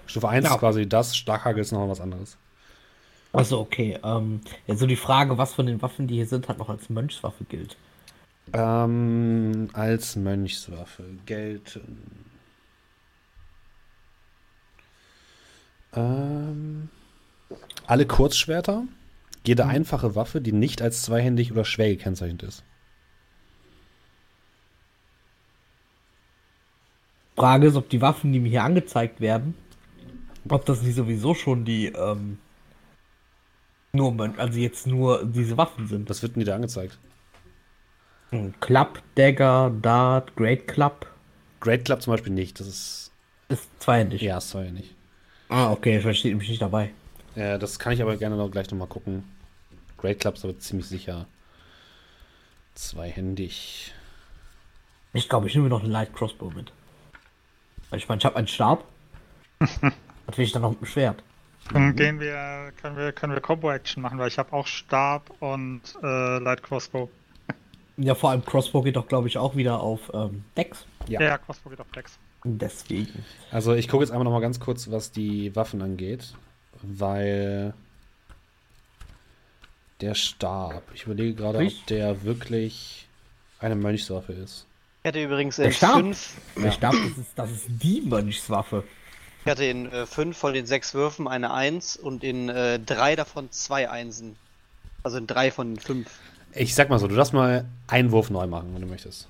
[0.06, 0.54] Stufe 1 ja.
[0.54, 2.36] ist quasi das, Schlaghagel ist noch was anderes.
[3.34, 3.98] Also okay.
[4.02, 6.88] Ähm, ja, so die Frage, was von den Waffen, die hier sind, halt noch als
[6.88, 7.76] Mönchswaffe gilt.
[8.52, 11.98] Ähm, als Mönchswaffe gelten.
[15.94, 16.88] Ähm,
[17.86, 18.84] alle Kurzschwerter,
[19.44, 19.70] jede mhm.
[19.70, 22.62] einfache Waffe, die nicht als zweihändig oder schwer gekennzeichnet ist.
[27.36, 29.56] Frage ist, ob die Waffen, die mir hier angezeigt werden,
[30.48, 32.38] ob das nicht sowieso schon die ähm,
[33.94, 36.08] nur, also jetzt nur diese Waffen sind.
[36.10, 36.98] Was wird denn dir angezeigt?
[38.60, 41.06] Club, Dagger, Dart, Great Club.
[41.60, 43.12] Great Club zum Beispiel nicht, das ist.
[43.48, 44.22] Ist zweihändig.
[44.22, 44.94] Ja, ist zweihändig.
[45.48, 46.90] Ah, okay, das steht nämlich nicht dabei.
[47.36, 49.24] Ja, das kann ich aber gerne noch gleich nochmal gucken.
[49.98, 51.26] Great Club ist aber ziemlich sicher
[52.74, 53.92] zweihändig.
[55.12, 56.72] Ich glaube, ich nehme noch eine Light Crossbow mit.
[57.90, 58.84] Weil ich meine, ich habe einen Stab.
[59.58, 61.22] Was will ich dann noch mit dem Schwert?
[61.72, 61.96] Dann mhm.
[61.96, 66.38] gehen wir, können wir, können wir Combo-Action machen, weil ich habe auch Stab und äh,
[66.38, 67.08] Light Crossbow.
[67.96, 70.84] Ja, vor allem Crossbow geht doch, glaube ich, auch wieder auf ähm, Dex.
[71.06, 71.20] Ja.
[71.20, 72.18] ja, Crossbow geht auf Dex.
[72.44, 73.24] Deswegen.
[73.50, 76.34] Also ich gucke jetzt einmal noch mal ganz kurz, was die Waffen angeht,
[76.82, 77.72] weil
[80.00, 83.06] der Stab, ich überlege gerade, ob der wirklich
[83.60, 84.66] eine Mönchswaffe ist.
[85.02, 86.34] Ich hätte übrigens der Stab, fünf...
[86.56, 88.84] Der Stab, das ist, das ist die Mönchswaffe.
[89.44, 93.14] Ich hatte in äh, fünf von den sechs Würfen eine Eins und in äh, drei
[93.14, 94.36] davon zwei Einsen.
[95.02, 96.10] Also in drei von den fünf.
[96.52, 99.28] Ich sag mal so, du darfst mal einen Wurf neu machen, wenn du möchtest.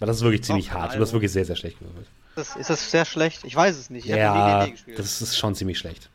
[0.00, 0.96] Weil das ist wirklich ziemlich hart.
[0.96, 2.08] Du hast wirklich sehr, sehr schlecht gewürfelt.
[2.34, 3.44] Ist, ist das sehr schlecht?
[3.44, 4.04] Ich weiß es nicht.
[4.04, 6.08] Ich ja, das ist schon ziemlich schlecht.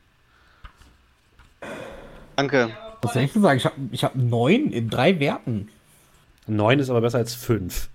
[2.36, 2.76] Danke.
[3.02, 3.58] Was soll ich denn sagen?
[3.60, 5.70] Ich habe ich hab neun in drei Werten.
[6.48, 7.88] Neun ist aber besser als fünf.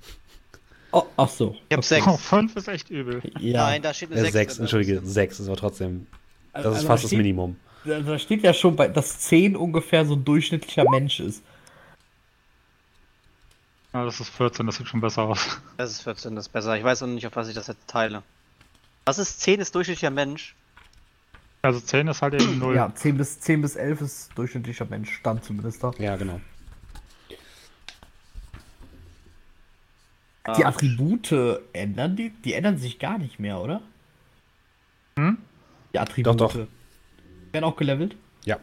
[0.93, 1.57] Oh, ach so.
[1.69, 2.07] Ich hab sechs.
[2.07, 3.23] Oh, fünf ist echt übel.
[3.39, 3.65] Ja.
[3.65, 4.35] Nein, da steht eine ja, sechs.
[4.35, 6.07] sechs Entschuldige, sechs ist aber trotzdem.
[6.53, 7.57] Das also, ist fast da steht, das Minimum.
[7.85, 11.43] Da steht ja schon, bei, dass zehn ungefähr so ein durchschnittlicher Mensch ist.
[13.95, 15.61] Ja, das ist 14, das sieht schon besser aus.
[15.77, 16.77] Das ist 14, das ist besser.
[16.77, 18.23] Ich weiß auch nicht, auf was ich das jetzt teile.
[19.05, 20.55] Was ist 10 ist durchschnittlicher Mensch?
[21.63, 22.75] Also 10 ist halt eben 0.
[22.75, 25.93] Ja, 10 bis, 10 bis 11 ist durchschnittlicher Mensch, stand zumindest da.
[25.99, 26.41] Ja, genau.
[30.57, 32.31] Die Attribute ändern die?
[32.45, 33.81] Die ändern sich gar nicht mehr, oder?
[35.17, 35.39] Hm?
[35.93, 36.41] Die Attribute.
[36.41, 36.67] Doch, doch.
[37.53, 38.17] Werden auch gelevelt?
[38.45, 38.59] Ja.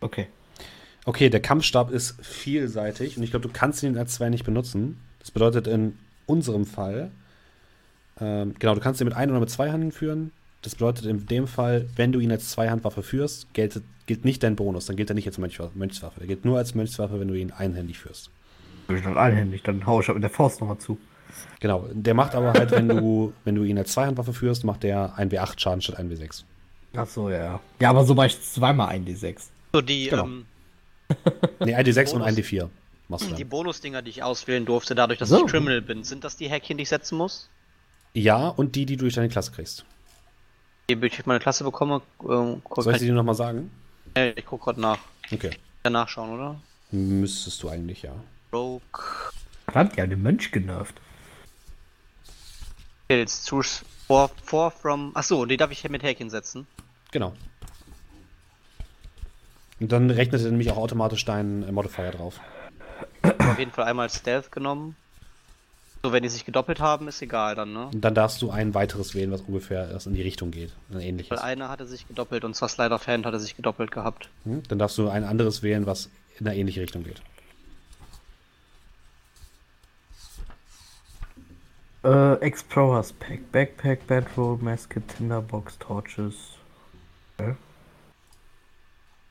[0.00, 0.26] Okay.
[1.04, 4.98] Okay, der Kampfstab ist vielseitig und ich glaube, du kannst ihn als zwei nicht benutzen.
[5.20, 7.10] Das bedeutet in unserem Fall,
[8.20, 10.32] ähm, genau, du kannst ihn mit ein oder mit zwei Händen führen.
[10.62, 14.56] Das bedeutet in dem Fall, wenn du ihn als Zweihandwaffe führst, gilt, gilt nicht dein
[14.56, 14.86] Bonus.
[14.86, 16.20] Dann gilt er nicht als Mönchswaffe.
[16.20, 18.30] Der gilt nur als Mönchswaffe, wenn du ihn einhändig führst.
[18.88, 20.98] Ich dann einhändig, dann hau ich halt mit der Faust nochmal zu.
[21.60, 25.16] Genau, der macht aber halt, wenn du, wenn du ihn als Zweihandwaffe führst, macht der
[25.16, 26.44] 1W8 Schaden statt 1W6.
[26.96, 27.60] Ach so, ja.
[27.80, 29.48] Ja, aber so mache ich zweimal 1D6.
[29.72, 30.24] So, die, genau.
[30.24, 30.46] ähm,
[31.60, 32.68] nee, 1D6 und 1D4
[33.08, 35.44] machst du Die Bonusdinger, die ich auswählen durfte, dadurch, dass so.
[35.44, 37.48] ich Criminal bin, sind das die Häkchen, die ich setzen muss?
[38.12, 39.84] Ja, und die, die du durch deine Klasse kriegst.
[40.88, 43.70] Die, wenn ich meine Klasse bekomme, äh, Soll ich sie dir nochmal sagen?
[44.16, 44.98] Ja, ich guck gerade nach.
[45.32, 45.50] Okay.
[45.84, 46.60] Ja, nachschauen, oder?
[46.90, 48.12] Müsstest du eigentlich, ja.
[48.54, 49.02] Rogue.
[49.64, 50.94] Verdammt, ja, den Mönch genervt.
[53.08, 55.10] Kills, choose four, four from.
[55.14, 56.66] Achso, die darf ich mit Häkchen setzen.
[57.10, 57.34] Genau.
[59.80, 62.40] Und dann rechnet er nämlich auch automatisch deinen Modifier drauf.
[63.22, 64.96] Auf jeden Fall einmal Stealth genommen.
[66.02, 67.86] So, wenn die sich gedoppelt haben, ist egal dann, ne?
[67.86, 70.70] Und dann darfst du ein weiteres wählen, was ungefähr erst in die Richtung geht.
[70.92, 71.30] Ein ähnliches.
[71.30, 74.28] Weil einer hatte sich gedoppelt und zwar Slider of Hand hatte sich gedoppelt gehabt.
[74.44, 74.62] Hm?
[74.68, 77.22] Dann darfst du ein anderes wählen, was in eine ähnliche Richtung geht.
[82.04, 86.58] Äh, Explorers Pack, Backpack, Bedroll, Masket, Tinderbox, Torches.
[87.38, 87.54] Okay.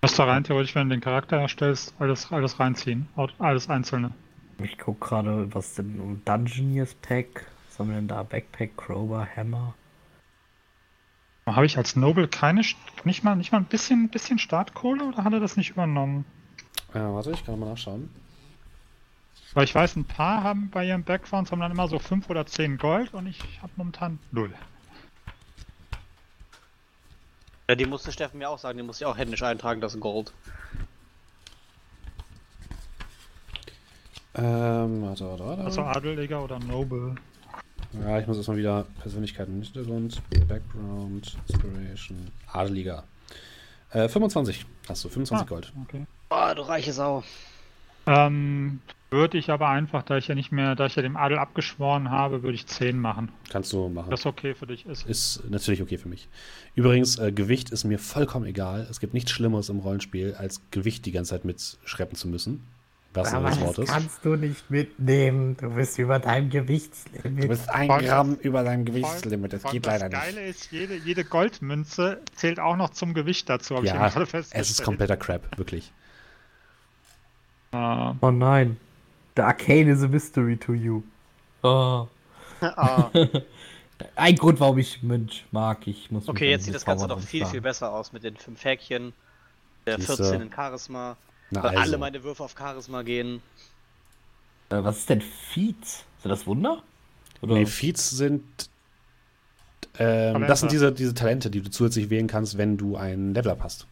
[0.02, 3.08] Musst du rein theoretisch, wenn du den Charakter erstellst, alles, alles reinziehen.
[3.38, 4.12] Alles einzelne.
[4.58, 7.46] Ich guck gerade, was denn um Dungeoneers Pack.
[7.70, 8.24] Was haben wir denn da?
[8.24, 9.76] Backpack, Crowbar, Hammer.
[11.46, 12.62] Habe ich als Noble keine,
[13.04, 16.26] nicht mal, nicht mal ein bisschen, bisschen Startkohle oder hat er das nicht übernommen?
[16.94, 18.10] Ja, warte, ich kann mal nachschauen.
[19.54, 22.46] Weil ich weiß, ein paar haben bei ihren Backgrounds haben dann immer so 5 oder
[22.46, 24.52] 10 Gold und ich habe momentan 0.
[27.70, 30.34] Ja, die musste Steffen mir auch sagen, die muss ich auch händisch eintragen, das Gold.
[34.36, 35.64] Ähm, warte, warte, warte.
[35.64, 37.16] Also Adeliger oder Noble.
[37.94, 43.04] Ja, ich muss erstmal wieder Persönlichkeiten im Hintergrund, Background, Inspiration, Adeliger.
[43.92, 45.74] Äh, 25 hast du, 25 ah, Gold.
[45.84, 46.06] Okay.
[46.30, 47.24] Boah, du reiche Sau.
[48.06, 48.80] Ähm,
[49.14, 52.10] würde ich aber einfach, da ich ja nicht mehr, da ich ja dem Adel abgeschworen
[52.10, 53.32] habe, würde ich 10 machen.
[53.50, 54.10] Kannst du machen.
[54.10, 55.06] Das okay für dich ist.
[55.06, 56.28] Ist natürlich okay für mich.
[56.74, 58.88] Übrigens, äh, Gewicht ist mir vollkommen egal.
[58.90, 62.64] Es gibt nichts Schlimmeres im Rollenspiel, als Gewicht die ganze Zeit mitschreppen zu müssen.
[63.14, 63.90] Was aber das Wortes.
[63.90, 65.56] kannst du nicht mitnehmen.
[65.58, 67.44] Du bist über deinem Gewichtslimit.
[67.44, 69.54] Du bist ein voll, Gramm über deinem Gewichtslimit.
[69.54, 70.18] Das voll, geht leider nicht.
[70.18, 73.76] Das Geile ist, jede, jede Goldmünze zählt auch noch zum Gewicht dazu.
[73.84, 75.94] Ja, es ist kompletter Crap, wirklich.
[77.74, 78.14] Uh.
[78.22, 78.78] Oh nein.
[79.36, 81.04] The Arcane is a mystery to you.
[81.64, 82.08] Oh.
[82.62, 83.10] oh.
[84.16, 85.88] Ein Grund, warum ich Mönch mag.
[85.88, 88.64] Ich muss okay, jetzt sieht das Ganze doch viel, viel besser aus mit den fünf
[88.64, 89.14] Häkchen,
[89.86, 90.18] der Siehste.
[90.18, 91.18] 14 in Charisma.
[91.52, 91.82] Na, weil also.
[91.82, 93.42] alle meine Würfe auf Charisma gehen.
[94.70, 96.04] Äh, was ist denn Feeds?
[96.22, 96.84] Sind das Wunder?
[97.42, 97.56] Oder?
[97.56, 98.44] Nee, Feeds sind.
[100.00, 103.62] Ähm, das sind diese, diese Talente, die du zusätzlich wählen kannst, wenn du einen Level-Up
[103.64, 103.88] hast.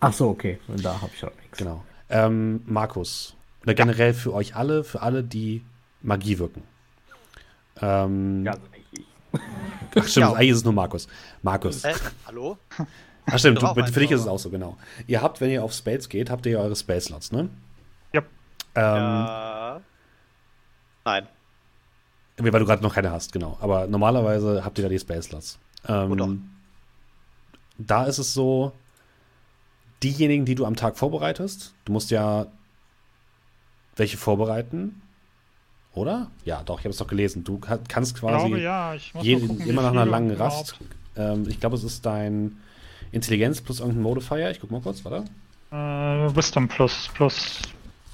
[0.00, 0.58] Ach so, okay.
[0.68, 1.58] Und da habe ich auch nichts.
[1.58, 1.84] Genau.
[2.12, 5.64] Ähm, Markus, oder generell für euch alle, für alle, die
[6.02, 6.62] Magie wirken.
[7.80, 9.06] Ähm, ja, also nicht
[9.98, 10.32] Ach stimmt, ja.
[10.34, 11.08] eigentlich ist es nur Markus.
[11.42, 11.84] Markus.
[11.84, 11.94] Äh,
[12.26, 12.58] hallo?
[13.26, 14.76] Ach stimmt, du, für dich ist es auch so, genau.
[15.06, 17.48] Ihr habt, wenn ihr auf Spells geht, habt ihr eure Spell-Slots, ne?
[18.12, 18.20] Ja.
[18.74, 19.80] Ähm, ja.
[21.04, 21.28] Nein.
[22.36, 23.56] Weil du gerade noch keine hast, genau.
[23.60, 25.58] Aber normalerweise habt ihr da die Spell-Slots.
[25.88, 26.50] Ähm,
[27.78, 28.72] da ist es so,
[30.02, 32.46] diejenigen, die du am Tag vorbereitest, du musst ja
[33.96, 35.02] welche vorbereiten.
[35.94, 36.30] Oder?
[36.44, 37.44] Ja, doch, ich habe es doch gelesen.
[37.44, 38.94] Du kannst quasi glaube, ja.
[39.20, 40.76] jeden, gucken, immer nach einer langen Rast.
[41.16, 42.56] Ähm, ich glaube, es ist dein
[43.10, 44.50] Intelligenz plus irgendein Modifier.
[44.50, 45.24] Ich guck mal kurz, warte.
[45.70, 47.60] Äh, Wisdom plus, plus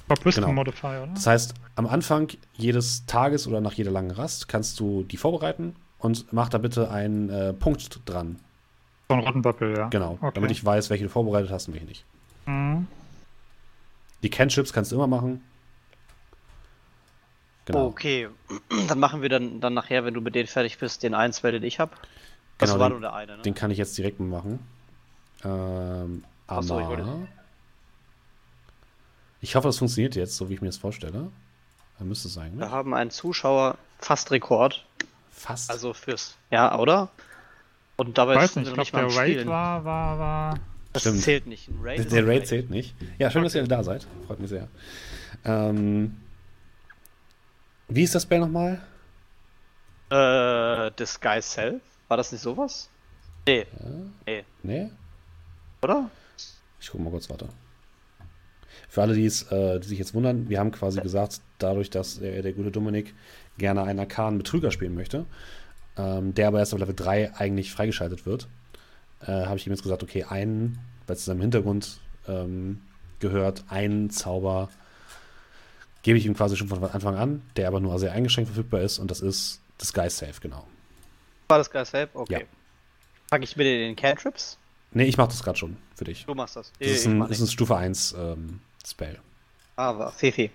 [0.09, 0.55] Wisdom genau.
[0.55, 1.11] Modifier, oder?
[1.13, 5.75] Das heißt, am Anfang jedes Tages oder nach jeder langen Rast kannst du die vorbereiten
[5.99, 8.37] und mach da bitte einen äh, Punkt dran.
[9.09, 9.87] Roten Doppel, ja.
[9.87, 10.31] Genau, okay.
[10.35, 12.05] damit ich weiß, welche du vorbereitet hast und welche nicht.
[12.45, 12.87] Mhm.
[14.21, 15.43] Die Cantrips kannst du immer machen.
[17.65, 17.85] Genau.
[17.87, 18.29] Okay,
[18.87, 21.63] dann machen wir dann, dann nachher, wenn du mit denen fertig bist, den Spell, den
[21.63, 21.91] ich habe.
[22.57, 23.43] Das genau, war den, nur der eine, ne?
[23.43, 24.59] Den kann ich jetzt direkt machen.
[25.43, 26.87] Ähm, aber so, ich,
[29.41, 31.31] ich, hoffe, das funktioniert jetzt, so wie ich mir das vorstelle.
[31.97, 32.55] Da müsste es sein.
[32.55, 32.61] Ne?
[32.61, 34.85] Wir haben einen Zuschauer fast Rekord.
[35.31, 35.69] Fast?
[35.69, 36.35] Also fürs.
[36.51, 37.09] Ja, oder?
[37.99, 40.59] Und dabei weiß nicht, ich glaube, der Raid war, war, war.
[40.93, 41.21] Das Stimmt.
[41.21, 41.67] zählt nicht.
[41.67, 42.95] Ein Raid der Raid zählt nicht.
[43.17, 43.47] Ja, schön, okay.
[43.47, 44.07] dass ihr da seid.
[44.25, 44.69] Freut mich sehr.
[45.43, 46.15] Ähm,
[47.89, 48.81] wie ist das Spell nochmal?
[50.09, 51.81] Äh, Disguise Self?
[52.07, 52.89] War das nicht sowas?
[53.45, 53.65] Nee.
[53.79, 53.89] Ja.
[54.25, 54.43] Nee.
[54.63, 54.91] Nee?
[55.81, 56.09] Oder?
[56.79, 57.49] Ich guck mal kurz weiter.
[58.87, 62.53] Für alle, äh, die sich jetzt wundern, wir haben quasi gesagt, dadurch, dass äh, der
[62.53, 63.13] gute Dominik
[63.57, 65.25] gerne einen arkanen Betrüger spielen möchte,
[65.99, 68.47] ähm, der aber erst auf Level 3 eigentlich freigeschaltet wird,
[69.21, 72.81] äh, habe ich ihm jetzt gesagt, okay, einen, weil es zu seinem Hintergrund ähm,
[73.19, 74.69] gehört, einen Zauber
[76.01, 78.99] gebe ich ihm quasi schon von Anfang an, der aber nur sehr eingeschränkt verfügbar ist
[78.99, 80.65] und das ist das Guy Safe, genau.
[81.49, 82.09] War das Guy Safe?
[82.13, 82.33] Okay.
[82.33, 82.39] Ja.
[83.29, 84.57] Packe ich bitte den Cantrips?
[84.91, 86.25] Nee, ich mach das gerade schon für dich.
[86.25, 86.71] Du machst das.
[86.79, 89.19] Das ist ein, ist ein Stufe 1 ähm, Spell.
[89.75, 90.49] Aber, Fefe.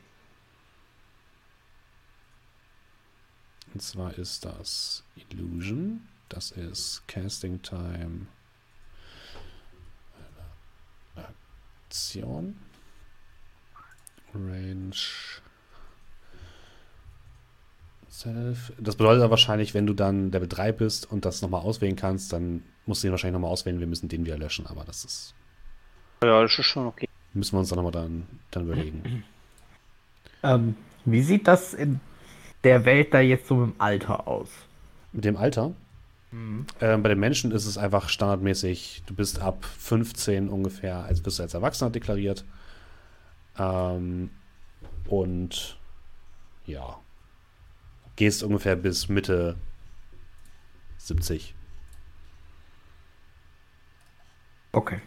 [3.74, 6.06] Und zwar ist das Illusion.
[6.28, 8.28] Das ist Casting Time.
[11.16, 12.56] Aktion.
[14.32, 14.94] Range.
[18.08, 18.72] Self.
[18.78, 22.32] Das bedeutet aber wahrscheinlich, wenn du dann Level 3 bist und das nochmal auswählen kannst,
[22.32, 23.80] dann musst du ihn wahrscheinlich nochmal auswählen.
[23.80, 25.34] Wir müssen den wieder löschen, aber das ist.
[26.22, 27.08] Ja, das ist schon okay.
[27.32, 29.24] Müssen wir uns dann nochmal dann, dann überlegen.
[30.44, 32.00] Ähm, wie sieht das in
[32.64, 34.48] der Welt da jetzt so im Alter aus?
[35.12, 35.72] Mit dem Alter?
[36.32, 36.66] Mhm.
[36.80, 41.38] Ähm, bei den Menschen ist es einfach standardmäßig, du bist ab 15 ungefähr, als bist
[41.38, 42.44] du als Erwachsener deklariert.
[43.58, 44.30] Ähm,
[45.06, 45.78] und
[46.66, 46.98] ja,
[48.16, 49.56] gehst ungefähr bis Mitte
[50.98, 51.54] 70.
[54.72, 55.00] Okay.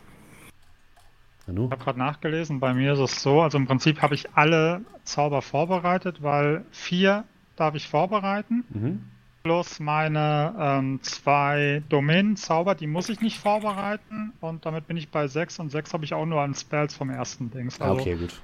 [1.50, 4.82] Ich habe gerade nachgelesen, bei mir ist es so, also im Prinzip habe ich alle
[5.06, 7.24] Zauber vorbereitet, weil vier
[7.60, 8.64] darf ich vorbereiten.
[8.70, 9.12] Mhm.
[9.44, 14.34] Plus meine ähm, zwei Domain-Zauber, die muss ich nicht vorbereiten.
[14.42, 17.10] Und damit bin ich bei sechs und sechs habe ich auch nur an Spells vom
[17.10, 17.80] ersten Dings.
[17.80, 18.42] Ah, also okay, gut.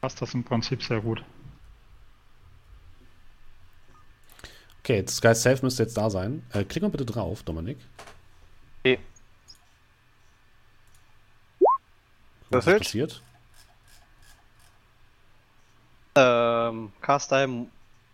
[0.00, 1.22] Passt das im Prinzip sehr gut.
[4.80, 6.42] Okay, das Sky Safe müsste jetzt da sein.
[6.52, 7.78] Äh, klick mal bitte drauf, Dominik.
[8.80, 8.98] Okay.
[12.50, 13.22] Was ist passiert?
[16.14, 17.66] Ähm, Cast Time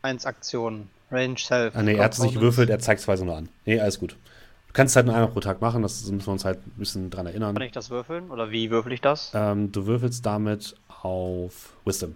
[0.02, 0.88] 1 Aktion.
[1.10, 1.76] Range Self.
[1.76, 3.48] Ah, nee, er hat es nicht gewürfelt, er zeigt es nur an.
[3.66, 4.12] Nee, alles gut.
[4.12, 6.72] Du kannst es halt nur einmal pro Tag machen, das müssen wir uns halt ein
[6.76, 7.54] bisschen dran erinnern.
[7.54, 8.30] Kann ich das würfeln?
[8.30, 9.30] Oder wie würfel ich das?
[9.34, 12.14] Ähm, du würfelst damit auf Wisdom.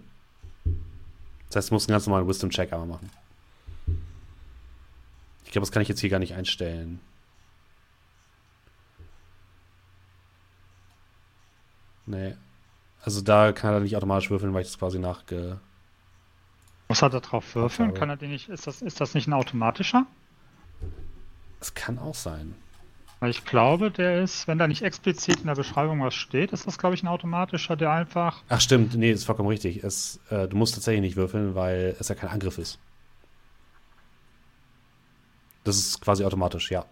[1.47, 3.09] Das heißt, du musst einen ganz normalen Wisdom-Check einmal machen.
[5.45, 6.99] Ich glaube, das kann ich jetzt hier gar nicht einstellen.
[12.07, 12.35] Nee.
[13.01, 15.59] Also da kann er nicht automatisch würfeln, weil ich das quasi nachge.
[16.87, 17.93] Was hat er drauf würfeln?
[17.93, 18.49] Kann er den nicht.
[18.49, 20.05] Ist das, ist das nicht ein automatischer?
[21.59, 22.55] Das kann auch sein.
[23.19, 26.67] Weil ich glaube, der ist, wenn da nicht explizit in der Beschreibung was steht, ist
[26.67, 28.43] das, glaube ich, ein automatischer, der einfach.
[28.47, 29.83] Ach, stimmt, nee, ist vollkommen richtig.
[29.83, 32.77] Es, äh, du musst tatsächlich nicht würfeln, weil es ja kein Angriff ist.
[35.63, 36.85] Das ist quasi automatisch, ja.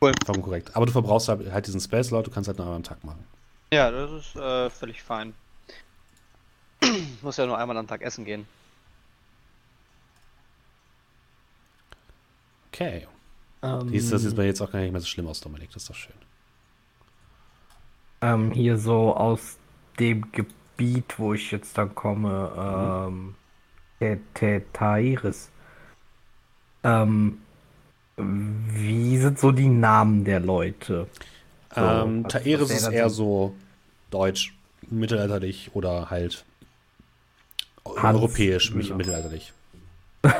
[0.00, 0.12] Cool.
[0.24, 0.74] Vollkommen korrekt.
[0.74, 3.04] Aber du verbrauchst halt, halt diesen Space Slot, du kannst halt nur einmal am Tag
[3.04, 3.24] machen.
[3.72, 5.34] Ja, das ist äh, völlig fein.
[6.80, 6.90] Ich
[7.22, 8.46] muss ja nur einmal am Tag essen gehen.
[12.72, 13.06] Okay.
[13.60, 15.70] Um, Siehst du, das sieht bei jetzt auch gar nicht mehr so schlimm aus, Dominik.
[15.72, 16.14] Das ist doch schön.
[18.20, 19.58] Ähm, hier so aus
[19.98, 23.34] dem Gebiet, wo ich jetzt dann komme, mhm.
[24.00, 25.50] ähm, Tetairis.
[26.82, 27.38] Ähm,
[28.16, 31.06] wie sind so die Namen der Leute?
[31.74, 33.54] So, ähm, Taeris ist eher so
[34.10, 34.54] deutsch,
[34.90, 36.44] mittelalterlich oder halt
[37.84, 38.96] Hans europäisch, Müller.
[38.96, 39.52] mittelalterlich.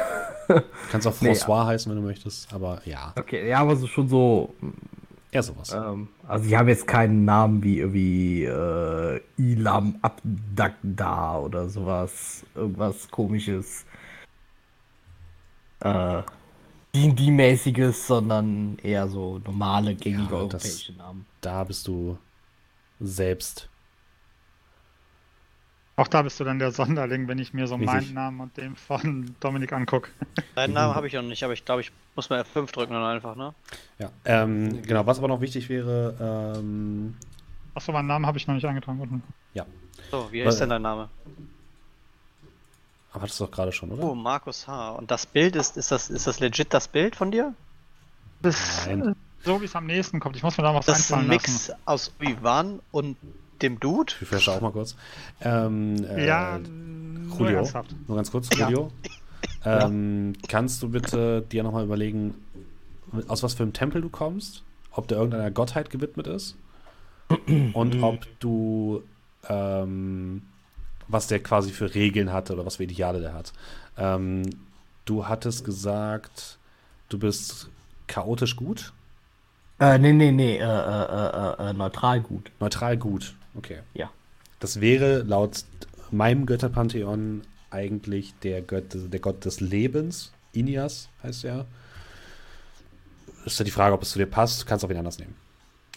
[0.90, 3.12] Kannst auch François nee, heißen, wenn du möchtest, aber ja.
[3.19, 4.55] Okay, ja, aber so schon so.
[5.31, 5.73] Eher sowas.
[5.73, 12.44] Ähm, also, die haben jetzt keinen Namen wie irgendwie äh, Ilam Abdagda oder sowas.
[12.55, 13.86] Irgendwas komisches.
[15.81, 16.23] Äh,
[16.94, 21.27] D&D-mäßiges, sondern eher so normale, gängige ja, europäische das, Namen.
[21.40, 22.19] Da bist du
[23.01, 23.69] selbst.
[26.03, 27.95] Auch da bist du dann der Sonderling, wenn ich mir so Richtig.
[27.95, 30.11] meinen Namen und den von Dominik angucke.
[30.57, 33.05] Deinen Namen habe ich noch nicht, aber ich glaube, ich muss mal F5 drücken dann
[33.05, 33.55] einfach, ne?
[34.01, 37.15] Ja, ähm, genau, was aber noch wichtig wäre, ähm...
[37.77, 39.23] Achso, meinen Namen habe ich noch nicht eingetragen.
[39.55, 39.65] Ja.
[40.11, 41.09] So, wie heißt denn dein Name?
[43.12, 44.03] Aber hattest du doch gerade schon, oder?
[44.03, 44.91] Oh, Markus H.
[44.91, 47.55] Und das Bild ist, ist das, ist das legit das Bild von dir?
[48.41, 49.15] Das, Nein.
[49.45, 50.35] So wie es am nächsten kommt.
[50.35, 51.43] Ich muss mir da was das einfallen lassen.
[51.43, 53.16] Das ist ein Mix aus Ivan und
[53.62, 54.12] dem Dude.
[54.20, 54.97] Ich flashe auch mal kurz.
[55.40, 56.59] Ähm, äh, ja,
[57.39, 58.90] Julio, nur, nur ganz kurz, Julio.
[59.64, 59.86] Ja.
[59.86, 62.34] Ähm, kannst du bitte dir nochmal überlegen,
[63.26, 64.62] aus was für einem Tempel du kommst
[64.93, 66.56] ob der irgendeiner Gottheit gewidmet ist
[67.72, 69.02] und ob du,
[69.48, 70.43] ähm,
[71.09, 73.52] was der quasi für Regeln hat oder was für Ideale der hat.
[73.97, 74.43] Ähm,
[75.05, 76.59] du hattest gesagt,
[77.09, 77.68] du bist
[78.06, 78.93] chaotisch gut?
[79.80, 82.51] Äh, nee, nee, nee, äh, äh, äh, neutral gut.
[82.60, 83.81] Neutral gut, okay.
[83.95, 84.11] Ja.
[84.61, 85.65] Das wäre laut
[86.11, 90.33] meinem Götterpantheon eigentlich der Gott, der Gott des Lebens.
[90.53, 91.66] Inias heißt er.
[93.45, 94.62] Ist ja die Frage, ob es zu dir passt.
[94.62, 95.35] Du kannst auch ihn anders nehmen.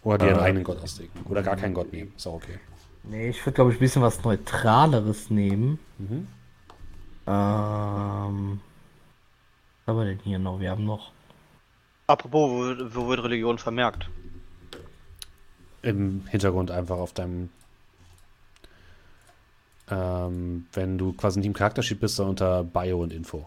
[0.04, 1.12] Oder dir einen eigenen Gott auslegen.
[1.26, 2.14] Oder gar keinen Gott nehmen.
[2.16, 2.60] Ist auch okay.
[3.04, 5.80] Nee, ich würde, glaube ich, ein bisschen was Neutraleres nehmen.
[5.98, 6.28] Mhm.
[7.28, 8.62] Ähm.
[9.86, 10.60] Was haben wir denn hier noch?
[10.60, 11.12] Wir haben noch.
[12.08, 14.10] Apropos, wo, wo wird Religion vermerkt?
[15.86, 17.50] Im Hintergrund einfach auf deinem.
[19.88, 23.46] Ähm, wenn du quasi in Team Charaktersheet bist, dann unter Bio und Info.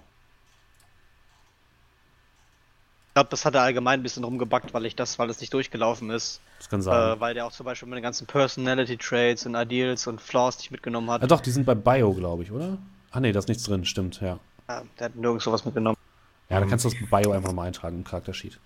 [3.08, 5.52] Ich glaube, das hat er allgemein ein bisschen rumgebackt, weil ich das, weil es nicht
[5.52, 6.40] durchgelaufen ist.
[6.58, 7.16] Das kann sein.
[7.16, 10.58] Äh, weil der auch zum Beispiel mit den ganzen Personality Traits und Ideals und Flaws
[10.58, 11.22] nicht mitgenommen hat.
[11.22, 12.78] Ja, doch, die sind bei Bio, glaube ich, oder?
[13.10, 14.38] Ach nee, da ist nichts drin, stimmt, ja.
[14.68, 15.96] ja der hat nirgends sowas mitgenommen.
[16.48, 18.60] Ja, dann kannst du das Bio einfach mal eintragen im Charaktersheet.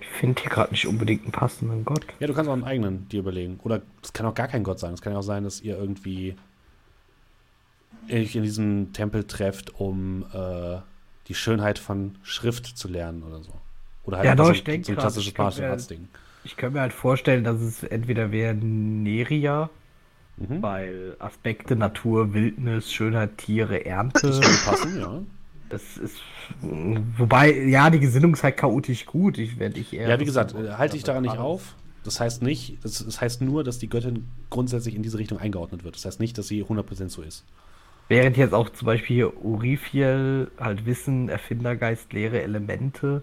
[0.00, 2.06] Ich finde hier gerade nicht unbedingt einen passenden Gott.
[2.20, 3.58] Ja, du kannst auch einen eigenen dir überlegen.
[3.64, 4.94] Oder es kann auch gar kein Gott sein.
[4.94, 6.36] Es kann ja auch sein, dass ihr irgendwie
[8.10, 10.78] euch in diesem Tempel trefft, um äh,
[11.28, 13.52] die Schönheit von Schrift zu lernen oder so.
[14.04, 16.08] Oder halt ja, doch, so, ich denke so ein klassisches Martial Arts Ding.
[16.44, 19.68] Ich kann mir halt vorstellen, dass es entweder wäre Neria,
[20.36, 20.62] mhm.
[20.62, 24.28] weil Aspekte Natur, Wildnis, Schönheit, Tiere, Ernte.
[24.28, 25.22] Das passen, ja.
[25.70, 26.16] Das ist.
[26.60, 29.38] Wobei, ja, die Gesinnung ist halt chaotisch gut.
[29.38, 30.08] Ich werde ich eher.
[30.08, 31.74] Ja, wie gesagt, halte ich daran nicht auf.
[32.02, 35.84] Das heißt nicht, das, das, heißt nur, dass die Göttin grundsätzlich in diese Richtung eingeordnet
[35.84, 35.96] wird.
[35.96, 37.44] Das heißt nicht, dass sie 100% so ist.
[38.08, 43.22] Während jetzt auch zum Beispiel hier Urifiel halt Wissen, Erfindergeist, leere Elemente.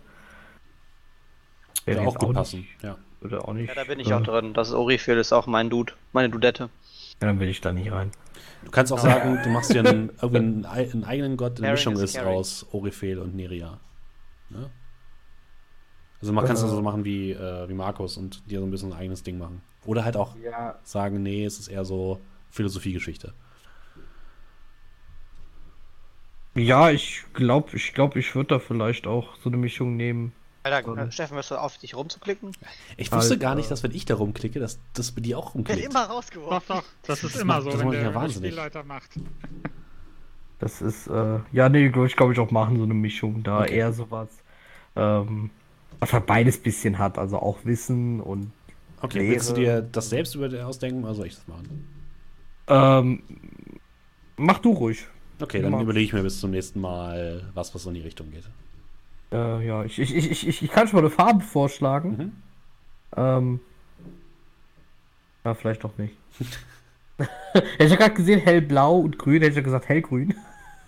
[1.85, 2.97] Wäre auch gut auch passen, nicht, ja.
[3.19, 3.67] Würde auch nicht.
[3.67, 4.53] Ja, da bin ich äh, auch drin.
[4.53, 6.69] Das Urifiel ist auch mein Dude, meine Dudette.
[7.19, 8.11] Ja, dann will ich da nicht rein.
[8.67, 11.95] Du kannst auch sagen, du machst dir einen, einen, einen eigenen Gott, der eine Mischung
[11.95, 12.35] ist Caring.
[12.35, 13.79] aus Orifel und Neria.
[14.49, 14.69] Ne?
[16.19, 18.91] Also man kannst du so machen wie, äh, wie Markus und dir so ein bisschen
[18.91, 19.61] ein eigenes Ding machen.
[19.85, 20.77] Oder halt auch ja.
[20.83, 22.19] sagen, nee, es ist eher so
[22.49, 23.33] Philosophiegeschichte.
[26.53, 30.33] Ja, ich glaube, ich, glaub, ich würde da vielleicht auch so eine Mischung nehmen.
[30.73, 32.51] Alter, um, Steffen, wirst du auf dich rumzuklicken?
[32.97, 33.41] Ich wusste Alter.
[33.41, 35.81] gar nicht, dass wenn ich da rumklicke, dass das bei dir auch rumklickt.
[35.81, 36.77] Wird immer rausgeworfen.
[36.77, 38.51] Doch, doch, das ist das immer macht, so, das wenn der wahnsinnig.
[38.51, 39.11] Spielleiter macht.
[40.59, 43.75] Das ist, äh, ja, nee, ich glaube ich auch machen so eine Mischung da, okay.
[43.75, 44.29] eher sowas,
[44.95, 45.51] ähm,
[45.99, 48.51] was halt beides bisschen hat, also auch Wissen und
[49.01, 49.31] Okay, Lehre.
[49.35, 51.87] willst du dir das selbst über dir ausdenken oder soll ich das machen?
[52.67, 53.23] Ähm,
[54.37, 55.07] mach du ruhig.
[55.39, 58.31] Okay, dann überlege ich mir bis zum nächsten Mal was, was so in die Richtung
[58.31, 58.49] geht.
[59.31, 62.17] Äh, ja, ich, ich, ich, ich, ich kann schon mal eine Farbe vorschlagen.
[62.17, 62.31] Mhm.
[63.15, 63.59] Ähm,
[65.43, 66.15] ja, vielleicht doch nicht.
[67.19, 70.33] ich habe gerade gesehen, hellblau und grün, hätte ich gesagt hellgrün.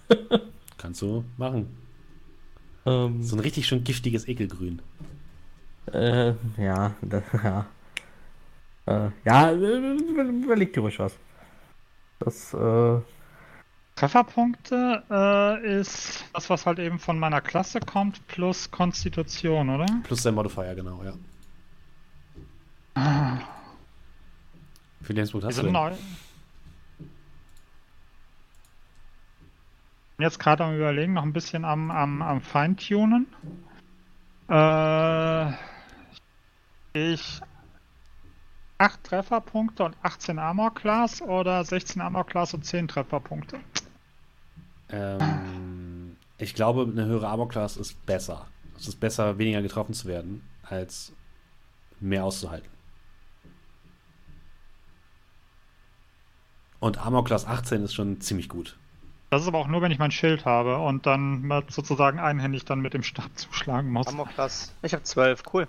[0.78, 1.68] Kannst du machen.
[2.86, 4.82] Ähm, so ein richtig schön giftiges Ekelgrün.
[5.94, 7.66] Äh, ja, das, ja.
[8.86, 11.14] Äh, ja, überleg dir ruhig was.
[12.20, 12.99] Das, äh,
[13.99, 19.88] Trefferpunkte äh, ist das, was halt eben von meiner Klasse kommt, plus Konstitution, oder?
[20.03, 21.11] Plus der Modifier, genau, ja.
[22.95, 23.39] Ah.
[25.01, 25.73] Wie viel Lebenspunkt hast du denn?
[25.73, 25.91] Neu.
[30.17, 33.27] Jetzt gerade am überlegen, noch ein bisschen am, am, am Feintunen.
[34.47, 35.51] Äh,
[36.93, 37.41] ich
[38.77, 43.59] 8 Trefferpunkte und 18 Armor Class oder 16 Armor Class und 10 Trefferpunkte?
[44.91, 48.48] Ähm, ich glaube, eine höhere Armor-Class ist besser.
[48.78, 51.11] Es ist besser, weniger getroffen zu werden, als
[51.99, 52.70] mehr auszuhalten.
[56.80, 58.78] Und Armor Class 18 ist schon ziemlich gut.
[59.30, 62.80] Das ist aber auch nur, wenn ich mein Schild habe und dann sozusagen einhändig dann
[62.80, 64.07] mit dem Stab zuschlagen muss.
[64.07, 64.74] Armor Class.
[64.82, 65.68] Ich habe 12, cool.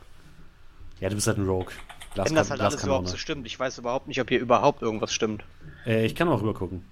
[1.00, 1.72] Ja, du bist halt ein Rogue.
[2.14, 3.46] Glas wenn das halt alles überhaupt so stimmt.
[3.46, 5.44] Ich weiß überhaupt nicht, ob hier überhaupt irgendwas stimmt.
[5.86, 6.84] Äh, ich kann auch rüber gucken.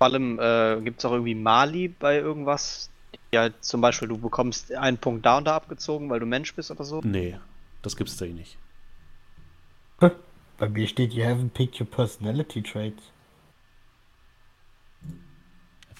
[0.00, 2.88] Vor allem äh, gibt es auch irgendwie Mali bei irgendwas.
[3.32, 6.70] Ja, zum Beispiel, du bekommst einen Punkt da und da abgezogen, weil du Mensch bist
[6.70, 7.02] oder so.
[7.04, 7.38] Nee,
[7.82, 8.56] das gibt's da eh nicht.
[9.98, 13.02] Bei mir steht, you haven't picked your personality traits.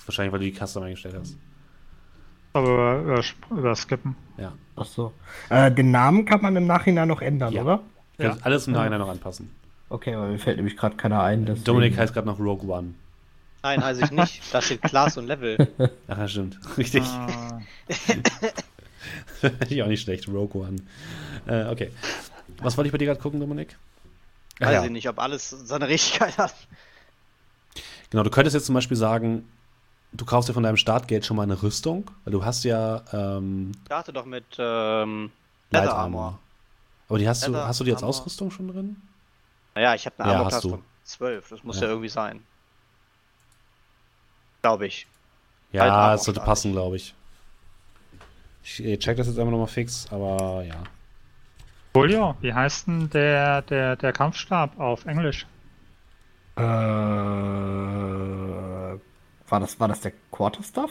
[0.06, 1.36] Wahrscheinlich, weil du die Custom eingestellt hast.
[2.54, 4.16] Aber über, über skippen.
[4.38, 4.54] Ja.
[4.76, 5.12] Ach so.
[5.50, 7.60] Äh, den Namen kann man im Nachhinein noch ändern, ja.
[7.60, 7.80] oder?
[8.16, 8.38] Ja.
[8.40, 9.50] Alles im Nachhinein noch anpassen.
[9.90, 11.44] Okay, aber mir fällt nämlich gerade keiner ein.
[11.44, 11.64] Deswegen...
[11.64, 12.94] Dominik heißt gerade noch Rogue One.
[13.62, 14.42] Nein, heiße ich nicht.
[14.54, 15.68] Da steht Class und Level.
[16.08, 16.58] Ach, ja, stimmt.
[16.76, 17.04] Richtig.
[17.04, 17.60] Ah.
[19.70, 20.28] Ich auch nicht schlecht.
[20.28, 20.76] Rogue One.
[21.46, 21.90] Äh, okay.
[22.58, 23.76] Was wollte ich bei dir gerade gucken, Dominik?
[24.58, 24.84] Weiß ja.
[24.84, 26.54] ich nicht, ob alles seine Richtigkeit hat.
[28.10, 29.48] Genau, du könntest jetzt zum Beispiel sagen,
[30.12, 33.02] du kaufst dir von deinem Startgeld schon mal eine Rüstung, weil du hast ja.
[33.12, 35.30] Ähm, Starte doch mit ähm,
[35.70, 36.38] Leather Armor.
[37.08, 38.96] Aber die hast Leather du, hast du die als Ausrüstung schon drin?
[39.74, 41.84] Naja, ich habe eine ja, von 12, das muss ja.
[41.84, 42.42] ja irgendwie sein.
[44.62, 45.06] Glaube ich.
[45.72, 47.14] Ja, es sollte passen, glaube ich.
[48.62, 50.82] Ich check das jetzt einfach nochmal fix, aber ja.
[51.94, 55.46] Julio, wie heißt denn der, der, der Kampfstab auf Englisch?
[56.56, 58.98] Äh, war,
[59.48, 60.90] das, war das der Quarterstaff?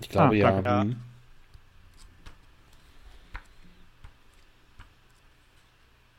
[0.00, 0.60] Ich glaube ah, ja.
[0.60, 0.80] ja.
[0.80, 0.96] Hm.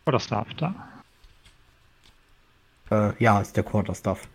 [0.05, 0.73] Quarterstaff da.
[2.91, 4.27] Äh, ja, ist der Quarterstaff.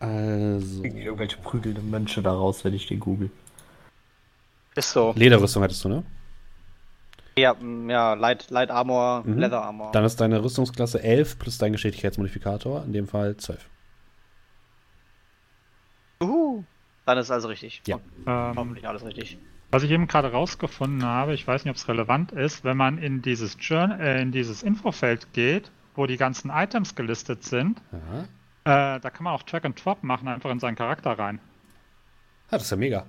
[0.00, 0.82] Also.
[0.82, 3.30] Irgendwelche prügelnde Mönche daraus, wenn ich den google.
[4.74, 5.12] Ist so.
[5.14, 6.02] Lederrüstung hattest du, ne?
[7.36, 7.54] Ja,
[7.88, 9.38] ja Light, Light Armor, mhm.
[9.38, 9.92] Leather Armor.
[9.92, 13.64] Dann ist deine Rüstungsklasse 11 plus dein Geschicklichkeitsmodifikator, in dem Fall 12.
[16.22, 16.64] Uhu.
[17.06, 17.82] Dann ist also richtig.
[17.86, 17.98] Ja.
[18.26, 19.38] Ähm, Hoffentlich alles richtig.
[19.70, 22.98] Was ich eben gerade rausgefunden habe, ich weiß nicht, ob es relevant ist, wenn man
[22.98, 27.80] in dieses, Journal, äh, in dieses Infofeld geht, wo die ganzen Items gelistet sind,
[28.70, 31.40] äh, da kann man auch Track and Drop machen, einfach in seinen Charakter rein.
[32.48, 33.06] Ah, das ist ja mega.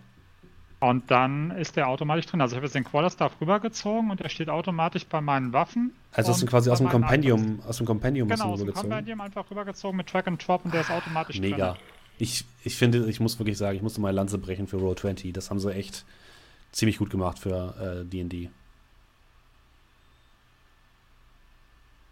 [0.80, 2.42] Und dann ist der automatisch drin.
[2.42, 5.94] Also ich habe jetzt den Quarterstaff rübergezogen und der steht automatisch bei meinen Waffen.
[6.12, 9.50] Also hast du quasi aus dem Compendium, aus dem Compendium genau, aus dem Compendium einfach
[9.52, 11.56] rübergezogen mit Track and Drop und der ist automatisch Mega.
[11.56, 11.66] drin.
[11.66, 11.78] Mega.
[12.18, 15.34] Ich, ich finde, ich muss wirklich sagen, ich musste mal Lanze brechen für Roll 20.
[15.34, 16.04] Das haben sie echt
[16.72, 18.44] ziemlich gut gemacht für D&D.
[18.44, 18.50] Äh,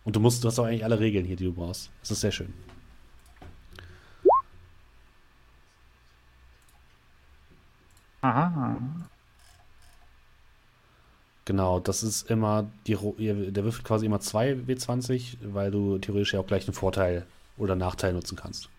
[0.04, 1.90] und du musst, du hast auch eigentlich alle Regeln hier, die du brauchst.
[2.02, 2.54] Das ist sehr schön.
[8.22, 8.78] Aha.
[11.46, 12.96] Genau, das ist immer, die,
[13.52, 17.26] der würfelt quasi immer 2 W20, weil du theoretisch ja auch gleich einen Vorteil
[17.58, 18.70] oder Nachteil nutzen kannst.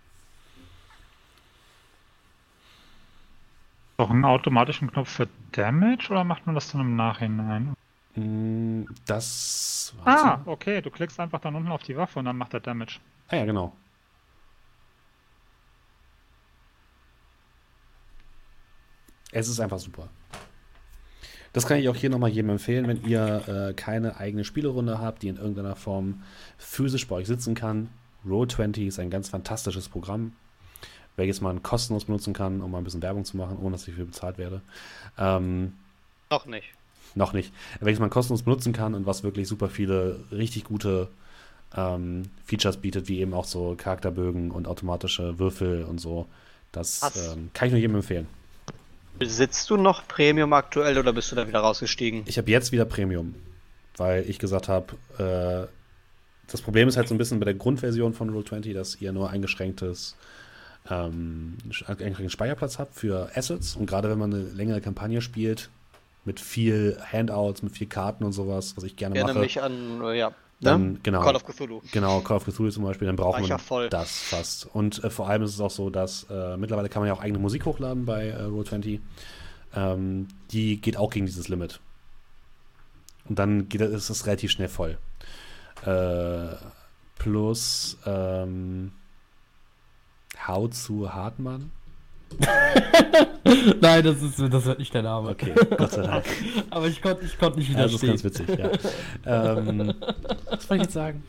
[3.96, 7.74] Doch einen automatischen Knopf für Damage oder macht man das dann im Nachhinein?
[8.14, 9.92] Mm, das.
[10.04, 12.98] Ah, okay, du klickst einfach dann unten auf die Waffe und dann macht er Damage.
[13.28, 13.74] Ah ja, genau.
[19.32, 20.08] Es ist einfach super.
[21.52, 25.22] Das kann ich auch hier nochmal jedem empfehlen, wenn ihr äh, keine eigene Spielerunde habt,
[25.22, 26.22] die in irgendeiner Form
[26.58, 27.88] physisch bei euch sitzen kann.
[28.26, 30.32] Roll20 ist ein ganz fantastisches Programm,
[31.16, 33.94] welches man kostenlos benutzen kann, um mal ein bisschen Werbung zu machen, ohne dass ich
[33.94, 34.60] dafür bezahlt werde.
[35.18, 35.72] Ähm,
[36.30, 36.68] noch nicht.
[37.16, 37.52] Noch nicht.
[37.80, 41.08] Welches man kostenlos benutzen kann und was wirklich super viele richtig gute
[41.74, 46.26] ähm, Features bietet, wie eben auch so Charakterbögen und automatische Würfel und so.
[46.70, 48.28] Das ähm, kann ich nur jedem empfehlen.
[49.18, 52.24] Besitzt du noch Premium aktuell oder bist du da wieder rausgestiegen?
[52.26, 53.34] Ich habe jetzt wieder Premium,
[53.96, 55.68] weil ich gesagt habe, äh,
[56.50, 59.30] das Problem ist halt so ein bisschen bei der Grundversion von Roll20, dass ihr nur
[59.30, 60.16] eingeschränktes
[60.88, 65.68] ähm, eingeschränkten Speicherplatz habt für Assets und gerade wenn man eine längere Kampagne spielt
[66.24, 69.38] mit viel Handouts, mit viel Karten und sowas, was ich gerne ich mache.
[69.38, 70.98] mich an, äh, ja, dann, ne?
[71.02, 71.80] genau, Call of Cthulhu.
[71.92, 73.88] Genau, Call of Cthulhu zum Beispiel, dann braucht man voll.
[73.88, 74.66] das fast.
[74.66, 77.20] Und äh, vor allem ist es auch so, dass äh, mittlerweile kann man ja auch
[77.20, 79.00] eigene Musik hochladen bei äh, Roll20.
[79.74, 81.80] Ähm, die geht auch gegen dieses Limit.
[83.28, 84.98] Und dann geht, ist es relativ schnell voll.
[85.86, 86.56] Äh,
[87.18, 88.92] plus ähm,
[90.46, 91.70] How zu Hartmann.
[93.80, 95.30] Nein, das ist das wird nicht der Name.
[95.30, 96.24] Okay, Gott sei Dank.
[96.70, 98.10] Aber ich konnte ich konnt nicht widerstehen.
[98.10, 98.82] Ja, das ist ganz witzig,
[99.26, 99.56] ja.
[99.58, 99.94] ähm,
[100.50, 101.22] was wollte ich jetzt sagen?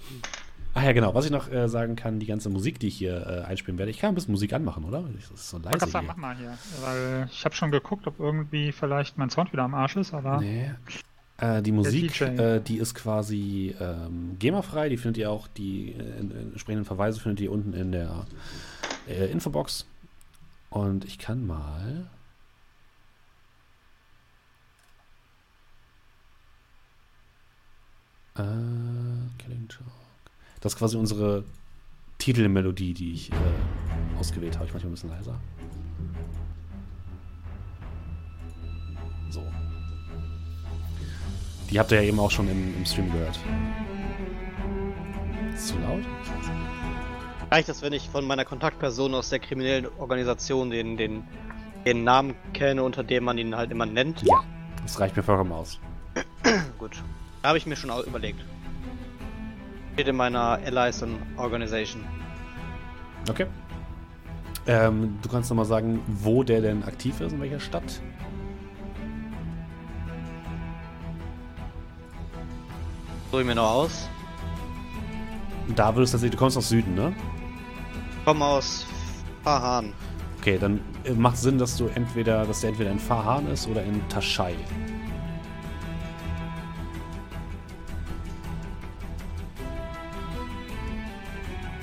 [0.73, 1.13] Ach ja, genau.
[1.13, 3.91] Was ich noch äh, sagen kann, die ganze Musik, die ich hier äh, einspielen werde.
[3.91, 5.03] Ich kann ein bisschen Musik anmachen, oder?
[5.15, 6.57] Das ist so leise ich sagen, mach mal hier.
[6.81, 10.39] Weil ich habe schon geguckt, ob irgendwie vielleicht mein Sound wieder am Arsch ist, aber...
[10.39, 10.71] Nee.
[11.37, 14.89] Äh, die Musik, äh, die ist quasi ähm, GEMA-frei.
[14.89, 16.19] Die findet ihr auch, die äh,
[16.51, 18.25] entsprechenden Verweise findet ihr unten in der
[19.09, 19.87] äh, Infobox.
[20.71, 22.09] Und ich kann mal.
[28.35, 28.41] Äh,
[29.37, 29.85] Killing Talk.
[30.61, 31.43] Das ist quasi unsere
[32.19, 33.35] Titelmelodie, die ich äh,
[34.17, 34.65] ausgewählt habe.
[34.67, 35.39] Ich mache mal ein bisschen leiser.
[39.29, 39.43] So.
[41.69, 43.37] Die habt ihr ja eben auch schon im, im Stream gehört.
[45.53, 46.03] Ist zu laut?
[47.51, 51.27] Reicht das, wenn ich von meiner Kontaktperson aus der kriminellen Organisation den, den,
[51.85, 54.21] den Namen kenne, unter dem man ihn halt immer nennt?
[54.21, 54.41] Ja,
[54.83, 55.77] das reicht mir vollkommen aus.
[56.79, 57.03] Gut.
[57.41, 58.39] da Habe ich mir schon überlegt.
[59.93, 62.05] Steht in meiner Allies and Organization.
[63.29, 63.47] Okay.
[64.65, 67.99] Ähm, du kannst nochmal sagen, wo der denn aktiv ist, in welcher Stadt?
[73.29, 74.07] Suche ich mir noch aus.
[75.75, 77.13] Da würdest du tatsächlich, du kommst aus Süden, ne?
[78.25, 78.85] Komme aus
[79.43, 79.93] Fahan.
[80.39, 83.83] Okay, dann äh, macht Sinn, dass du entweder, dass der entweder in Fahan ist oder
[83.83, 84.55] in Taschai.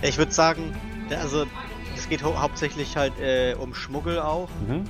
[0.02, 0.74] Ich würde sagen,
[1.10, 1.46] also
[1.96, 4.48] es geht hau hauptsächlich halt äh, um Schmuggel auch.
[4.66, 4.84] Mhm.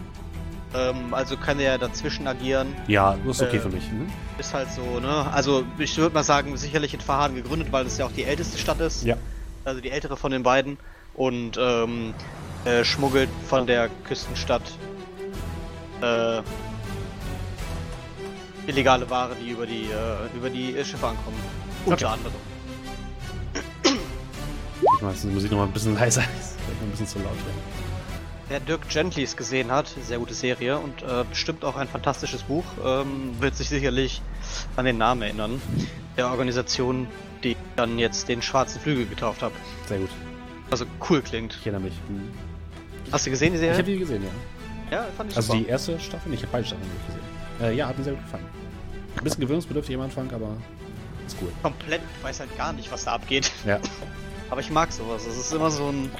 [0.75, 2.75] Ähm, also kann er dazwischen agieren.
[2.89, 3.91] Ja, das ist okay äh, für mich.
[3.91, 4.09] Mhm.
[4.39, 5.27] Ist halt so, ne?
[5.33, 8.59] Also ich würde mal sagen, sicherlich in Fahan gegründet, weil es ja auch die älteste
[8.59, 9.05] Stadt ist.
[9.05, 9.17] Ja.
[9.65, 10.79] Also die ältere von den beiden.
[11.19, 12.15] Und ähm,
[12.65, 14.63] äh, schmuggelt von der Küstenstadt
[16.01, 16.41] äh,
[18.67, 21.39] illegale Ware, die über die äh, über die Schiffe ankommen.
[21.87, 22.35] Unter anderem.
[23.83, 27.89] Ich mache die Musik noch mal ein bisschen leiser, vielleicht ein bisschen zu laut werden.
[28.49, 32.65] Wer Dirk Gentlys gesehen hat, sehr gute Serie und äh, bestimmt auch ein fantastisches Buch,
[32.83, 34.23] ähm, wird sich sicherlich
[34.77, 35.61] an den Namen erinnern.
[36.17, 37.09] Der Organisation,
[37.45, 39.53] die dann jetzt den schwarzen Flügel getauft hat.
[39.87, 40.11] Sehr gut.
[40.71, 41.55] Also cool klingt.
[41.55, 41.95] Ich erinnere mich.
[42.09, 42.31] Hm.
[43.11, 43.73] Hast du gesehen, die Serie?
[43.73, 44.97] Ich habe die gesehen, ja.
[44.99, 45.65] Ja, fand ich Also super.
[45.65, 46.33] die erste Staffel?
[46.35, 47.71] Ich habe beide Staffeln gesehen.
[47.71, 48.45] Äh, ja, hat mir sehr gut gefallen.
[49.17, 50.57] Ein bisschen gewöhnungsbedürftig am Anfang, aber
[51.27, 51.49] ist cool.
[51.63, 53.51] Komplett, ich weiß halt gar nicht, was da abgeht.
[53.67, 53.81] Ja.
[54.51, 55.27] aber ich mag sowas.
[55.27, 56.11] Es ist immer so ein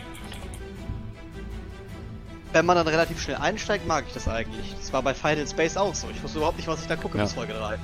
[2.53, 4.75] wenn man dann relativ schnell einsteigt, mag ich das eigentlich.
[4.79, 6.09] Das war bei Final Space auch so.
[6.11, 7.25] Ich wusste überhaupt nicht, was ich da gucke ja.
[7.25, 7.79] bis Folge 3.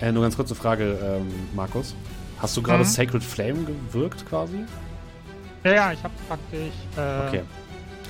[0.00, 1.94] Äh, nur ganz kurze Frage, ähm, Markus.
[2.38, 2.88] Hast du gerade mhm.
[2.88, 4.64] Sacred Flame gewirkt quasi?
[5.64, 7.42] Ja, ja, ich habe praktisch äh, okay.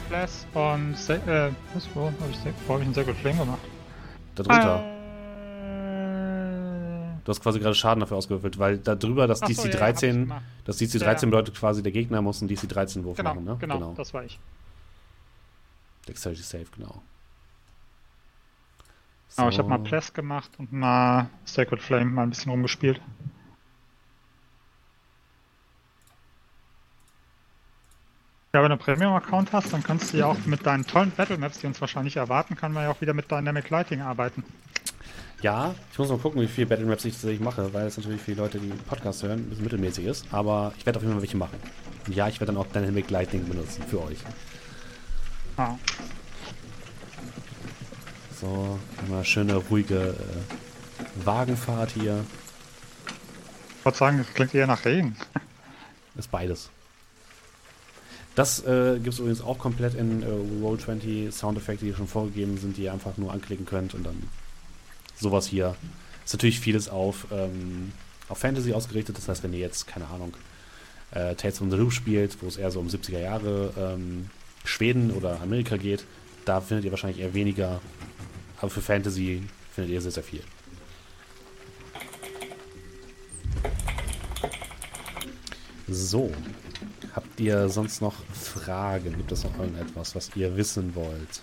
[0.09, 3.61] Bless und Sa äh, was, wo habe ich, hab ich einen Sacred Flame gemacht?
[4.35, 4.79] Darunter.
[4.79, 4.93] Äh,
[7.25, 11.05] du hast quasi gerade Schaden dafür ausgewürfelt, weil da drüber das DC-13, ja, das DC-13
[11.05, 13.57] ja, bedeutet quasi, der Gegner muss einen DC-13-Wurf genau, machen, ne?
[13.61, 14.39] Genau, genau, das war ich.
[16.09, 17.03] Dexterity Save, genau.
[19.29, 19.49] So.
[19.49, 23.01] ich habe mal Bless gemacht und mal Sacred Flame mal ein bisschen rumgespielt.
[28.55, 31.61] Ja, wenn du Premium-Account hast, dann kannst du ja auch mit deinen tollen Battle Maps,
[31.61, 34.45] die uns wahrscheinlich erwarten, kann man ja auch wieder mit Dynamic Lighting arbeiten.
[35.41, 38.21] Ja, ich muss mal gucken, wie viele Battle Maps ich tatsächlich mache, weil es natürlich
[38.21, 40.27] viele Leute, die Podcast hören, ein bisschen mittelmäßig ist.
[40.33, 41.59] Aber ich werde auf jeden Fall welche machen.
[42.07, 44.19] Und ja, ich werde dann auch Dynamic Lighting benutzen für euch.
[45.57, 45.77] Ah.
[48.39, 52.23] So, immer schöne, ruhige äh, Wagenfahrt hier.
[53.79, 55.17] Ich wollte sagen, das klingt eher nach Regen.
[56.17, 56.69] Ist beides.
[58.35, 60.27] Das äh, gibt es übrigens auch komplett in äh,
[60.65, 64.23] Roll20 Soundeffekte, die schon vorgegeben sind, die ihr einfach nur anklicken könnt und dann
[65.17, 65.75] sowas hier.
[66.25, 67.93] Ist natürlich vieles auf, ähm,
[68.29, 70.35] auf Fantasy ausgerichtet, das heißt, wenn ihr jetzt, keine Ahnung,
[71.11, 74.31] äh, Tales from the Loop spielt, wo es eher so um 70er Jahre ähm,
[74.65, 76.05] Schweden oder Amerika geht,
[76.45, 77.81] da findet ihr wahrscheinlich eher weniger.
[78.59, 79.43] Aber für Fantasy
[79.75, 80.43] findet ihr sehr, sehr viel.
[85.89, 86.33] So.
[87.15, 89.17] Habt ihr sonst noch Fragen?
[89.17, 91.43] Gibt es noch irgendetwas, was ihr wissen wollt?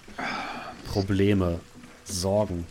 [0.91, 1.60] Probleme?
[2.06, 2.66] Sorgen?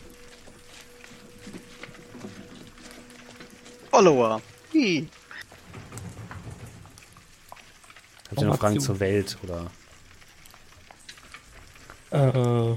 [3.89, 4.41] Follower.
[4.73, 5.07] Hi.
[8.29, 9.71] Habt ihr noch Fragen zur Welt oder
[12.11, 12.75] äh,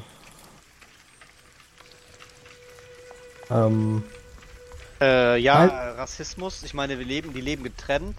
[3.50, 4.02] ähm,
[5.00, 5.64] äh, ja.
[5.94, 6.62] Rassismus.
[6.62, 8.18] Ich meine, wir leben, die leben getrennt.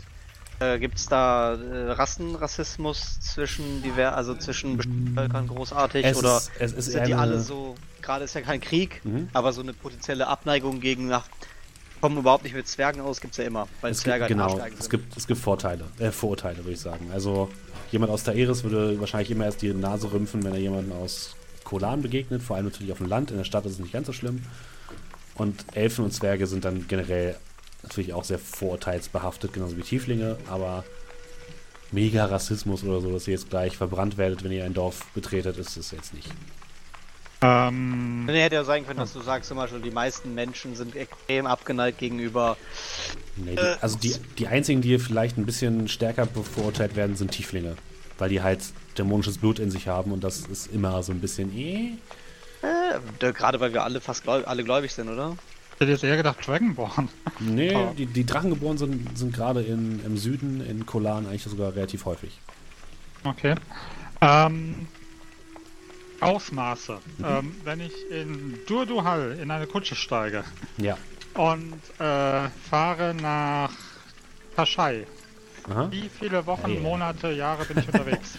[0.64, 6.38] Äh, Gibt es da äh, Rassenrassismus zwischen diver also zwischen bestimmten Völkern großartig es oder
[6.38, 7.76] ist, es ist sind die alle so?
[8.02, 9.30] Gerade ist ja kein Krieg, mhm.
[9.34, 11.26] aber so eine potenzielle Abneigung gegen nach
[12.02, 14.60] kommen überhaupt nicht mit Zwergen aus, gibt es ja immer, weil es Zwerge gibt, genau,
[14.78, 17.10] es gibt es gibt Vorteile, äh, Vorurteile würde ich sagen.
[17.14, 17.50] Also
[17.92, 21.36] jemand aus der Eris würde wahrscheinlich immer erst die Nase rümpfen, wenn er jemanden aus
[21.64, 23.32] Kolan begegnet, vor allem natürlich auf dem Land.
[23.32, 24.44] In der Stadt ist es nicht ganz so schlimm.
[25.36, 27.38] Und Elfen und Zwerge sind dann generell
[27.94, 30.84] natürlich auch sehr vorurteilsbehaftet, genauso wie Tieflinge, aber
[31.92, 35.58] mega Rassismus oder so, dass ihr jetzt gleich verbrannt werdet, wenn ihr ein Dorf betretet,
[35.58, 36.28] ist es jetzt nicht.
[37.42, 41.46] Ähm, hätte ja sein können, dass du sagst zum Beispiel, die meisten Menschen sind extrem
[41.46, 42.58] abgeneigt gegenüber.
[43.36, 47.76] Nee, die, also die, die einzigen, die vielleicht ein bisschen stärker bevorurteilt werden, sind Tieflinge.
[48.18, 48.62] Weil die halt
[48.98, 51.92] dämonisches Blut in sich haben und das ist immer so ein bisschen eh.
[52.62, 55.36] Äh, gerade weil wir alle fast gläub alle gläubig sind, oder?
[55.84, 57.10] Ich hätte jetzt eher gedacht Dragonborn.
[57.42, 57.94] Nee, oh.
[57.98, 62.40] die, die Drachengeboren sind, sind gerade im Süden, in Kolan, eigentlich sogar relativ häufig.
[63.26, 63.56] Okay.
[64.22, 64.88] Ähm,
[66.22, 67.00] Ausmaße.
[67.18, 67.26] Mhm.
[67.26, 70.46] Ähm, wenn ich in Durduhal in eine Kutsche steige
[70.78, 70.98] ja.
[71.34, 73.72] und äh, fahre nach
[74.56, 75.06] Taschai,
[75.90, 76.80] wie viele Wochen, ja.
[76.80, 78.38] Monate, Jahre bin ich unterwegs?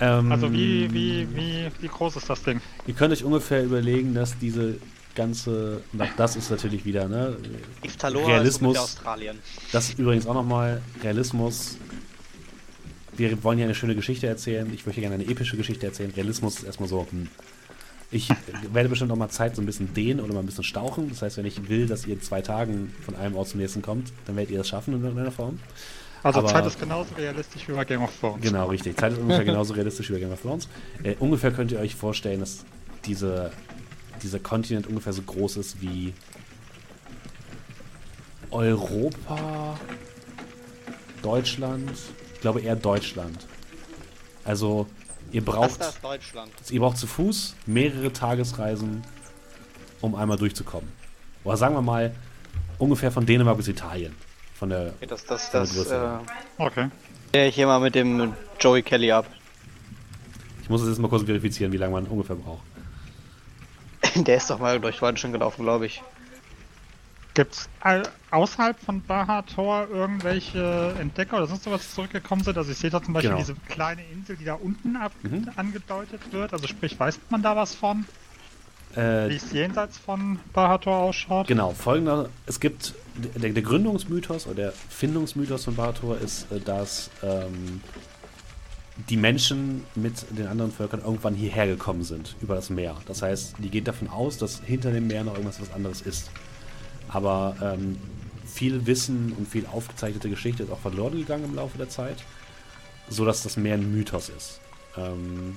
[0.00, 2.62] Ähm, also wie, wie, wie, wie groß ist das Ding?
[2.86, 4.78] Ihr könnt euch ungefähr überlegen, dass diese
[5.14, 5.82] Ganze,
[6.16, 7.36] das ist natürlich wieder, ne?
[7.98, 8.78] Talor Realismus.
[8.78, 9.38] Australien.
[9.72, 11.76] Das übrigens auch nochmal, Realismus.
[13.16, 14.70] Wir wollen hier eine schöne Geschichte erzählen.
[14.72, 16.10] Ich möchte gerne eine epische Geschichte erzählen.
[16.10, 17.28] Realismus ist erstmal so, hm.
[18.12, 18.28] Ich
[18.72, 21.08] werde bestimmt noch mal Zeit so ein bisschen dehnen oder mal ein bisschen stauchen.
[21.10, 23.82] Das heißt, wenn ich will, dass ihr in zwei Tagen von einem Ort zum nächsten
[23.82, 25.60] kommt, dann werdet ihr das schaffen in irgendeiner Form.
[26.22, 28.42] Also Aber, Zeit ist genauso realistisch wie bei Game of Thrones.
[28.42, 28.96] Genau, richtig.
[28.98, 30.68] Zeit ist ungefähr genauso realistisch wie bei Game of Thrones.
[31.02, 32.64] Äh, ungefähr könnt ihr euch vorstellen, dass
[33.06, 33.52] diese,
[34.22, 36.14] dieser Kontinent ungefähr so groß ist wie
[38.50, 39.78] Europa,
[41.22, 41.92] Deutschland.
[42.34, 43.46] Ich glaube eher Deutschland.
[44.44, 44.86] Also
[45.32, 45.78] ihr braucht,
[46.70, 49.02] ihr braucht zu Fuß mehrere Tagesreisen,
[50.00, 50.90] um einmal durchzukommen.
[51.44, 52.14] Oder sagen wir mal
[52.78, 54.14] ungefähr von Dänemark bis Italien.
[54.54, 54.92] Von der.
[54.96, 56.18] Okay, das, das, das, äh,
[56.58, 56.88] okay.
[57.32, 59.26] Ich hier mal mit dem Joey Kelly ab.
[60.62, 62.62] Ich muss es jetzt mal kurz verifizieren, wie lange man ungefähr braucht.
[64.14, 66.02] Der ist doch mal durch Deutschland gelaufen, glaube ich.
[67.34, 67.68] Gibt es
[68.32, 72.58] außerhalb von Bahator irgendwelche Entdecker oder sonst was zurückgekommen sind?
[72.58, 73.40] Also ich sehe da zum Beispiel genau.
[73.40, 75.48] diese kleine Insel, die da unten ab mhm.
[75.54, 76.52] angedeutet wird.
[76.52, 78.04] Also sprich, weiß man da was von?
[78.96, 81.46] Äh, Wie es jenseits von Bahator ausschaut?
[81.46, 87.10] Genau, folgender, es gibt, der, der Gründungsmythos oder der Findungsmythos von Bahator ist, äh, dass
[87.22, 87.80] ähm,
[89.08, 92.96] die Menschen mit den anderen Völkern irgendwann hierher gekommen sind, über das Meer.
[93.06, 96.30] Das heißt, die geht davon aus, dass hinter dem Meer noch irgendwas was anderes ist.
[97.08, 97.98] Aber ähm,
[98.46, 102.24] viel Wissen und viel aufgezeichnete Geschichte ist auch verloren gegangen im Laufe der Zeit,
[103.08, 104.60] sodass das mehr ein Mythos ist.
[104.96, 105.56] Ähm,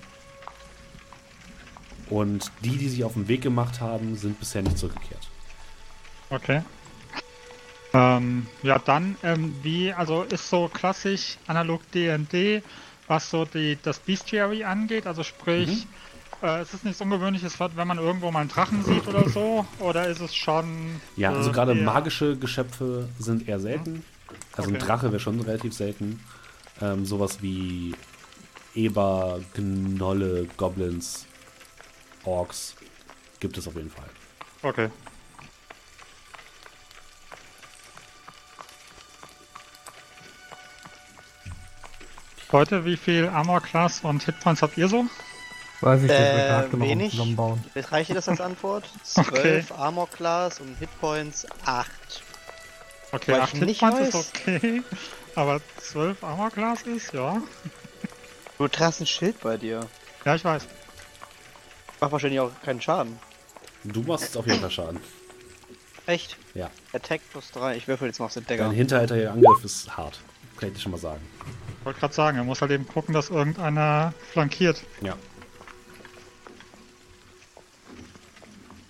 [2.09, 5.27] und die, die sich auf den Weg gemacht haben, sind bisher nicht zurückgekehrt.
[6.29, 6.61] Okay.
[7.93, 12.63] Ähm, ja, dann, ähm, wie, also ist so klassisch analog DND,
[13.07, 15.85] was so die, das Bestiary angeht, also sprich,
[16.41, 16.47] mhm.
[16.47, 20.07] äh, ist es nichts Ungewöhnliches, wenn man irgendwo mal einen Drachen sieht oder so, oder
[20.07, 20.99] ist es schon.
[21.15, 24.03] Ja, also äh, gerade magische Geschöpfe sind eher selten.
[24.55, 24.79] Also okay.
[24.79, 26.19] ein Drache wäre schon relativ selten.
[26.81, 27.93] Ähm, sowas wie
[28.75, 31.27] Eber, Gnolle, Goblins
[32.23, 32.75] Orks
[33.39, 34.09] gibt es auf jeden Fall.
[34.61, 34.89] Okay.
[42.53, 45.07] Leute, wie viel Armor Class und Hitpoints habt ihr so?
[45.81, 47.11] Weiß ich äh, nicht, wenig.
[47.11, 47.63] zusammenbauen.
[47.75, 48.87] Reiche das als Antwort?
[49.03, 49.63] 12 okay.
[49.75, 51.89] Armor Class und Hitpoints 8.
[53.11, 54.83] Okay, 8 Hitpoints ist okay,
[55.33, 57.41] aber 12 Armor Class ist, ja.
[58.59, 59.87] Du trägst ein Schild bei dir.
[60.23, 60.67] Ja, ich weiß.
[62.01, 63.17] Macht wahrscheinlich auch keinen Schaden.
[63.83, 64.99] Du machst auf jeden Fall Schaden.
[66.05, 66.37] Echt?
[66.53, 66.69] Ja.
[66.93, 67.77] Attack plus 3.
[67.77, 68.65] Ich würfel jetzt mal auf den Decker.
[68.65, 70.19] Dein hinterhaltiger Angriff ist hart.
[70.57, 71.21] Kann ich dir schon mal sagen.
[71.83, 74.81] Ich wollte gerade sagen, er muss halt eben gucken, dass irgendeiner flankiert.
[75.01, 75.17] Ja.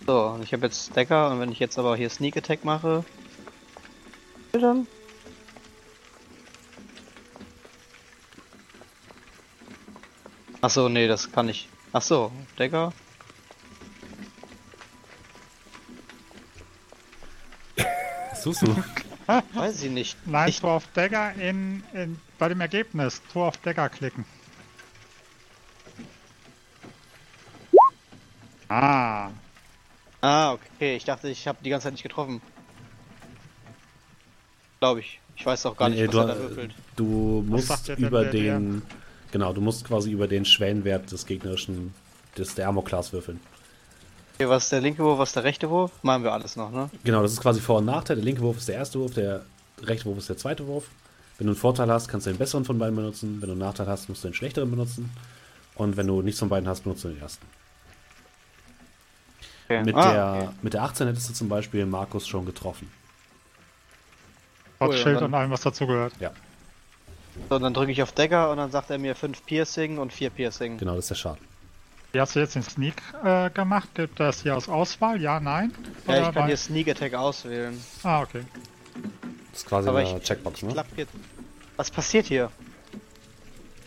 [0.06, 3.04] So, ich habe jetzt Decker und wenn ich jetzt aber hier Sneak Attack mache.
[4.52, 4.86] Dann.
[10.62, 11.68] Achso, nee, das kann ich.
[11.94, 12.94] Achso, Decker.
[18.44, 18.54] Du?
[19.54, 20.18] Weiß ich nicht.
[20.26, 20.60] Nein, ich...
[20.60, 23.22] Tor auf Dagger in, in, bei dem Ergebnis.
[23.32, 24.26] Tor auf Dagger klicken.
[28.70, 29.30] Ah.
[30.22, 30.96] Ah, okay.
[30.96, 32.42] Ich dachte, ich habe die ganze Zeit nicht getroffen.
[34.80, 35.20] Glaube ich.
[35.36, 36.76] Ich weiß auch gar nicht, nee, was du, er da würfelt.
[36.96, 38.84] Du musst über den...
[39.32, 41.94] Genau, du musst quasi über den Schwellenwert des gegnerischen,
[42.38, 43.40] des der Armor-Class würfeln.
[44.44, 45.92] Okay, was ist der linke Wurf, was ist der rechte Wurf?
[46.02, 46.90] Machen wir alles noch, ne?
[47.06, 48.18] Genau, das ist quasi Vor- und Nachteil.
[48.18, 49.46] Der linke Wurf ist der erste Wurf, der
[49.82, 50.90] rechte Wurf ist der zweite Wurf.
[51.38, 53.38] Wenn du einen Vorteil hast, kannst du den besseren von beiden benutzen.
[53.40, 55.10] Wenn du einen Nachteil hast, musst du den schlechteren benutzen.
[55.76, 57.46] Und wenn du nichts von beiden hast, benutzt du den ersten.
[59.70, 59.84] Okay.
[59.86, 60.56] Mit, ah, der, okay.
[60.62, 62.92] mit der 18 hättest du zum Beispiel Markus schon getroffen.
[64.78, 66.14] Trotz cool, Schild und allem, was dazugehört.
[66.20, 66.32] Ja.
[67.50, 70.30] So, dann drücke ich auf Decker und dann sagt er mir 5 Piercing und 4
[70.32, 70.78] Piercing.
[70.80, 71.53] Genau, das ist der Schaden.
[72.14, 73.90] Wie hast du jetzt den Sneak äh, gemacht?
[73.96, 75.20] Gibt das hier aus Auswahl?
[75.20, 75.74] Ja, nein?
[76.08, 77.76] Ja, ich kann hier Sneak Attack auswählen.
[78.04, 78.44] Ah, okay.
[79.50, 80.86] Das ist quasi Aber eine ich, Checkbox, ne?
[80.96, 81.08] Hier...
[81.76, 82.52] Was passiert hier?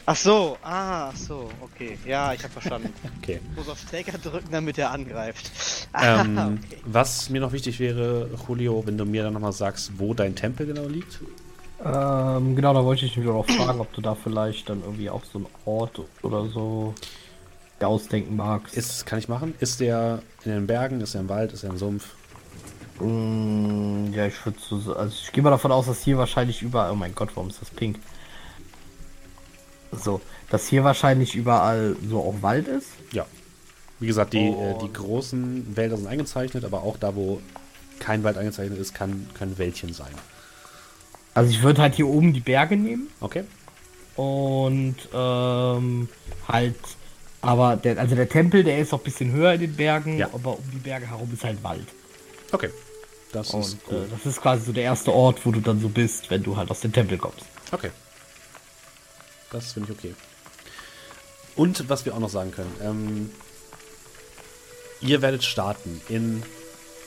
[0.07, 1.99] Ach so, ah, ach so, okay.
[2.05, 2.93] Ja, ich habe verstanden.
[3.23, 3.41] okay.
[3.51, 5.53] Ich muss auf Decker drücken, damit er angreift.
[6.03, 6.79] ähm, okay.
[6.85, 10.67] Was mir noch wichtig wäre, Julio, wenn du mir dann nochmal sagst, wo dein Tempel
[10.67, 11.21] genau liegt.
[11.85, 15.23] Ähm, genau, da wollte ich mich noch fragen, ob du da vielleicht dann irgendwie auch
[15.25, 16.93] so einen Ort oder so
[17.85, 18.77] ausdenken magst.
[18.77, 19.55] Ist, kann ich machen?
[19.61, 22.07] Ist der in den Bergen, ist er im Wald, ist er im Sumpf?
[23.01, 26.91] Mm, ja, ich würde so, also ich gehe mal davon aus, dass hier wahrscheinlich überall,
[26.91, 27.99] oh mein Gott, warum ist das pink?
[29.93, 30.21] So,
[30.51, 32.89] dass hier wahrscheinlich überall so auch Wald ist.
[33.13, 33.27] Ja.
[33.99, 37.41] Wie gesagt, die, äh, die großen Wälder sind eingezeichnet, aber auch da, wo
[37.99, 40.13] kein Wald eingezeichnet ist, kann, können Wäldchen sein.
[41.35, 43.09] Also ich würde halt hier oben die Berge nehmen.
[43.21, 43.45] Okay.
[44.17, 46.09] Und ähm,
[46.49, 46.77] halt,
[47.47, 50.29] aber der, also der Tempel, der ist auch ein bisschen höher in den Bergen, ja.
[50.33, 51.87] aber um die Berge herum ist halt Wald.
[52.53, 52.71] Okay.
[53.33, 54.07] Das und, ist cool.
[54.07, 56.57] Äh, das ist quasi so der erste Ort, wo du dann so bist, wenn du
[56.57, 57.45] halt aus dem Tempel kommst.
[57.73, 57.91] Okay.
[59.51, 60.15] Das finde ich okay.
[61.55, 63.31] Und was wir auch noch sagen können, ähm,
[65.01, 66.43] ihr werdet starten in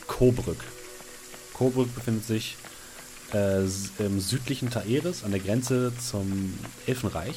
[0.08, 0.58] Coburg.
[1.54, 2.58] Coburg befindet sich
[3.34, 3.64] äh,
[4.00, 6.58] im südlichen Taeris an der Grenze zum
[6.88, 7.36] Elfenreich.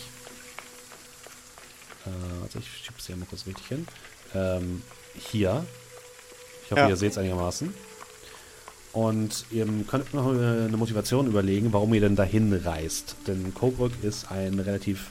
[2.06, 3.86] Äh, also ich schiebe es hier mal kurz richtig hin.
[4.34, 4.82] Ähm,
[5.14, 5.64] hier.
[6.64, 6.88] Ich hoffe, ja.
[6.88, 7.72] ihr seht es einigermaßen.
[8.92, 13.16] Und ihr könnt noch eine Motivation überlegen, warum ihr denn dahin reist.
[13.26, 15.08] Denn Coburg ist ein relativ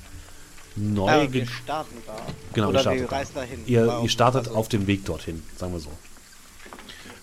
[0.76, 1.24] neu.
[1.24, 2.16] Ja, wir starten da.
[2.54, 3.60] Genau, Oder wir reisen dahin.
[3.66, 4.56] Ihr, ihr startet also.
[4.56, 5.92] auf dem Weg dorthin, sagen wir so.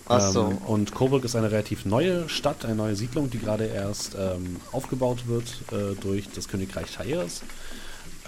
[0.09, 0.49] Ach so.
[0.49, 4.57] Ähm, und Coburg ist eine relativ neue Stadt, eine neue Siedlung, die gerade erst ähm,
[4.71, 7.43] aufgebaut wird äh, durch das Königreich Taeris,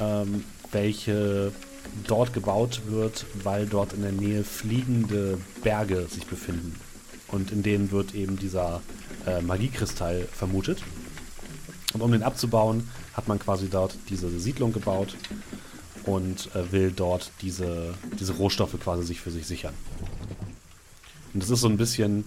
[0.01, 1.51] ähm, welche
[2.07, 6.75] dort gebaut wird, weil dort in der Nähe fliegende Berge sich befinden
[7.27, 8.81] und in denen wird eben dieser
[9.25, 10.83] äh, Magiekristall vermutet.
[11.93, 15.15] Und um den abzubauen, hat man quasi dort diese Siedlung gebaut
[16.05, 19.73] und äh, will dort diese, diese Rohstoffe quasi sich für sich sichern.
[21.33, 22.25] Und das ist so ein bisschen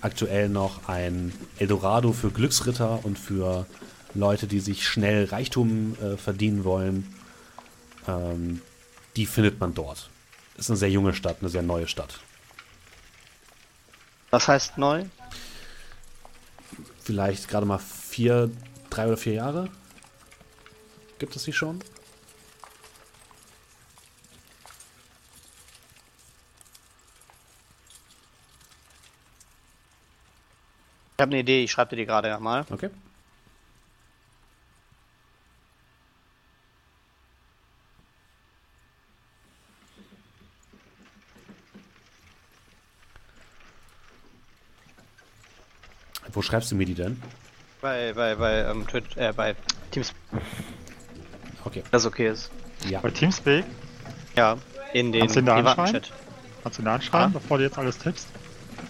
[0.00, 3.66] aktuell noch ein Eldorado für Glücksritter und für
[4.14, 7.06] Leute, die sich schnell Reichtum äh, verdienen wollen.
[8.08, 8.62] Ähm,
[9.16, 10.10] die findet man dort.
[10.56, 12.20] Ist eine sehr junge Stadt, eine sehr neue Stadt.
[14.30, 15.04] Was heißt neu?
[17.02, 18.50] Vielleicht gerade mal vier,
[18.90, 19.70] drei oder vier Jahre.
[21.18, 21.80] Gibt es sie schon?
[31.16, 32.66] Ich habe eine Idee, ich schreibe dir die gerade mal.
[32.68, 32.90] Okay.
[46.36, 47.20] Wo schreibst du mir die denn?
[47.80, 49.56] Bei, bei, bei, ähm, Twitch, äh, bei
[49.90, 50.12] Teams.
[51.64, 51.82] Okay.
[51.90, 52.50] Das okay ist.
[52.86, 53.00] Ja.
[53.00, 53.64] Bei Teamspeak?
[54.36, 54.58] Ja,
[54.92, 56.12] in den Kannst du privaten Chat.
[56.62, 57.38] Kannst du da anschreiben, ja.
[57.38, 58.28] bevor du jetzt alles tippst?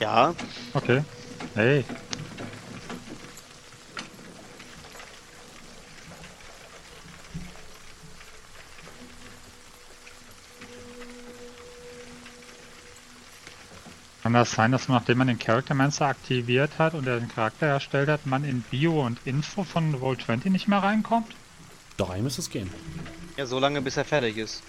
[0.00, 0.34] Ja.
[0.74, 1.04] Okay.
[1.54, 1.84] Hey.
[14.26, 17.66] Kann das sein, dass nachdem man den Character Mancer aktiviert hat und er den Charakter
[17.66, 21.28] erstellt hat, man in Bio und Info von Roll20 nicht mehr reinkommt?
[21.96, 22.68] Doch, eigentlich müsste es gehen.
[23.36, 24.64] Ja, so lange bis er fertig ist.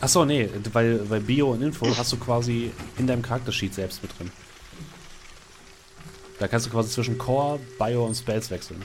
[0.00, 4.16] Achso, nee, weil, weil Bio und Info hast du quasi in deinem Charaktersheet selbst mit
[4.16, 4.30] drin.
[6.38, 8.80] Da kannst du quasi zwischen Core, Bio und Spells wechseln.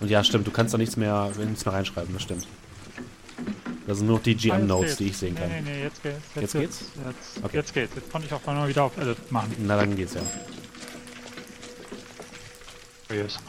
[0.00, 2.46] Und ja, stimmt, du kannst da nichts mehr, nichts mehr reinschreiben, das stimmt.
[3.90, 5.48] Das sind nur die GM-Notes, die ich sehen kann.
[5.48, 6.20] Nee, nee, nee, jetzt geht's.
[6.36, 6.84] Jetzt, jetzt geht's?
[7.04, 7.56] Jetzt, okay.
[7.56, 7.92] jetzt geht's.
[7.96, 9.52] Jetzt konnte ich auch mal wieder auf Edit machen.
[9.66, 10.20] Na, dann geht's ja.
[13.12, 13.40] Yes.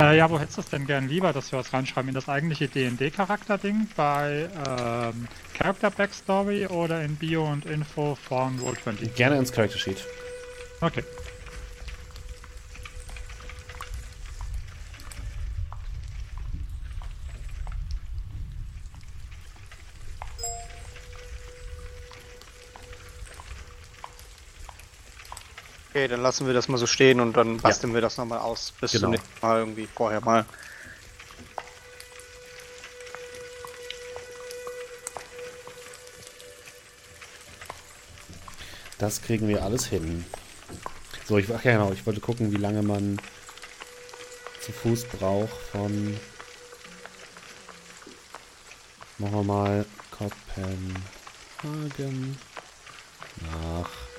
[0.00, 2.08] Äh, ja, wo hättest du es denn gern lieber, dass wir was reinschreiben?
[2.08, 9.10] In das eigentliche D&D-Charakter-Ding bei ähm, Character Backstory oder in Bio und Info von Roll20?
[9.14, 10.04] Gerne ins Character Sheet.
[10.80, 11.04] Okay.
[25.92, 27.96] Okay, dann lassen wir das mal so stehen und dann basteln ja.
[27.96, 28.72] wir das nochmal aus.
[28.80, 29.02] Bis genau.
[29.02, 30.46] zum nächsten Mal irgendwie vorher mal.
[38.96, 40.24] Das kriegen wir alles hin.
[41.28, 43.20] So, ich, ach ja, genau, ich wollte gucken, wie lange man
[44.62, 46.18] zu Fuß braucht von.
[49.18, 51.04] Machen wir mal Kopenhagen
[53.42, 54.11] nach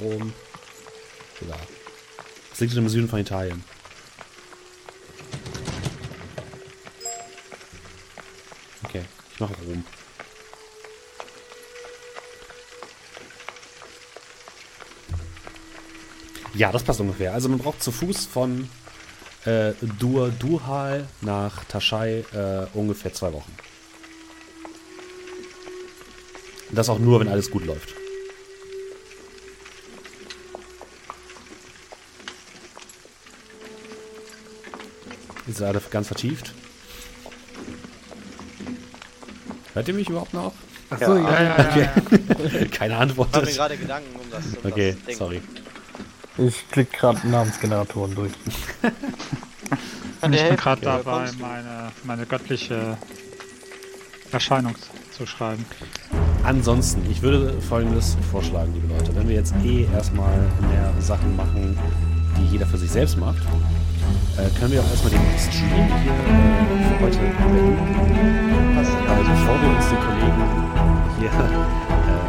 [0.00, 0.32] Rom.
[1.48, 1.56] Ja.
[2.50, 3.62] Das liegt im Süden von Italien.
[8.84, 9.02] Okay,
[9.32, 9.84] ich mache Rom.
[16.54, 17.34] Ja, das passt ungefähr.
[17.34, 18.70] Also man braucht zu Fuß von
[19.44, 23.54] äh, Dur Duhal nach Taschai äh, ungefähr zwei Wochen.
[26.70, 27.94] Das auch nur, wenn alles gut läuft.
[35.46, 36.52] Ist gerade ganz vertieft.
[39.74, 40.52] Hört ihr mich überhaupt noch?
[40.88, 42.68] Achso, ja, ja, ja, okay.
[42.72, 43.28] Keine Antwort.
[43.30, 44.44] Ich habe mir gerade Gedanken um das.
[44.62, 45.42] Um okay, das sorry.
[46.38, 48.32] Ich klicke gerade Namensgeneratoren durch.
[50.20, 52.96] Und ich bin gerade dabei, meine, meine göttliche
[54.32, 54.74] Erscheinung
[55.16, 55.64] zu schreiben.
[56.44, 59.14] Ansonsten, ich würde folgendes vorschlagen, liebe Leute.
[59.16, 60.36] Wenn wir jetzt eh erstmal
[60.70, 61.78] mehr Sachen machen,
[62.38, 63.42] die jeder für sich selbst macht,
[64.38, 66.26] äh, können wir auch erstmal den Stream hier äh,
[66.84, 67.78] für heute beenden.
[68.76, 68.92] Also
[69.24, 70.44] bevor wir uns den Kollegen
[71.18, 71.48] hier äh,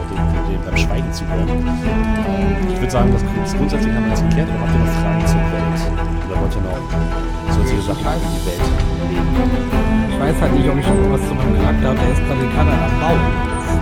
[0.08, 1.50] den, den beim Schweigen zuhören.
[1.50, 5.26] Äh, ich würde sagen, das grundsätzlich haben wir das geklärt, aber habt ihr noch Fragen
[5.28, 5.80] zur Welt?
[6.28, 8.66] Oder wollt ihr noch sonstige Sachen in die Welt
[9.10, 9.32] leben?
[10.12, 12.42] Ich weiß halt nicht, ob ich noch was zu meinem Charakter habe, der ist gerade
[12.42, 13.16] in Kanada am Bau.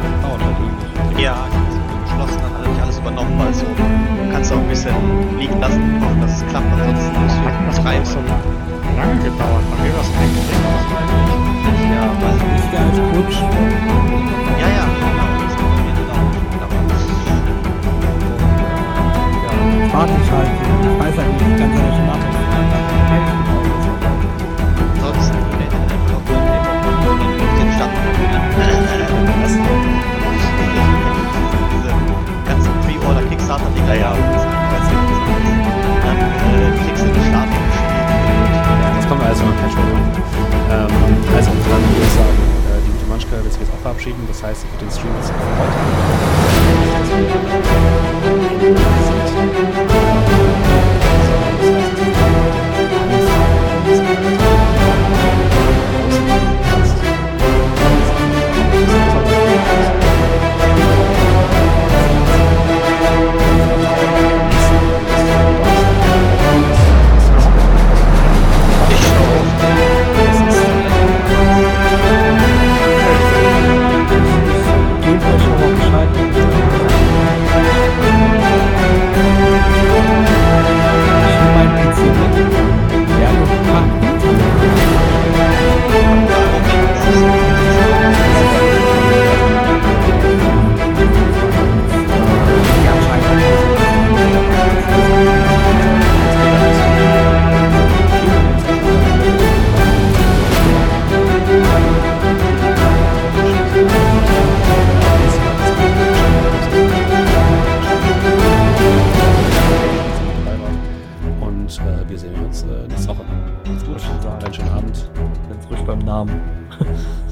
[0.02, 1.22] Das dauert halt.
[1.22, 1.48] Ja,
[3.06, 3.66] hat er nicht alles übernommen, also
[4.32, 4.96] kannst du auch ein bisschen
[5.38, 7.38] liegen lassen, hoffen, dass es klappt, ansonsten musst
[7.78, 8.06] du treiben.
[8.06, 8.20] so
[8.98, 10.16] lange gedauert, bei mir war es was
[11.94, 13.38] Ja, weil ist der als Coach?
[14.60, 15.30] Ja, ja, genau.
[15.44, 16.34] Das hat bei mir gedauert.
[19.44, 19.54] Ja,
[19.94, 20.54] warte ich halt.
[20.82, 22.66] Ich weiß halt nicht, ich kann es ja schon nachvollziehen.
[24.96, 26.26] Ansonsten, wenn er einfach auf
[27.60, 27.96] den Stand
[33.86, 33.94] Was?
[33.94, 33.94] Kickstarter-Ding.
[33.94, 34.12] Ja, ja.
[36.06, 37.06] Dann äh, kriegst
[39.28, 39.84] also noch kein Spiel
[40.72, 40.90] ähm,
[41.36, 44.24] Also, dann würde ich sagen, äh, die gute Manschka wird sich jetzt auch verabschieden.
[44.28, 45.36] Das heißt, würde den Stream jetzt für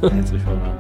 [0.04, 0.73] Herzlich willkommen